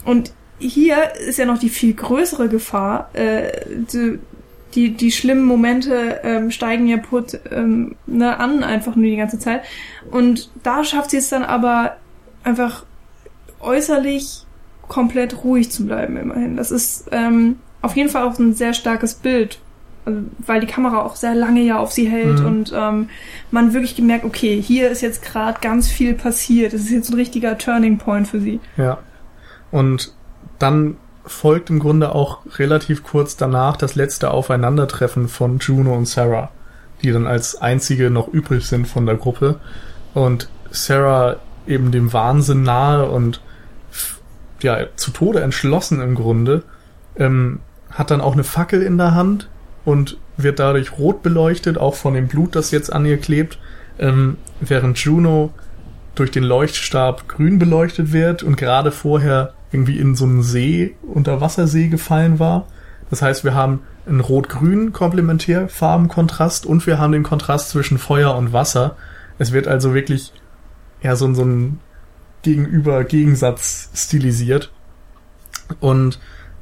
[0.04, 3.10] Und hier ist ja noch die viel größere Gefahr.
[3.14, 4.18] Äh, die,
[4.74, 9.38] die, die schlimmen Momente ähm, steigen ja put, ähm, ne, an, einfach nur die ganze
[9.38, 9.62] Zeit.
[10.10, 11.96] Und da schafft sie es dann aber
[12.44, 12.84] einfach
[13.62, 14.44] äußerlich
[14.88, 16.56] komplett ruhig zu bleiben immerhin.
[16.56, 19.58] Das ist ähm, auf jeden Fall auch ein sehr starkes Bild,
[20.04, 22.46] also, weil die Kamera auch sehr lange ja auf sie hält Mhm.
[22.46, 23.08] und ähm,
[23.50, 26.72] man wirklich gemerkt, okay, hier ist jetzt gerade ganz viel passiert.
[26.72, 28.60] Es ist jetzt ein richtiger Turning Point für sie.
[28.76, 28.98] Ja.
[29.70, 30.12] Und
[30.58, 36.50] dann folgt im Grunde auch relativ kurz danach das letzte Aufeinandertreffen von Juno und Sarah,
[37.02, 39.60] die dann als einzige noch übrig sind von der Gruppe.
[40.14, 41.36] Und Sarah
[41.66, 43.40] eben dem Wahnsinn nahe und
[44.62, 46.62] ja, zu Tode entschlossen im Grunde,
[47.16, 47.60] ähm,
[47.90, 49.48] hat dann auch eine Fackel in der Hand
[49.84, 53.58] und wird dadurch rot beleuchtet, auch von dem Blut, das jetzt an ihr klebt,
[53.98, 55.52] ähm, während Juno
[56.14, 61.88] durch den Leuchtstab grün beleuchtet wird und gerade vorher irgendwie in so einen See, Unterwassersee
[61.88, 62.66] gefallen war.
[63.10, 68.52] Das heißt, wir haben einen rot-grün Komplementärfarbenkontrast und wir haben den Kontrast zwischen Feuer und
[68.52, 68.96] Wasser.
[69.38, 70.32] Es wird also wirklich
[71.02, 71.80] ja so, so ein
[72.42, 74.70] Gegenüber-Gegensatz stilisiert.
[75.80, 76.18] Und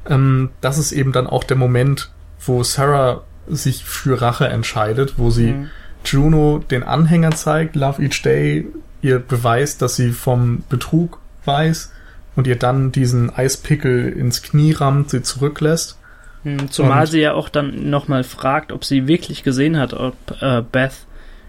[0.09, 2.11] ähm, das ist eben dann auch der Moment,
[2.45, 5.71] wo Sarah sich für Rache entscheidet, wo sie Mhm.
[6.05, 8.67] Juno den Anhänger zeigt, Love Each Day,
[9.03, 11.93] ihr beweist, dass sie vom Betrug weiß
[12.37, 15.99] und ihr dann diesen Eispickel ins Knie rammt, sie zurücklässt.
[16.45, 20.15] Hm, Zumal Und- sie ja auch dann nochmal fragt, ob sie wirklich gesehen hat, ob
[20.41, 20.93] äh, Beth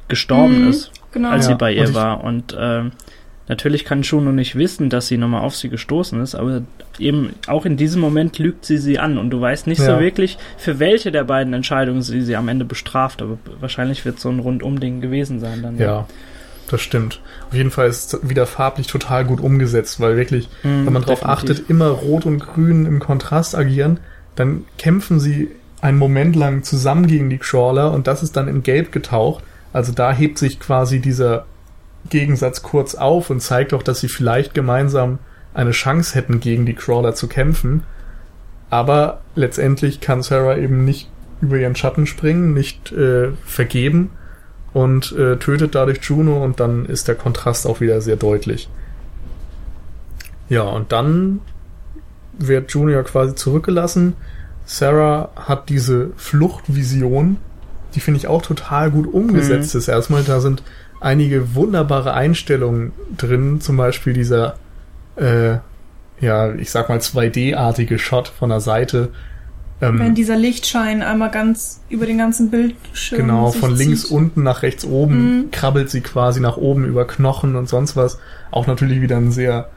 [0.09, 1.29] gestorben Mhm, ist, Genau.
[1.29, 2.21] als Ja, sie bei und ihr ich- war.
[2.23, 2.91] Und ähm,
[3.51, 6.61] natürlich kann Juno nicht wissen, dass sie nochmal auf sie gestoßen ist, aber
[6.97, 9.95] eben auch in diesem Moment lügt sie sie an und du weißt nicht Ja.
[9.95, 14.21] so wirklich, für welche der beiden Entscheidungen sie sie am Ende bestraft, aber wahrscheinlich wird
[14.21, 15.77] so ein Rundumding gewesen sein dann.
[15.77, 16.07] Ja,
[16.69, 17.19] das stimmt.
[17.49, 21.01] Auf jeden Fall ist es wieder farblich total gut umgesetzt, weil wirklich, Hm, wenn man
[21.01, 23.99] darauf achtet, immer Rot und Grün im Kontrast agieren,
[24.37, 25.49] dann kämpfen sie
[25.81, 29.43] einen Moment lang zusammen gegen die Crawler und das ist dann in Gelb getaucht.
[29.73, 31.45] Also da hebt sich quasi dieser
[32.09, 35.19] Gegensatz kurz auf und zeigt auch, dass sie vielleicht gemeinsam
[35.53, 37.83] eine Chance hätten, gegen die Crawler zu kämpfen.
[38.69, 41.09] Aber letztendlich kann Sarah eben nicht
[41.41, 44.11] über ihren Schatten springen, nicht äh, vergeben
[44.73, 48.69] und äh, tötet dadurch Juno und dann ist der Kontrast auch wieder sehr deutlich.
[50.49, 51.39] Ja, und dann
[52.37, 54.13] wird Junior quasi zurückgelassen.
[54.65, 57.37] Sarah hat diese Fluchtvision,
[57.95, 59.79] die finde ich auch total gut umgesetzt Mhm.
[59.79, 59.87] ist.
[59.87, 60.63] Erstmal, da sind
[61.01, 64.55] einige wunderbare Einstellungen drin, zum Beispiel dieser,
[65.17, 65.57] äh,
[66.21, 69.09] ja, ich sag mal 2D-artige Shot von der Seite.
[69.81, 74.11] Ähm, Wenn dieser Lichtschein einmal ganz über den ganzen Bildschirm Genau, von links zieht.
[74.11, 75.51] unten nach rechts oben Mhm.
[75.51, 78.19] krabbelt sie quasi nach oben über Knochen und sonst was.
[78.51, 79.69] Auch natürlich wieder ein sehr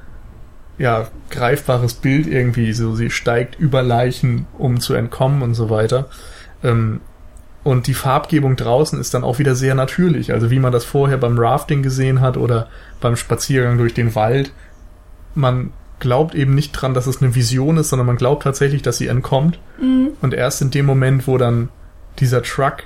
[0.76, 2.72] ja, greifbares Bild irgendwie.
[2.74, 6.06] So, sie steigt über Leichen, um zu entkommen und so weiter.
[6.62, 7.00] Ähm,
[7.64, 10.32] und die Farbgebung draußen ist dann auch wieder sehr natürlich.
[10.32, 12.68] Also wie man das vorher beim Rafting gesehen hat oder
[13.00, 14.52] beim Spaziergang durch den Wald.
[15.34, 18.98] Man glaubt eben nicht dran, dass es eine Vision ist, sondern man glaubt tatsächlich, dass
[18.98, 19.58] sie entkommt.
[19.80, 20.10] Mhm.
[20.20, 21.70] Und erst in dem Moment, wo dann
[22.18, 22.84] dieser Truck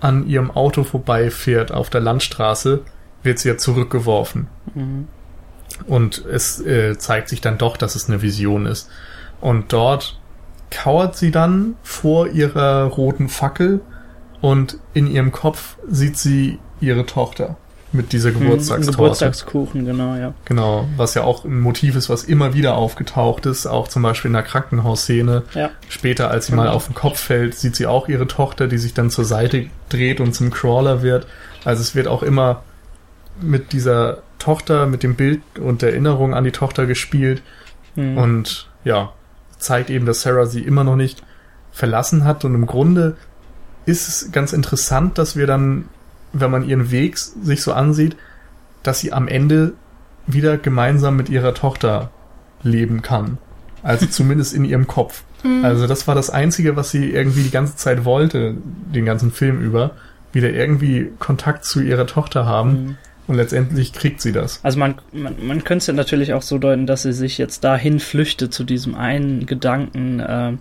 [0.00, 2.82] an ihrem Auto vorbeifährt auf der Landstraße,
[3.24, 4.46] wird sie ja zurückgeworfen.
[4.74, 5.08] Mhm.
[5.86, 8.88] Und es äh, zeigt sich dann doch, dass es eine Vision ist.
[9.40, 10.20] Und dort
[10.70, 13.80] kauert sie dann vor ihrer roten Fackel
[14.42, 17.56] und in ihrem Kopf sieht sie ihre Tochter
[17.92, 18.96] mit dieser Hm, Geburtstagstorte.
[18.96, 20.32] Geburtstagskuchen, genau, ja.
[20.46, 24.28] Genau, was ja auch ein Motiv ist, was immer wieder aufgetaucht ist, auch zum Beispiel
[24.30, 25.42] in der Krankenhausszene.
[25.54, 25.70] Ja.
[25.88, 26.64] Später, als sie Genau.
[26.64, 29.66] mal auf den Kopf fällt, sieht sie auch ihre Tochter, die sich dann zur Seite
[29.90, 31.26] dreht und zum Crawler wird.
[31.64, 32.62] Also es wird auch immer
[33.40, 37.42] mit dieser Tochter, mit dem Bild und der Erinnerung an die Tochter gespielt
[37.94, 38.16] Hm.
[38.16, 39.12] und ja,
[39.58, 41.22] zeigt eben, dass Sarah sie immer noch nicht
[41.72, 43.16] verlassen hat und im Grunde
[43.86, 45.86] ist es ganz interessant, dass wir dann,
[46.32, 48.16] wenn man ihren Weg sich so ansieht,
[48.82, 49.74] dass sie am Ende
[50.26, 52.10] wieder gemeinsam mit ihrer Tochter
[52.62, 53.38] leben kann.
[53.82, 55.24] Also zumindest in ihrem Kopf.
[55.42, 55.64] Mhm.
[55.64, 58.54] Also das war das Einzige, was sie irgendwie die ganze Zeit wollte,
[58.94, 59.92] den ganzen Film über.
[60.32, 62.70] Wieder irgendwie Kontakt zu ihrer Tochter haben.
[62.70, 62.96] Hm.
[63.28, 64.60] Und letztendlich kriegt sie das.
[64.62, 67.62] Also man, man, man könnte es ja natürlich auch so deuten, dass sie sich jetzt
[67.62, 70.52] dahin flüchtet zu diesem einen Gedanken, äh,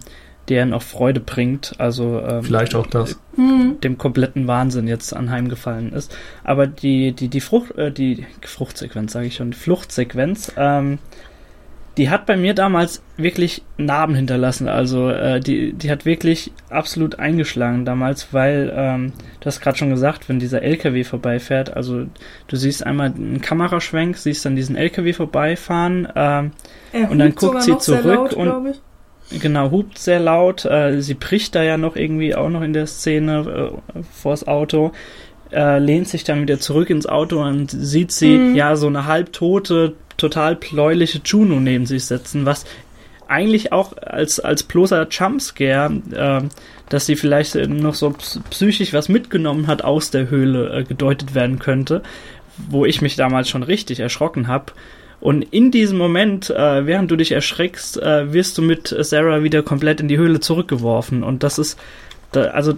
[0.52, 1.74] der noch Freude bringt.
[1.78, 3.18] Also ähm, Vielleicht auch das.
[3.38, 3.80] Mhm.
[3.82, 6.14] dem kompletten Wahnsinn jetzt anheimgefallen ist.
[6.44, 11.00] Aber die, die, die Frucht, äh, die Fruchtsequenz, sage ich schon, die Fluchtsequenz, ähm,
[11.98, 14.68] die hat bei mir damals wirklich Narben hinterlassen.
[14.68, 19.90] Also äh, die, die hat wirklich absolut eingeschlagen damals, weil, ähm, du hast gerade schon
[19.90, 22.06] gesagt, wenn dieser LKW vorbeifährt, also
[22.48, 26.52] du siehst einmal einen Kameraschwenk, siehst dann diesen LKW vorbeifahren, ähm,
[27.10, 28.82] Und dann guckt sie zurück laut, und-.
[29.40, 30.66] Genau, hupt sehr laut.
[30.66, 34.92] Äh, sie bricht da ja noch irgendwie auch noch in der Szene äh, vors Auto.
[35.54, 38.56] äh, lehnt sich dann wieder zurück ins Auto und sieht sie Mhm.
[38.56, 42.64] ja so eine halbtote, total bläuliche Juno neben sich sitzen, was
[43.28, 46.42] eigentlich auch als, als bloßer Jumpscare, äh,
[46.88, 50.84] dass sie vielleicht äh, noch so ps- psychisch was mitgenommen hat aus der Höhle, äh,
[50.86, 52.02] gedeutet werden könnte,
[52.70, 54.72] wo ich mich damals schon richtig erschrocken habe.
[55.22, 59.64] Und in diesem Moment, äh, während du dich erschreckst, äh, wirst du mit Sarah wieder
[59.64, 61.24] komplett in die Höhle zurückgeworfen.
[61.24, 61.80] Und das ist,
[62.32, 62.74] da, also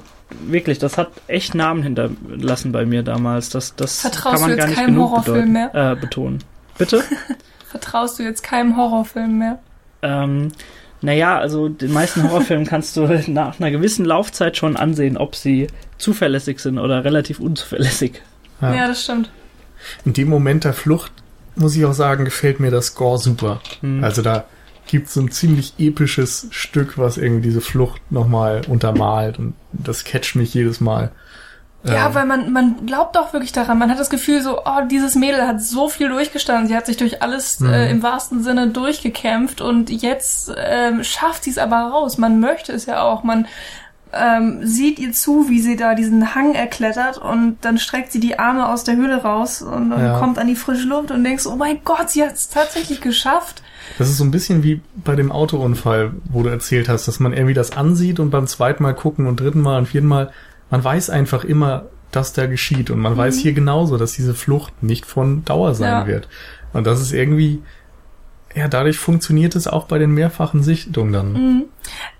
[0.47, 3.49] wirklich, das hat echt Namen hinterlassen bei mir damals.
[3.49, 6.39] Das, das Vertraust kann man du gar jetzt nicht keinem genug Horrorfilm bedeuten, äh, betonen.
[6.77, 7.03] Bitte?
[7.71, 9.59] Vertraust du jetzt keinem Horrorfilm mehr?
[10.03, 10.51] ähm,
[11.01, 15.67] naja, also den meisten Horrorfilmen kannst du nach einer gewissen Laufzeit schon ansehen, ob sie
[15.97, 18.21] zuverlässig sind oder relativ unzuverlässig.
[18.61, 18.73] Ja.
[18.73, 19.31] Ja, das stimmt.
[20.05, 21.11] In dem Moment der Flucht,
[21.55, 23.61] muss ich auch sagen, gefällt mir das Score super.
[23.81, 24.03] Hm.
[24.03, 24.45] Also da
[24.87, 30.03] gibt es so ein ziemlich episches Stück, was irgendwie diese Flucht nochmal untermalt und das
[30.03, 31.11] catcht mich jedes Mal.
[31.85, 33.77] Ja, Ähm, weil man, man glaubt auch wirklich daran.
[33.77, 36.67] Man hat das Gefühl so, oh, dieses Mädel hat so viel durchgestanden.
[36.67, 37.69] Sie hat sich durch alles Mhm.
[37.73, 42.17] äh, im wahrsten Sinne durchgekämpft und jetzt ähm, schafft sie es aber raus.
[42.17, 43.23] Man möchte es ja auch.
[43.23, 43.47] Man
[44.15, 48.37] ähm, sieht ihr zu, wie sie da diesen Hang erklettert und dann streckt sie die
[48.39, 50.19] Arme aus der Höhle raus und, und Ja.
[50.19, 53.61] kommt an die frische Luft und denkst, oh mein Gott, sie hat es tatsächlich geschafft.
[53.97, 57.33] Das ist so ein bisschen wie bei dem Autounfall, wo du erzählt hast, dass man
[57.33, 60.31] irgendwie das ansieht und beim zweiten Mal gucken und dritten Mal und vierten Mal,
[60.69, 64.83] man weiß einfach immer, dass da geschieht und man weiß hier genauso, dass diese Flucht
[64.83, 66.07] nicht von Dauer sein Ja.
[66.07, 66.27] wird.
[66.71, 67.61] Und das ist irgendwie,
[68.55, 71.33] ja, dadurch funktioniert es auch bei den mehrfachen Sichtungen dann.
[71.33, 71.63] Mhm.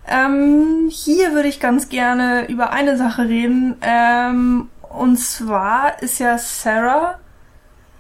[0.07, 3.75] Ähm, hier würde ich ganz gerne über eine Sache reden.
[3.81, 7.19] Ähm, und zwar ist ja Sarah.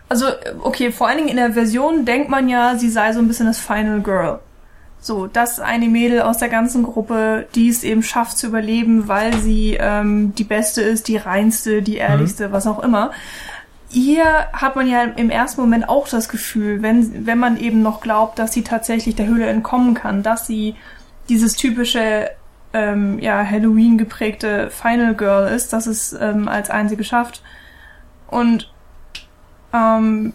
[0.09, 0.27] Also,
[0.61, 3.47] okay, vor allen Dingen in der Version denkt man ja, sie sei so ein bisschen
[3.47, 4.39] das Final Girl.
[4.99, 9.33] So, das eine Mädel aus der ganzen Gruppe, die es eben schafft zu überleben, weil
[9.37, 13.11] sie ähm, die Beste ist, die reinste, die ehrlichste, was auch immer.
[13.93, 18.01] Hier hat man ja im ersten Moment auch das Gefühl, wenn, wenn man eben noch
[18.01, 20.75] glaubt, dass sie tatsächlich der Höhle entkommen kann, dass sie
[21.29, 22.31] dieses typische
[22.73, 27.43] ähm, ja, Halloween geprägte Final Girl ist, dass es ähm, als einzige schafft.
[28.27, 28.73] Und
[29.73, 30.33] ähm,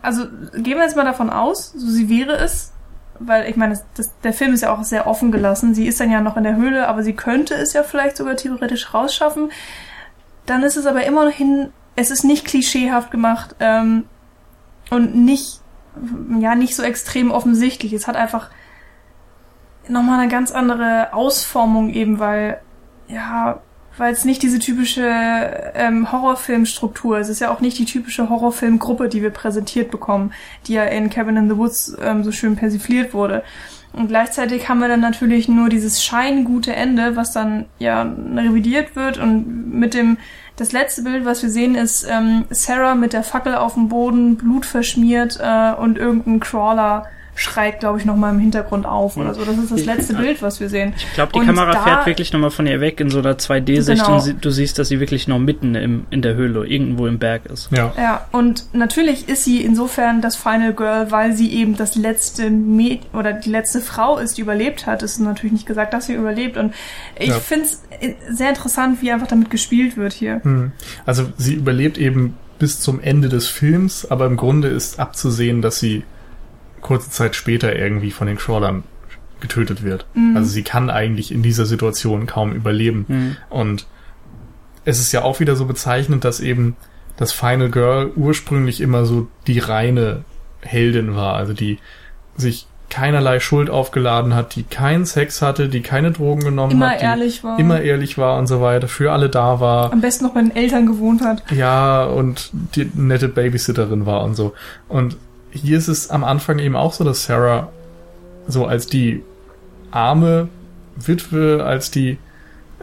[0.00, 2.72] also gehen wir jetzt mal davon aus, so sie wäre es,
[3.18, 5.74] weil ich meine, das, das, der Film ist ja auch sehr offen gelassen.
[5.74, 8.36] Sie ist dann ja noch in der Höhle, aber sie könnte es ja vielleicht sogar
[8.36, 9.52] theoretisch rausschaffen.
[10.46, 14.04] Dann ist es aber immerhin, es ist nicht klischeehaft gemacht ähm,
[14.90, 15.60] und nicht,
[16.40, 17.92] ja, nicht so extrem offensichtlich.
[17.92, 18.50] Es hat einfach
[19.88, 22.60] nochmal eine ganz andere Ausformung eben, weil,
[23.08, 23.60] ja,
[23.98, 25.04] weil es nicht diese typische
[25.74, 27.26] ähm, Horrorfilmstruktur ist.
[27.26, 30.32] Es ist ja auch nicht die typische Horrorfilmgruppe, die wir präsentiert bekommen,
[30.66, 33.42] die ja in Cabin in the Woods ähm, so schön persifliert wurde.
[33.92, 39.18] Und gleichzeitig haben wir dann natürlich nur dieses scheingute Ende, was dann ja revidiert wird
[39.18, 40.16] und mit dem
[40.62, 44.36] das letzte Bild, was wir sehen, ist ähm, Sarah mit der Fackel auf dem Boden,
[44.36, 49.42] Blut verschmiert äh, und irgendein Crawler schreit, glaube ich, nochmal im Hintergrund auf oder so.
[49.44, 50.92] Das ist das letzte Bild, was wir sehen.
[50.96, 54.02] Ich glaube, die Und Kamera fährt wirklich nochmal von ihr weg in so einer 2D-Sicht
[54.02, 54.14] Genau.
[54.16, 57.18] und sie, du siehst, dass sie wirklich noch mitten im, in der Höhle, irgendwo im
[57.18, 57.70] Berg ist.
[57.72, 57.92] Ja.
[57.96, 63.00] Ja, und natürlich ist sie insofern das Final Girl, weil sie eben das letzte Mäd
[63.14, 65.02] oder die letzte Frau ist, die überlebt hat.
[65.02, 66.58] Es ist natürlich nicht gesagt, dass sie überlebt.
[66.58, 66.74] Und
[67.18, 67.34] ich Ja.
[67.40, 67.80] finde es
[68.30, 70.40] sehr interessant, wie einfach damit gespielt wird hier.
[70.44, 70.72] Hm.
[71.06, 75.80] Also sie überlebt eben bis zum Ende des Films, aber im Grunde ist abzusehen, dass
[75.80, 76.04] sie
[76.82, 78.82] kurze Zeit später irgendwie von den Crawlern
[79.40, 80.06] getötet wird.
[80.14, 80.36] Mhm.
[80.36, 83.06] Also sie kann eigentlich in dieser Situation kaum überleben.
[83.08, 83.36] Mhm.
[83.48, 83.86] Und
[84.84, 86.76] es ist ja auch wieder so bezeichnend, dass eben
[87.16, 90.24] das Final Girl ursprünglich immer so die reine
[90.60, 91.78] Heldin war, also die
[92.36, 97.00] sich keinerlei Schuld aufgeladen hat, die keinen Sex hatte, die keine Drogen genommen Immer hat,
[97.00, 97.58] die ehrlich war.
[97.58, 99.92] immer ehrlich war und so weiter, für alle da war.
[99.92, 101.42] Am besten noch bei den Eltern gewohnt hat.
[101.50, 104.52] Ja, und die nette Babysitterin war und so.
[104.88, 105.16] Und
[105.52, 107.68] hier ist es am Anfang eben auch so, dass Sarah
[108.48, 109.22] so als die
[109.90, 110.48] arme
[110.96, 112.18] Witwe, als die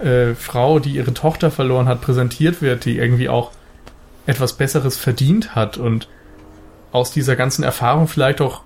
[0.01, 3.51] äh, Frau, die ihre Tochter verloren hat, präsentiert wird, die irgendwie auch
[4.25, 6.07] etwas Besseres verdient hat und
[6.91, 8.61] aus dieser ganzen Erfahrung vielleicht auch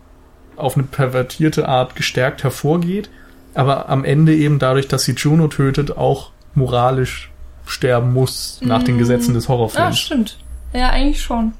[0.55, 3.09] auf eine pervertierte Art gestärkt hervorgeht,
[3.55, 7.31] aber am Ende eben dadurch, dass sie Juno tötet, auch moralisch
[7.65, 8.99] sterben muss nach den Mm.
[8.99, 9.97] Gesetzen des Ah, Horrorfilms.
[9.99, 10.37] stimmt.
[10.73, 11.53] Ja, eigentlich schon.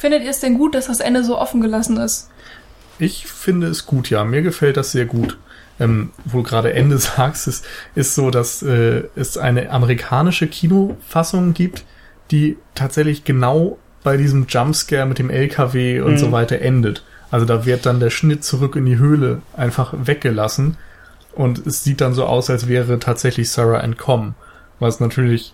[0.00, 2.28] Findet ihr es denn gut, dass das Ende so offen gelassen ist?
[2.98, 4.24] Ich finde es gut, ja.
[4.24, 5.38] Mir gefällt das sehr gut.
[5.78, 7.64] Ähm, wo du gerade Ende sagst, ist,
[7.94, 11.84] ist so, dass äh, es eine amerikanische Kinofassung gibt,
[12.30, 16.18] die tatsächlich genau bei diesem Jumpscare mit dem LKW und Mhm.
[16.18, 17.04] so weiter endet.
[17.30, 20.76] Also da wird dann der Schnitt zurück in die Höhle einfach weggelassen
[21.34, 24.34] und es sieht dann so aus, als wäre tatsächlich Sarah entkommen.
[24.80, 25.52] was natürlich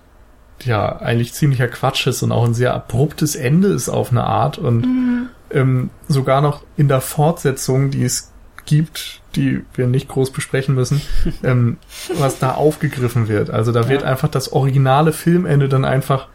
[0.64, 4.58] ja eigentlich ziemlicher Quatsch ist und auch ein sehr abruptes Ende ist auf eine Art
[4.58, 5.28] und Mhm.
[5.50, 8.32] ähm, sogar noch in der Fortsetzung, die es
[8.64, 11.00] gibt, die wir nicht groß besprechen müssen,
[11.44, 11.76] ähm,
[12.18, 13.50] was da aufgegriffen wird.
[13.50, 14.08] Also da wird Ja.
[14.08, 16.26] einfach das originale Filmende dann einfach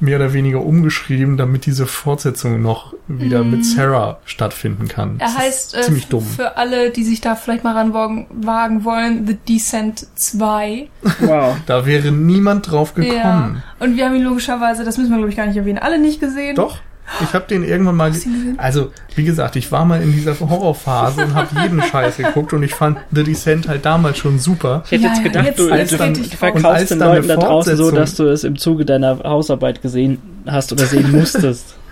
[0.00, 3.50] mehr oder weniger umgeschrieben, damit diese Fortsetzung noch wieder Mhm.
[3.50, 5.18] mit Sarah stattfinden kann.
[5.18, 6.24] Das Er ist heißt äh, ziemlich dumm.
[6.24, 10.88] für alle, die sich da vielleicht mal ranwagen wagen wollen, The Descent 2.
[11.20, 11.56] Wow.
[11.66, 13.14] Da wäre niemand drauf gekommen.
[13.16, 13.54] Ja.
[13.80, 16.20] Und wir haben ihn logischerweise, das müssen wir glaube ich gar nicht erwähnen, alle nicht
[16.20, 16.56] gesehen.
[16.56, 16.78] Doch,
[17.22, 18.12] ich habe den irgendwann mal.
[18.56, 22.62] Also, wie gesagt, ich war mal in dieser Horrorphase und habe jeden Scheiß geguckt und
[22.62, 24.82] ich fand The Descent halt damals schon super.
[24.86, 27.14] Ich hätte Ja, jetzt gedacht, jetzt- du, jetzt du, geht du verkaufst als den dann
[27.14, 31.10] Leuten da draußen so, dass du es im Zuge deiner Hausarbeit gesehen hast oder sehen
[31.12, 31.76] musstest.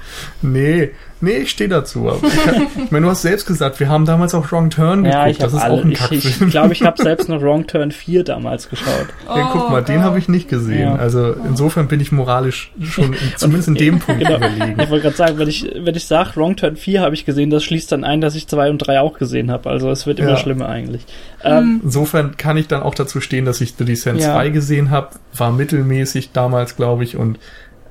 [0.42, 0.90] Nee,
[1.22, 2.08] nee, ich stehe dazu.
[2.10, 2.20] Aber
[2.84, 5.14] ich, meine, du hast selbst gesagt, wir haben damals auch Wrong Turn geguckt.
[5.14, 5.72] ja, ich das ist alle.
[5.74, 6.50] auch ein Ich glaube, ich, Kackfilm.
[6.50, 9.06] glaub, ich habe selbst noch Wrong Turn 4 damals geschaut.
[9.26, 10.04] ja, guck mal, den Gott.
[10.04, 10.80] habe ich nicht gesehen.
[10.90, 10.94] Ja.
[10.96, 14.36] Also insofern bin ich moralisch schon in, zumindest in dem Punkt Genau.
[14.36, 14.80] überlegen.
[14.80, 17.50] Ich wollte gerade sagen, wenn ich, wenn ich sage, Wrong Turn 4 habe ich gesehen,
[17.50, 19.70] das schließt dann ein, dass ich 2 und 3 auch gesehen habe.
[19.70, 20.36] Also es wird immer Ja.
[20.36, 21.02] schlimmer eigentlich.
[21.44, 24.32] Ähm, Insofern kann ich dann auch dazu stehen, dass ich The Descent Ja.
[24.34, 25.10] 2 gesehen habe.
[25.36, 27.16] War mittelmäßig damals, glaube ich.
[27.16, 27.38] Und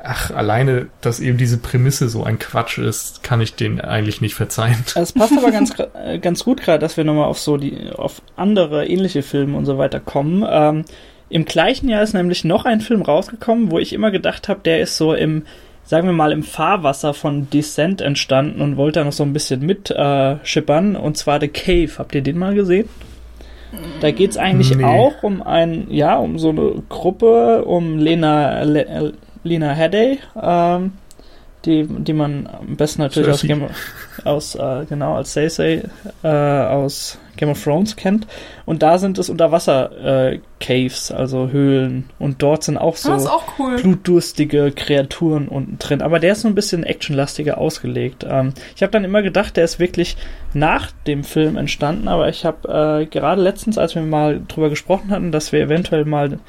[0.04, 4.36] ach, alleine, dass eben diese Prämisse so ein Quatsch ist, kann ich den eigentlich nicht
[4.36, 4.84] verzeihen.
[4.96, 5.74] Es passt aber ganz,
[6.06, 9.66] äh, ganz gut gerade, dass wir nochmal auf so die, auf andere ähnliche Filme und
[9.66, 10.46] so weiter kommen.
[10.50, 10.86] Ähm,
[11.30, 14.82] Im gleichen Jahr ist nämlich noch ein Film rausgekommen, wo ich immer gedacht habe, der
[14.82, 15.44] ist so im,
[15.84, 19.66] sagen wir mal, im Fahrwasser von Descent entstanden und wollte da noch so ein bisschen
[19.66, 21.92] mit äh, schippern, und zwar The Cave.
[21.98, 22.90] Habt ihr den mal gesehen?
[24.02, 24.84] Da geht's eigentlich Nee.
[24.84, 30.94] auch um ein, ja, um so eine Gruppe, um Lena, Le, Lena Headey, ähm,
[31.66, 33.42] die, die man am besten natürlich aus.
[33.42, 33.72] Game of,
[34.24, 35.84] aus, äh, genau, als Cersei
[36.24, 38.28] äh, aus Game of Thrones kennt.
[38.66, 42.10] Und da sind es Unterwasser äh, Caves, also Höhlen.
[42.20, 43.78] Und dort sind auch so das ist auch cool.
[43.78, 46.02] blutdurstige Kreaturen unten drin.
[46.02, 48.26] Aber der ist so ein bisschen actionlastiger ausgelegt.
[48.28, 50.18] Ähm, ich habe dann immer gedacht, der ist wirklich
[50.54, 55.12] nach dem Film entstanden, aber ich habe äh, gerade letztens, als wir mal drüber gesprochen
[55.12, 56.40] hatten, dass wir eventuell mal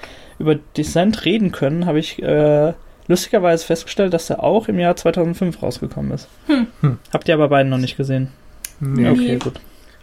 [0.42, 2.74] über Descent reden können, habe ich äh,
[3.08, 6.28] lustigerweise festgestellt, dass der auch im Jahr 2005 rausgekommen ist.
[6.46, 6.66] Hm.
[6.80, 6.98] Hm.
[7.12, 8.28] Habt ihr aber beiden noch nicht gesehen?
[8.80, 9.54] Nee, Okay, gut.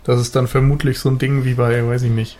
[0.05, 2.37] Das ist dann vermutlich so ein Ding wie bei, weiß ich nicht,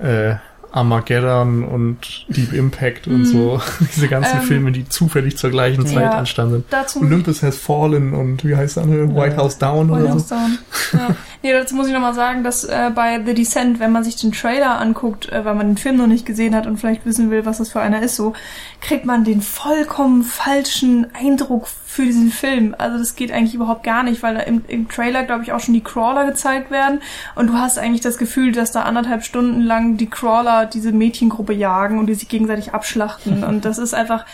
[0.00, 0.36] äh,
[0.72, 3.24] Armageddon und Deep Impact und Mhm.
[3.24, 3.60] so.
[3.94, 6.18] Diese ganzen Ähm, Filme, die zufällig zur gleichen Zeit ja.
[6.18, 7.02] entstanden sind.
[7.02, 9.14] Olympus Has Fallen und wie heißt der andere?
[9.14, 10.34] White House Down White oder House so.
[10.34, 10.58] Down.
[10.92, 11.16] Ja.
[11.40, 14.32] Nee, dazu muss ich nochmal sagen, dass äh, bei The Descent, wenn man sich den
[14.32, 17.46] Trailer anguckt, äh, weil man den Film noch nicht gesehen hat und vielleicht wissen will,
[17.46, 18.32] was das für einer ist, so,
[18.80, 22.74] kriegt man den vollkommen falschen Eindruck für diesen Film.
[22.76, 25.60] Also das geht eigentlich überhaupt gar nicht, weil da im, im Trailer, glaube ich, auch
[25.60, 27.00] schon die Crawler gezeigt werden
[27.36, 31.52] und du hast eigentlich das Gefühl, dass da anderthalb Stunden lang die Crawler diese Mädchengruppe
[31.52, 34.24] jagen und die sich gegenseitig abschlachten und das ist einfach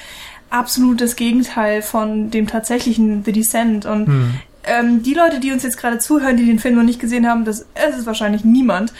[0.50, 4.34] absolut das Gegenteil von dem tatsächlichen The Descent und Hm.
[4.64, 7.44] ähm, die Leute, die uns jetzt gerade zuhören, die den Film noch nicht gesehen haben,
[7.44, 8.92] das es ist wahrscheinlich niemand.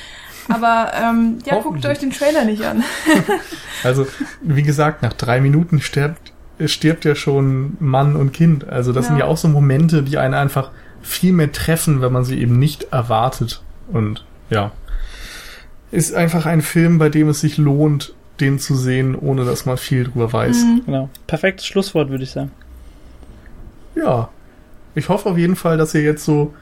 [0.49, 2.83] Aber ähm, ja, guckt euch den Trailer nicht an.
[3.83, 4.07] Also,
[4.43, 6.33] wie gesagt, nach drei Minuten stirbt,
[6.67, 8.67] stirbt ja schon Mann und Kind.
[8.69, 9.09] Also, das Ja.
[9.11, 10.71] sind ja auch so Momente, die einen einfach
[11.03, 13.63] viel mehr treffen, wenn man sie eben nicht erwartet.
[13.93, 14.73] Und ja,
[15.95, 19.77] ist einfach ein Film, bei dem es sich lohnt, den zu sehen, ohne dass man
[19.77, 20.65] viel drüber weiß.
[20.65, 20.83] Mhm.
[20.87, 21.09] Genau.
[21.27, 22.51] Perfektes Schlusswort, würde ich sagen.
[23.95, 24.29] Ja,
[24.95, 26.53] ich hoffe auf jeden Fall, dass ihr jetzt so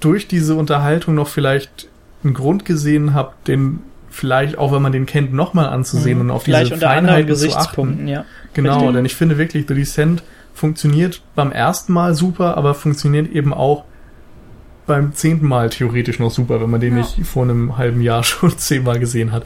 [0.00, 1.88] durch diese Unterhaltung noch vielleicht
[2.24, 3.80] einen Grund gesehen habt, den
[4.10, 6.60] vielleicht, auch wenn man den kennt, nochmal anzusehen und auf diese Mhm.
[6.60, 7.52] Vielleicht unter anderen Feinheiten zu achten.
[7.52, 8.24] Gesichtspunkten, ja.
[8.54, 8.94] Genau, Richtig.
[8.94, 10.22] denn ich finde wirklich, The Descent
[10.54, 13.84] funktioniert beim ersten Mal super, aber funktioniert eben auch
[14.88, 17.02] beim zehnten Mal theoretisch noch super, wenn man den Ja.
[17.02, 19.44] nicht vor einem halben Jahr schon zehnmal gesehen hat.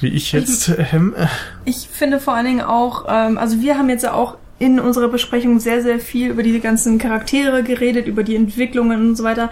[0.00, 0.72] Wie ich jetzt.
[0.92, 1.26] Ähm, äh,
[1.66, 5.08] Ich finde vor allen Dingen auch, ähm, also wir haben jetzt ja auch in unserer
[5.08, 9.50] Besprechung sehr, sehr viel über diese ganzen Charaktere geredet, über die Entwicklungen und so weiter.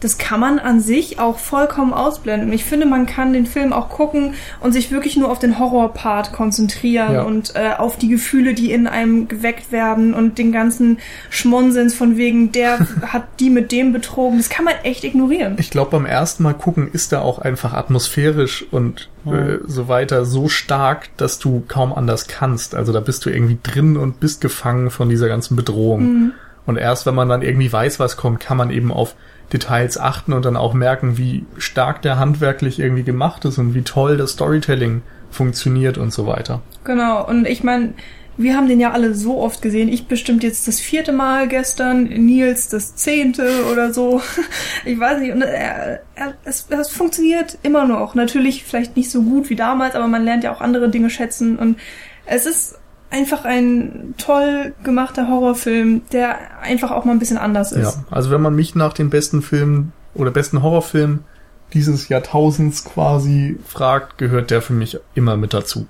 [0.00, 2.52] Das kann man an sich auch vollkommen ausblenden.
[2.52, 6.32] Ich finde, man kann den Film auch gucken und sich wirklich nur auf den Horror-Part
[6.32, 7.22] konzentrieren Ja.
[7.22, 10.98] und äh, auf die Gefühle, die in einem geweckt werden und den ganzen
[11.30, 12.78] Schmonsens von wegen, der
[13.08, 14.38] hat die mit dem betrogen.
[14.38, 15.56] Das kann man echt ignorieren.
[15.58, 20.24] ich glaube, beim ersten Mal gucken ist er auch einfach atmosphärisch und äh, so weiter
[20.24, 22.74] so stark, dass du kaum anders kannst.
[22.74, 26.02] Also da bist du irgendwie drin und bist gefangen von dieser ganzen Bedrohung.
[26.02, 26.32] Mhm.
[26.66, 29.14] Und erst wenn man dann irgendwie weiß, was kommt, kann man eben auf
[29.52, 33.82] Details achten und dann auch merken, wie stark der handwerklich irgendwie gemacht ist und wie
[33.82, 36.62] toll das Storytelling funktioniert und so weiter.
[36.84, 37.94] Genau, und ich meine,
[38.36, 39.88] wir haben den ja alle so oft gesehen.
[39.88, 44.20] Ich bestimmt jetzt das vierte Mal gestern, Nils das zehnte oder so.
[44.84, 45.32] Ich weiß nicht.
[45.32, 46.00] Und er,
[46.44, 48.14] es, es funktioniert immer noch.
[48.14, 51.58] Natürlich vielleicht nicht so gut wie damals, aber man lernt ja auch andere Dinge schätzen.
[51.58, 51.78] Und
[52.26, 52.78] es ist
[53.16, 57.96] einfach ein toll gemachter Horrorfilm, der einfach auch mal ein bisschen anders ist.
[57.96, 61.24] Ja, also wenn man mich nach den besten Filmen oder besten Horrorfilmen
[61.72, 65.86] dieses Jahrtausends quasi fragt, gehört der für mich immer mit dazu.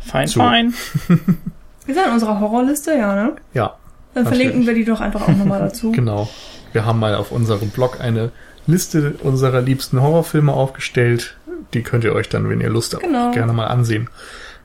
[0.00, 0.40] Fein, So.
[0.40, 0.74] fein.
[1.86, 3.36] Ist er in unserer Horrorliste, ja, ne?
[3.54, 3.74] Ja,
[4.14, 4.66] Dann verlinken Natürlich.
[4.68, 5.92] wir die doch einfach auch nochmal dazu.
[5.92, 6.28] genau.
[6.72, 8.30] Wir haben mal auf unserem Blog eine
[8.66, 11.36] Liste unserer liebsten Horrorfilme aufgestellt.
[11.74, 13.30] Die könnt ihr euch dann, wenn ihr Lust habt, Genau.
[13.32, 14.08] gerne mal ansehen.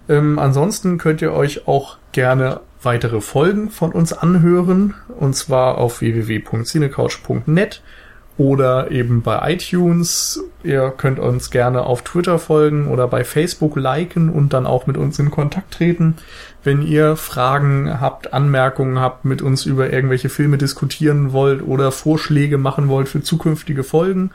[0.10, 4.94] Ähm, ansonsten könnt ihr euch auch gerne weitere Folgen von uns anhören.
[5.20, 7.82] Und zwar auf www.cinecouch.net
[8.38, 10.44] oder eben bei iTunes.
[10.64, 14.96] Ihr könnt uns gerne auf Twitter folgen oder bei Facebook liken und dann auch mit
[14.96, 16.18] uns in Kontakt treten.
[16.64, 22.58] Wenn ihr Fragen habt, Anmerkungen habt, mit uns über irgendwelche Filme diskutieren wollt oder Vorschläge
[22.58, 24.32] machen wollt für zukünftige Folgen.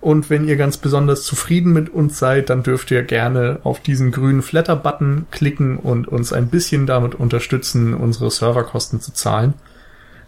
[0.00, 4.12] Und wenn ihr ganz besonders zufrieden mit uns seid, dann dürft ihr gerne auf diesen
[4.12, 9.54] grünen Flatter-Button klicken und uns ein bisschen damit unterstützen, unsere Serverkosten zu zahlen.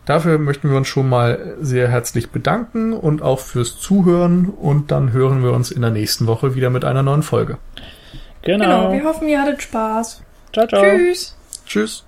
[0.07, 5.13] Dafür möchten wir uns schon mal sehr herzlich bedanken und auch fürs Zuhören und dann
[5.13, 7.59] hören wir uns in der nächsten Woche wieder mit einer neuen Folge.
[8.43, 8.93] Genau, Genau.
[8.93, 10.23] wir hoffen, ihr hattet Spaß.
[10.53, 10.83] Ciao, ciao.
[10.83, 11.37] Tschüss.
[11.65, 12.05] Tschüss.